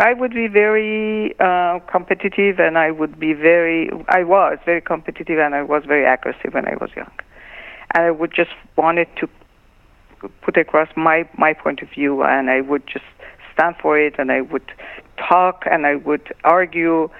I 0.00 0.14
would 0.14 0.32
be 0.32 0.48
very 0.48 1.34
uh, 1.38 1.78
competitive, 1.80 2.58
and 2.58 2.78
I 2.78 2.90
would 2.90 3.20
be 3.20 3.34
very. 3.34 3.90
I 4.08 4.24
was 4.24 4.58
very 4.64 4.80
competitive, 4.80 5.38
and 5.38 5.54
I 5.54 5.62
was 5.62 5.82
very 5.86 6.06
aggressive 6.06 6.54
when 6.54 6.66
I 6.66 6.76
was 6.80 6.90
young, 6.96 7.12
and 7.94 8.04
I 8.04 8.10
would 8.10 8.32
just 8.34 8.50
wanted 8.76 9.08
to 9.16 9.28
put 10.40 10.56
across 10.56 10.88
my 10.96 11.28
my 11.36 11.52
point 11.52 11.82
of 11.82 11.90
view, 11.90 12.22
and 12.22 12.48
I 12.48 12.62
would 12.62 12.86
just 12.86 13.04
stand 13.52 13.76
for 13.82 13.98
it, 13.98 14.14
and 14.18 14.32
I 14.32 14.40
would 14.40 14.72
talk, 15.18 15.64
and 15.70 15.86
I 15.86 15.96
would 15.96 16.32
argue. 16.44 17.10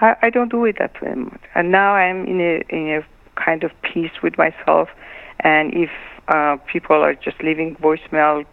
I, 0.00 0.14
I 0.22 0.30
don't 0.30 0.50
do 0.50 0.64
it 0.66 0.76
that 0.78 1.00
way, 1.00 1.08
anymore. 1.08 1.40
and 1.54 1.72
now 1.72 1.94
I'm 1.94 2.26
in 2.26 2.40
a 2.42 2.62
in 2.68 3.02
a 3.02 3.06
kind 3.42 3.64
of 3.64 3.70
peace 3.82 4.12
with 4.22 4.36
myself, 4.36 4.90
and 5.40 5.72
if 5.72 5.90
uh, 6.28 6.58
people 6.70 6.96
are 6.96 7.14
just 7.14 7.42
leaving 7.42 7.74
voicemail, 7.76 8.44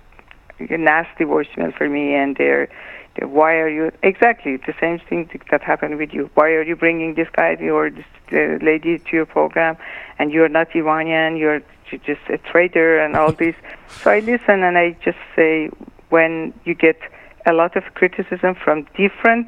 nasty 0.59 1.25
voicemail 1.25 1.77
for 1.77 1.89
me, 1.89 2.15
and 2.15 2.37
they're 2.37 2.67
the- 2.67 2.94
why 3.21 3.53
are 3.55 3.69
you 3.69 3.91
exactly 4.03 4.57
the 4.57 4.73
same 4.79 4.99
thing 4.99 5.29
that 5.51 5.61
happened 5.61 5.97
with 5.97 6.13
you. 6.13 6.29
Why 6.33 6.49
are 6.49 6.63
you 6.63 6.75
bringing 6.75 7.15
this 7.15 7.27
guy 7.31 7.55
or 7.55 7.89
this 7.89 8.05
uh, 8.31 8.63
lady 8.63 8.99
to 8.99 9.09
your 9.13 9.25
program 9.25 9.77
and 10.19 10.31
you're 10.31 10.49
not 10.49 10.75
iranian 10.75 11.37
you're 11.37 11.61
just 11.91 12.21
a 12.29 12.37
traitor 12.37 12.99
and 12.99 13.15
all 13.15 13.31
this? 13.43 13.55
So 14.01 14.11
i 14.11 14.19
listen 14.19 14.63
and 14.63 14.77
i 14.77 14.91
just 15.03 15.17
say 15.35 15.69
when 16.09 16.53
you 16.65 16.73
get 16.73 16.99
a 17.45 17.53
lot 17.53 17.75
of 17.75 17.83
criticism 17.93 18.55
from 18.55 18.87
different 18.97 19.47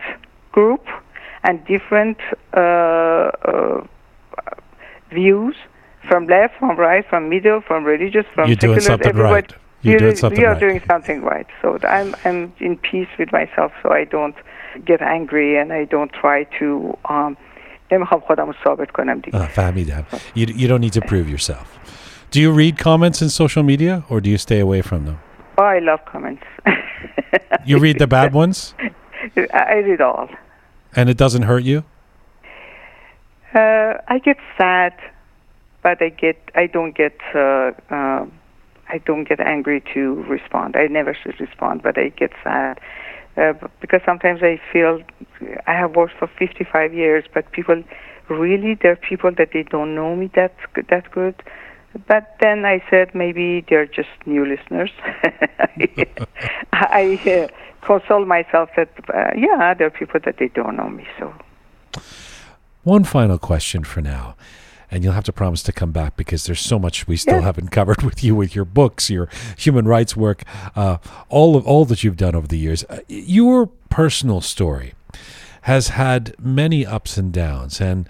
group 0.51 0.85
and 1.43 1.65
different 1.65 2.17
uh, 2.53 3.31
uh, 3.43 3.85
views 5.11 5.55
from 6.07 6.27
left 6.27 6.57
from 6.59 6.77
right 6.77 7.05
from 7.09 7.29
middle 7.29 7.61
from 7.61 7.83
religious 7.83 8.25
from 8.33 8.47
You're 8.47 8.55
doing 8.55 8.79
something 8.79 9.07
everybody 9.07 9.47
right. 9.53 9.55
You're 9.82 9.94
you, 9.94 9.98
doing 9.98 10.16
something 10.16 10.40
you 10.40 10.46
are 10.46 10.52
right. 10.52 10.60
doing 10.60 10.80
something 10.86 11.22
right. 11.22 11.46
So 11.60 11.78
I'm 11.82 12.14
I'm 12.24 12.52
in 12.60 12.76
peace 12.78 13.08
with 13.18 13.32
myself. 13.32 13.72
So 13.82 13.92
I 13.92 14.04
don't 14.04 14.36
get 14.84 15.02
angry 15.02 15.58
and 15.58 15.72
I 15.72 15.84
don't 15.84 16.12
try 16.12 16.44
to. 16.58 16.96
Um, 17.08 17.36
نمیخوام 17.92 18.20
خودم 18.20 18.46
رو 18.46 18.54
ثابت 18.64 18.90
کنم 18.90 19.18
دیگه. 19.20 19.38
Uh, 19.38 19.48
فهمیدم. 19.48 20.06
You 20.34 20.46
you 20.46 20.68
don't 20.68 20.80
need 20.80 20.92
to 20.92 21.00
prove 21.00 21.28
yourself. 21.28 21.78
Do 22.30 22.40
you 22.40 22.50
read 22.52 22.78
comments 22.78 23.20
in 23.20 23.28
social 23.28 23.62
media 23.62 24.04
or 24.08 24.20
do 24.20 24.30
you 24.30 24.38
stay 24.38 24.60
away 24.60 24.82
from 24.82 25.04
them? 25.04 25.18
Oh, 25.58 25.64
I 25.64 25.80
love 25.80 26.00
comments. 26.12 26.46
You 27.64 27.78
read 27.78 27.98
the 27.98 28.06
bad 28.06 28.32
ones 28.32 28.74
I 29.36 29.62
I 29.74 29.78
read 29.88 30.00
all. 30.00 30.28
and 30.96 31.08
it 31.12 31.18
doesn't 31.24 31.44
hurt 31.50 31.64
you? 31.70 31.78
Uh, 33.54 33.92
I 34.08 34.18
get 34.28 34.38
sad, 34.58 34.94
but 35.82 36.00
I 36.06 36.08
get 36.24 36.38
I 36.62 36.66
don't 36.66 36.94
get 37.02 37.18
uh, 37.34 37.70
um 37.90 38.32
I 38.89 38.99
don't 38.99 39.27
get 39.27 39.39
angry 39.39 39.83
to 39.93 40.23
respond. 40.23 40.75
I 40.75 40.87
never 40.87 41.13
should 41.13 41.39
respond, 41.39 41.83
but 41.83 41.97
I 41.97 42.09
get 42.09 42.31
sad 42.43 42.79
uh, 43.37 43.53
because 43.81 44.01
sometimes 44.05 44.41
I 44.41 44.59
feel 44.71 45.01
I 45.67 45.73
have 45.73 45.95
worked 45.95 46.17
for 46.17 46.27
55 46.27 46.93
years, 46.93 47.25
but 47.33 47.51
people 47.51 47.83
really 48.29 48.75
there 48.75 48.93
are 48.93 48.95
people 48.97 49.31
that 49.37 49.49
they 49.53 49.63
don't 49.63 49.95
know 49.95 50.15
me 50.15 50.29
that 50.35 50.55
that 50.89 51.11
good. 51.11 51.35
But 52.07 52.35
then 52.39 52.65
I 52.65 52.83
said 52.89 53.13
maybe 53.15 53.65
they're 53.67 53.85
just 53.85 54.09
new 54.25 54.45
listeners. 54.45 54.91
I 56.73 57.19
uh, 57.25 57.47
console 57.85 58.25
myself 58.25 58.69
that 58.75 58.89
uh, 59.13 59.31
yeah, 59.35 59.73
there 59.73 59.87
are 59.87 59.91
people 59.91 60.19
that 60.25 60.37
they 60.37 60.49
don't 60.49 60.75
know 60.75 60.89
me, 60.89 61.07
so. 61.19 61.33
One 62.83 63.03
final 63.03 63.37
question 63.37 63.83
for 63.83 64.01
now. 64.01 64.35
And 64.89 65.03
you'll 65.03 65.13
have 65.13 65.25
to 65.25 65.33
promise 65.33 65.61
to 65.63 65.71
come 65.73 65.91
back 65.91 66.15
because 66.15 66.45
there's 66.45 66.61
so 66.61 66.79
much 66.79 67.07
we 67.07 67.17
still 67.17 67.35
Yeah. 67.39 67.41
haven't 67.41 67.69
covered 67.71 68.03
with 68.03 68.23
you, 68.23 68.35
with 68.35 68.55
your 68.55 68.65
books, 68.65 69.09
your 69.09 69.27
human 69.57 69.85
rights 69.85 70.15
work, 70.15 70.43
uh, 70.75 70.97
all 71.29 71.55
of 71.57 71.67
all 71.67 71.83
that 71.85 72.03
you've 72.03 72.17
done 72.17 72.35
over 72.35 72.47
the 72.47 72.57
years. 72.57 72.83
Uh, 72.89 72.99
your 73.07 73.67
personal 73.89 74.39
story 74.41 74.93
has 75.63 75.89
had 75.89 76.33
many 76.39 76.85
ups 76.85 77.17
and 77.17 77.33
downs, 77.33 77.81
and 77.81 78.07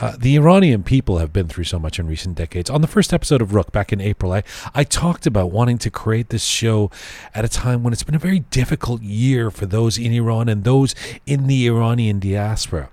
uh, 0.00 0.16
the 0.18 0.34
Iranian 0.36 0.82
people 0.82 1.18
have 1.18 1.32
been 1.32 1.46
through 1.46 1.64
so 1.64 1.78
much 1.78 1.98
in 1.98 2.06
recent 2.06 2.34
decades. 2.36 2.68
On 2.70 2.80
the 2.80 2.88
first 2.88 3.12
episode 3.12 3.40
of 3.42 3.54
Rook 3.54 3.70
back 3.70 3.92
in 3.92 4.00
April, 4.00 4.32
I, 4.32 4.42
I 4.74 4.82
talked 4.82 5.26
about 5.26 5.52
wanting 5.52 5.78
to 5.78 5.90
create 5.90 6.30
this 6.30 6.42
show 6.44 6.90
at 7.34 7.44
a 7.44 7.48
time 7.48 7.82
when 7.82 7.92
it's 7.92 8.02
been 8.02 8.14
a 8.14 8.18
very 8.18 8.40
difficult 8.40 9.02
year 9.02 9.50
for 9.50 9.66
those 9.66 9.98
in 9.98 10.12
Iran 10.12 10.48
and 10.48 10.64
those 10.64 10.94
in 11.26 11.46
the 11.46 11.66
Iranian 11.68 12.18
diaspora 12.18 12.88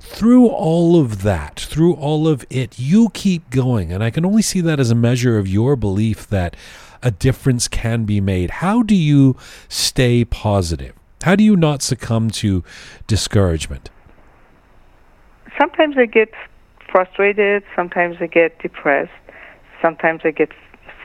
through 0.00 0.48
all 0.48 1.00
of 1.00 1.22
that, 1.22 1.60
through 1.60 1.94
all 1.94 2.26
of 2.26 2.44
it, 2.50 2.78
you 2.78 3.10
keep 3.10 3.50
going. 3.50 3.92
And 3.92 4.02
I 4.02 4.10
can 4.10 4.26
only 4.26 4.42
see 4.42 4.60
that 4.62 4.80
as 4.80 4.90
a 4.90 4.94
measure 4.94 5.38
of 5.38 5.46
your 5.46 5.76
belief 5.76 6.26
that 6.28 6.56
a 7.02 7.10
difference 7.10 7.68
can 7.68 8.04
be 8.04 8.20
made. 8.20 8.50
How 8.50 8.82
do 8.82 8.94
you 8.94 9.36
stay 9.68 10.24
positive? 10.24 10.94
How 11.22 11.36
do 11.36 11.44
you 11.44 11.56
not 11.56 11.82
succumb 11.82 12.30
to 12.30 12.64
discouragement? 13.06 13.90
sometimes 15.60 15.96
I 15.98 16.06
get 16.06 16.30
frustrated, 16.90 17.62
sometimes 17.76 18.16
I 18.20 18.26
get 18.26 18.58
depressed, 18.60 19.12
sometimes 19.82 20.22
I 20.24 20.30
get 20.30 20.50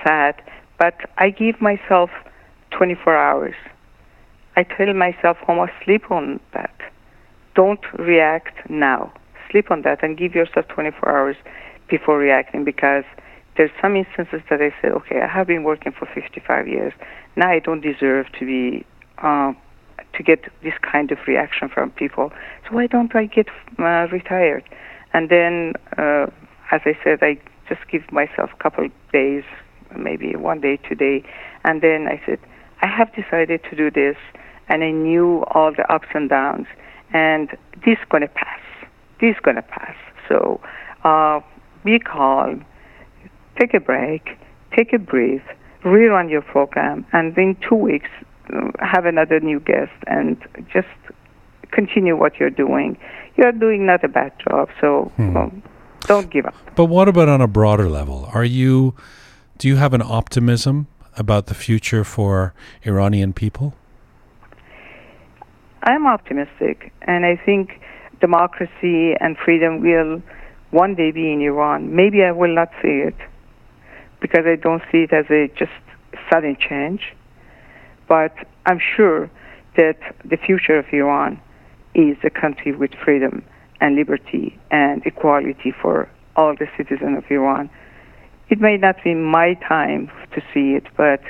sad, 0.03 0.41
but 0.79 0.95
I 1.17 1.29
give 1.29 1.61
myself 1.61 2.09
24 2.71 3.15
hours. 3.15 3.55
I 4.55 4.63
tell 4.63 4.93
myself, 4.93 5.37
Homa, 5.45 5.67
sleep 5.83 6.09
on 6.09 6.39
that. 6.53 6.74
Don't 7.55 7.79
react 7.97 8.69
now. 8.69 9.13
Sleep 9.51 9.71
on 9.71 9.81
that 9.83 10.03
and 10.03 10.17
give 10.17 10.35
yourself 10.35 10.67
24 10.67 11.09
hours 11.09 11.35
before 11.89 12.17
reacting 12.17 12.63
because 12.63 13.03
there's 13.57 13.71
some 13.81 13.95
instances 13.95 14.41
that 14.49 14.61
I 14.61 14.73
said, 14.81 14.91
okay, 14.91 15.21
I 15.21 15.27
have 15.27 15.47
been 15.47 15.63
working 15.63 15.93
for 15.97 16.07
55 16.13 16.67
years. 16.67 16.93
Now 17.35 17.49
I 17.49 17.59
don't 17.59 17.81
deserve 17.81 18.27
to 18.39 18.45
be 18.45 18.85
uh, 19.17 19.53
to 20.13 20.23
get 20.23 20.39
this 20.63 20.73
kind 20.81 21.11
of 21.11 21.17
reaction 21.27 21.69
from 21.69 21.91
people. 21.91 22.31
So 22.67 22.75
why 22.75 22.87
don't 22.87 23.15
I 23.15 23.25
get 23.25 23.47
uh, 23.79 24.07
retired? 24.11 24.63
And 25.13 25.29
then, 25.29 25.73
uh, 25.97 26.27
as 26.71 26.81
I 26.85 26.97
said, 27.03 27.19
I 27.21 27.37
just 27.69 27.81
give 27.89 28.11
myself 28.11 28.49
a 28.53 28.63
couple 28.63 28.87
days, 29.11 29.43
maybe 29.97 30.35
one 30.35 30.61
day, 30.61 30.77
two 30.87 30.95
day, 30.95 31.23
and 31.63 31.81
then 31.81 32.07
I 32.07 32.21
said, 32.25 32.39
I 32.81 32.87
have 32.87 33.13
decided 33.15 33.61
to 33.69 33.75
do 33.75 33.89
this, 33.89 34.17
and 34.67 34.83
I 34.83 34.91
knew 34.91 35.43
all 35.51 35.71
the 35.71 35.89
ups 35.91 36.07
and 36.13 36.29
downs, 36.29 36.67
and 37.15 37.57
this 37.85 37.97
gonna 38.09 38.27
pass. 38.27 38.59
This 39.21 39.35
gonna 39.41 39.61
pass. 39.61 39.95
So, 40.27 40.59
uh, 41.05 41.39
be 41.85 41.97
calm, 41.97 42.65
take 43.57 43.73
a 43.73 43.79
break, 43.79 44.37
take 44.75 44.91
a 44.91 44.99
breath, 44.99 45.47
rerun 45.83 46.29
your 46.29 46.41
program, 46.41 47.05
and 47.13 47.37
in 47.37 47.55
two 47.67 47.75
weeks 47.75 48.09
uh, 48.53 48.71
have 48.79 49.05
another 49.05 49.39
new 49.39 49.61
guest 49.61 49.93
and 50.07 50.37
just 50.73 50.87
continue 51.71 52.17
what 52.17 52.37
you're 52.37 52.57
doing. 52.65 52.97
You're 53.37 53.53
doing 53.53 53.85
not 53.85 54.03
a 54.03 54.09
bad 54.09 54.33
job, 54.45 54.69
so 54.81 55.11
um, 55.17 55.63
don't 56.01 56.29
give 56.29 56.45
up. 56.45 56.55
But 56.75 56.85
what 56.85 57.07
about 57.07 57.29
on 57.29 57.39
a 57.39 57.47
broader 57.47 57.87
level? 57.87 58.29
Are 58.33 58.45
you 58.45 58.93
do 59.57 59.69
you 59.69 59.77
have 59.77 59.93
an 59.93 60.01
optimism 60.01 60.87
about 61.17 61.45
the 61.45 61.53
future 61.53 62.03
for 62.03 62.53
Iranian 62.83 63.31
people? 63.31 63.73
I'm 65.85 66.07
optimistic, 66.07 66.91
and 67.03 67.25
I 67.25 67.35
think 67.35 67.79
democracy 68.19 69.13
and 69.19 69.37
freedom 69.37 69.81
will 69.81 70.21
one 70.71 70.95
day 70.95 71.11
be 71.11 71.31
in 71.31 71.41
Iran. 71.41 71.95
Maybe 71.95 72.23
I 72.23 72.31
will 72.31 72.53
not 72.53 72.69
see 72.81 73.03
it, 73.05 73.15
because 74.19 74.45
I 74.47 74.55
don't 74.55 74.81
see 74.91 75.03
it 75.03 75.13
as 75.13 75.25
a 75.29 75.47
just 75.55 75.71
sudden 76.29 76.57
change. 76.59 77.13
But 78.07 78.33
I'm 78.65 78.79
sure 78.79 79.29
that 79.77 79.97
the 80.23 80.37
future 80.37 80.79
of 80.79 80.85
Iran 80.91 81.39
is 81.93 82.17
a 82.23 82.29
country 82.31 82.75
with 82.75 82.91
freedom 83.03 83.43
and 83.79 83.95
liberty 83.95 84.57
and 84.71 85.05
equality 85.05 85.71
for 85.71 86.09
all 86.35 86.55
the 86.55 86.67
citizens 86.77 87.17
of 87.17 87.23
Iran. 87.29 87.69
It 88.49 88.59
may 88.59 88.77
not 88.77 89.03
be 89.03 89.13
my 89.13 89.53
time 89.55 90.09
to 90.33 90.41
see 90.53 90.73
it, 90.73 90.87
but 90.97 91.21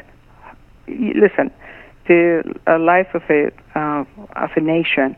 listen, 0.88 1.52
the 2.08 2.44
uh, 2.68 2.80
life 2.80 3.08
of 3.14 3.24
a 3.30 3.52
uh, 3.76 4.06
of 4.36 4.50
a 4.56 4.62
nation 4.62 5.16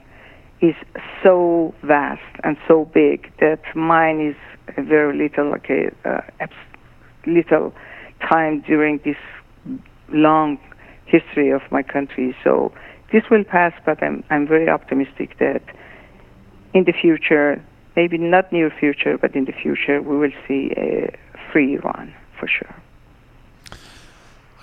is 0.62 0.76
so 1.24 1.74
vast 1.84 2.22
and 2.44 2.58
so 2.68 2.86
big 2.86 3.32
that 3.40 3.62
mine 3.76 4.20
is 4.20 4.36
a 4.76 4.82
very 4.82 5.16
little, 5.16 5.52
like 5.52 5.70
a 5.70 5.92
uh, 6.04 6.48
little 7.26 7.74
time 8.28 8.62
during 8.62 9.00
this 9.06 9.18
long 10.10 10.58
history 11.06 11.52
of 11.52 11.62
my 11.72 11.84
country. 11.84 12.36
So 12.44 12.72
this 13.12 13.24
will 13.30 13.44
pass, 13.44 13.74
but 13.86 14.02
I'm 14.02 14.24
I'm 14.30 14.48
very 14.48 14.70
optimistic 14.70 15.38
that 15.40 15.62
in 16.74 16.84
the 16.86 16.94
future, 16.94 17.64
maybe 17.96 18.18
not 18.18 18.52
near 18.52 18.70
future, 18.70 19.18
but 19.18 19.36
in 19.36 19.46
the 19.46 19.54
future, 19.54 20.02
we 20.02 20.18
will 20.18 20.36
see 20.48 20.72
a 20.78 21.16
free 21.52 21.76
Iran 21.76 22.14
for 22.40 22.48
sure. 22.48 22.76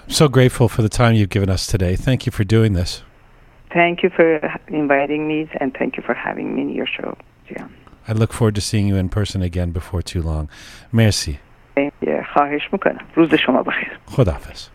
So 0.09 0.29
grateful 0.29 0.69
for 0.69 0.83
the 0.83 0.89
time 0.89 1.15
you've 1.15 1.31
given 1.31 1.51
us 1.51 1.67
today. 1.67 1.97
Thank 1.97 2.27
you 2.27 2.33
for 2.33 2.45
doing 2.45 2.75
this. 2.75 3.03
Thank 3.73 4.03
you 4.03 4.11
for 4.11 4.37
inviting 4.69 5.27
me, 5.27 5.49
and 5.61 5.75
thank 5.77 5.97
you 5.97 6.03
for 6.03 6.15
having 6.15 6.55
me 6.55 6.63
in 6.63 6.69
your 6.71 6.87
show, 6.87 7.17
Jian. 7.49 7.71
I 8.07 8.13
look 8.13 8.33
forward 8.33 8.55
to 8.55 8.61
seeing 8.61 8.87
you 8.87 8.97
in 8.97 9.09
person 9.09 9.43
again 9.43 9.73
before 9.73 10.03
too 10.03 10.23
long. 10.23 10.49
Merci. 10.93 11.41
خواهش 12.35 12.69
میکنم 12.73 13.07
روز 13.15 13.35
شما 13.35 13.63
بخیر 13.63 13.99
خداحافظ 14.07 14.69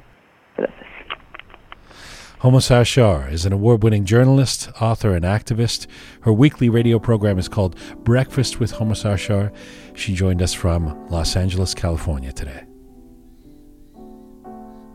Homa 2.41 2.61
Sarshar 2.61 3.29
is 3.29 3.45
an 3.45 3.51
award 3.51 3.83
winning 3.83 4.05
journalist, 4.05 4.69
author, 4.79 5.11
and 5.13 5.25
activist. 5.25 5.87
Her 6.21 6.31
weekly 6.31 6.69
radio 6.69 6.97
program 6.97 7.37
is 7.37 7.49
called 7.49 7.75
Breakfast 8.05 8.61
with 8.61 8.71
Homa 8.71 8.93
Sarshar. 8.93 9.51
She 9.93 10.13
joined 10.13 10.41
us 10.41 10.53
from 10.53 10.81
Los 11.09 11.35
Angeles, 11.35 11.73
California 11.73 12.31
today. 12.31 12.68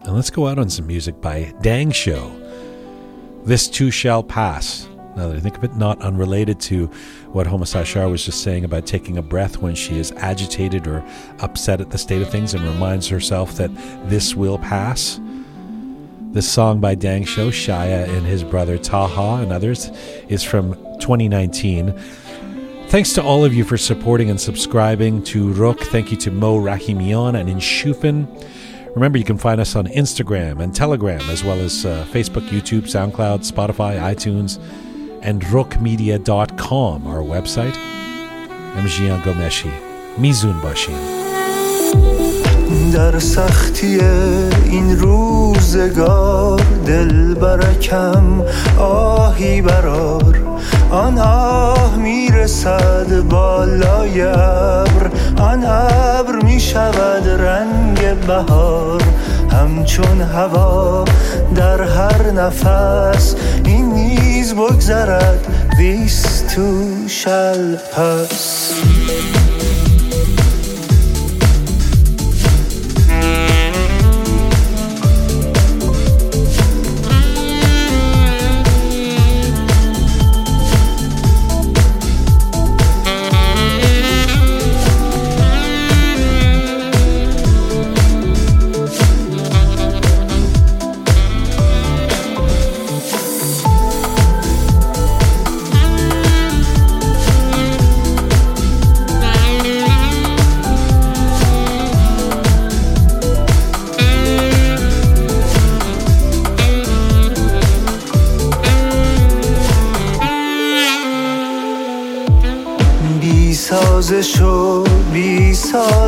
And 0.04 0.14
let's 0.14 0.28
go 0.28 0.46
out 0.46 0.58
on 0.58 0.68
some 0.68 0.86
music 0.86 1.18
by 1.22 1.54
Dang 1.62 1.90
Show. 1.90 2.30
This 3.44 3.68
too 3.68 3.90
shall 3.90 4.22
pass. 4.22 4.86
Now 5.16 5.28
that 5.28 5.36
I 5.36 5.40
think 5.40 5.56
of 5.56 5.64
it, 5.64 5.76
not 5.76 5.98
unrelated 6.02 6.60
to 6.60 6.88
what 7.32 7.46
Homa 7.46 7.64
Sarshar 7.64 8.10
was 8.10 8.22
just 8.22 8.42
saying 8.42 8.64
about 8.64 8.84
taking 8.84 9.16
a 9.16 9.22
breath 9.22 9.58
when 9.58 9.74
she 9.74 9.98
is 9.98 10.12
agitated 10.12 10.86
or 10.86 11.02
upset 11.38 11.80
at 11.80 11.90
the 11.90 11.96
state 11.96 12.20
of 12.20 12.28
things 12.28 12.52
and 12.52 12.62
reminds 12.64 13.08
herself 13.08 13.54
that 13.56 13.70
this 14.10 14.34
will 14.34 14.58
pass. 14.58 15.18
This 16.32 16.50
song 16.50 16.80
by 16.80 16.96
Dang 16.96 17.24
Show, 17.24 17.50
Shaya 17.50 18.06
and 18.06 18.26
his 18.26 18.44
brother 18.44 18.76
Taha 18.76 19.42
and 19.42 19.52
others, 19.52 19.88
is 20.28 20.42
from 20.42 20.74
2019. 20.98 21.98
Thanks 22.88 23.14
to 23.14 23.22
all 23.22 23.42
of 23.42 23.54
you 23.54 23.64
for 23.64 23.78
supporting 23.78 24.28
and 24.28 24.40
subscribing 24.40 25.22
to 25.24 25.50
Rook. 25.52 25.80
Thank 25.80 26.10
you 26.10 26.16
to 26.18 26.30
Mo 26.30 26.58
Rahimian 26.58 27.40
and 27.40 27.48
Insufin. 27.48 28.26
Remember, 28.94 29.18
you 29.18 29.24
can 29.24 29.38
find 29.38 29.60
us 29.60 29.74
on 29.74 29.86
Instagram 29.88 30.60
and 30.62 30.72
Telegram, 30.72 31.20
as 31.28 31.42
well 31.42 31.58
as 31.58 31.84
uh, 31.84 32.06
Facebook, 32.12 32.48
YouTube, 32.48 32.82
SoundCloud, 32.82 33.40
Spotify, 33.42 33.98
iTunes, 33.98 34.62
and 35.20 35.42
rookmedia.com, 35.42 37.06
our 37.06 37.18
website. 37.18 37.76
I'm 38.76 38.86
Jian 38.86 39.20
Ghomeshi. 39.22 39.72
Mizun 40.16 40.60
bashin. 40.62 41.24
در 42.92 43.18
سختی 43.18 44.00
این 44.64 44.98
روزگار 44.98 46.60
دل 46.86 47.34
برکم 47.34 48.42
آهی 48.78 49.62
برار 49.62 50.43
آن 50.94 51.18
آه 51.18 51.96
می‌رسد 51.96 53.20
بالای 53.30 54.22
ابر 54.22 55.10
آن 55.38 55.64
ابر 55.64 56.44
می‌شود 56.44 57.28
رنگ 57.28 58.26
بهار. 58.26 59.02
همچون 59.50 60.20
هوا 60.20 61.04
در 61.56 61.82
هر 61.82 62.30
نفس. 62.30 63.34
این 63.64 63.92
نیز 63.92 64.54
بگذرد 64.54 65.46
بیست 65.78 66.54
تو 66.54 66.84
شل 67.08 67.74
پس. 67.76 68.70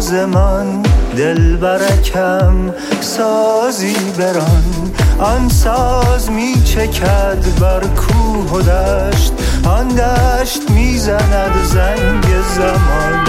سازمان 0.06 0.82
دل 1.16 1.56
برکم 1.56 2.74
سازی 3.00 3.96
بران. 4.18 4.92
آن 5.18 5.48
ساز 5.48 6.30
می 6.30 6.62
چکد 6.64 7.44
بر 7.60 7.80
کوه 7.80 8.50
و 8.50 8.62
دشت. 8.62 9.32
آن 9.64 9.88
دشت 9.88 10.70
می 10.70 10.98
زند 10.98 11.64
زنگ 11.64 12.24
زمان. 12.54 13.26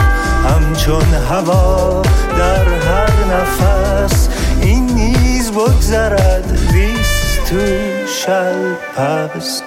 همچون 0.50 1.14
هوا 1.30 2.02
در 2.38 2.66
هر 2.66 3.12
نفس 3.34 4.30
این 4.62 4.86
نیز 4.86 5.52
بگذرد. 5.52 6.60
بیست 6.74 7.50
تو 7.50 7.58
شل 8.06 8.74
پس 8.96 9.62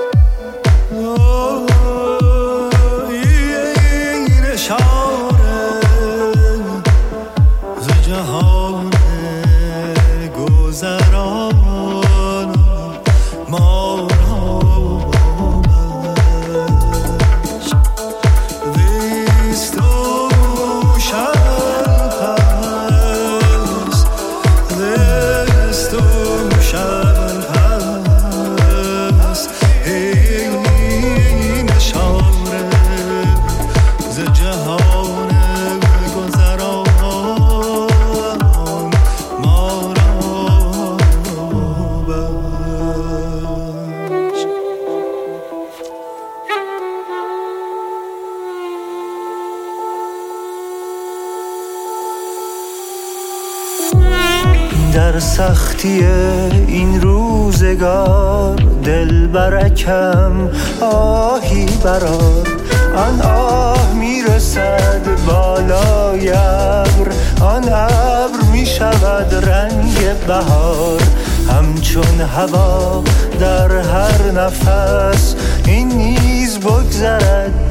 برکم 59.80 60.48
آهی 60.80 61.66
برار 61.84 62.48
آن 62.96 63.20
آه 63.20 63.94
می‌رسد 63.94 65.00
بالای 65.26 66.28
ابر. 66.30 67.10
آن 67.40 67.64
ابر 67.68 68.40
می‌شود 68.52 69.34
رنگ 69.48 70.26
بهار. 70.26 71.02
همچون 71.48 72.20
هوا 72.36 73.02
در 73.40 73.72
هر 73.78 74.30
نفس 74.30 75.34
این 75.66 75.88
نیز 75.88 76.58
بگذرد. 76.58 77.69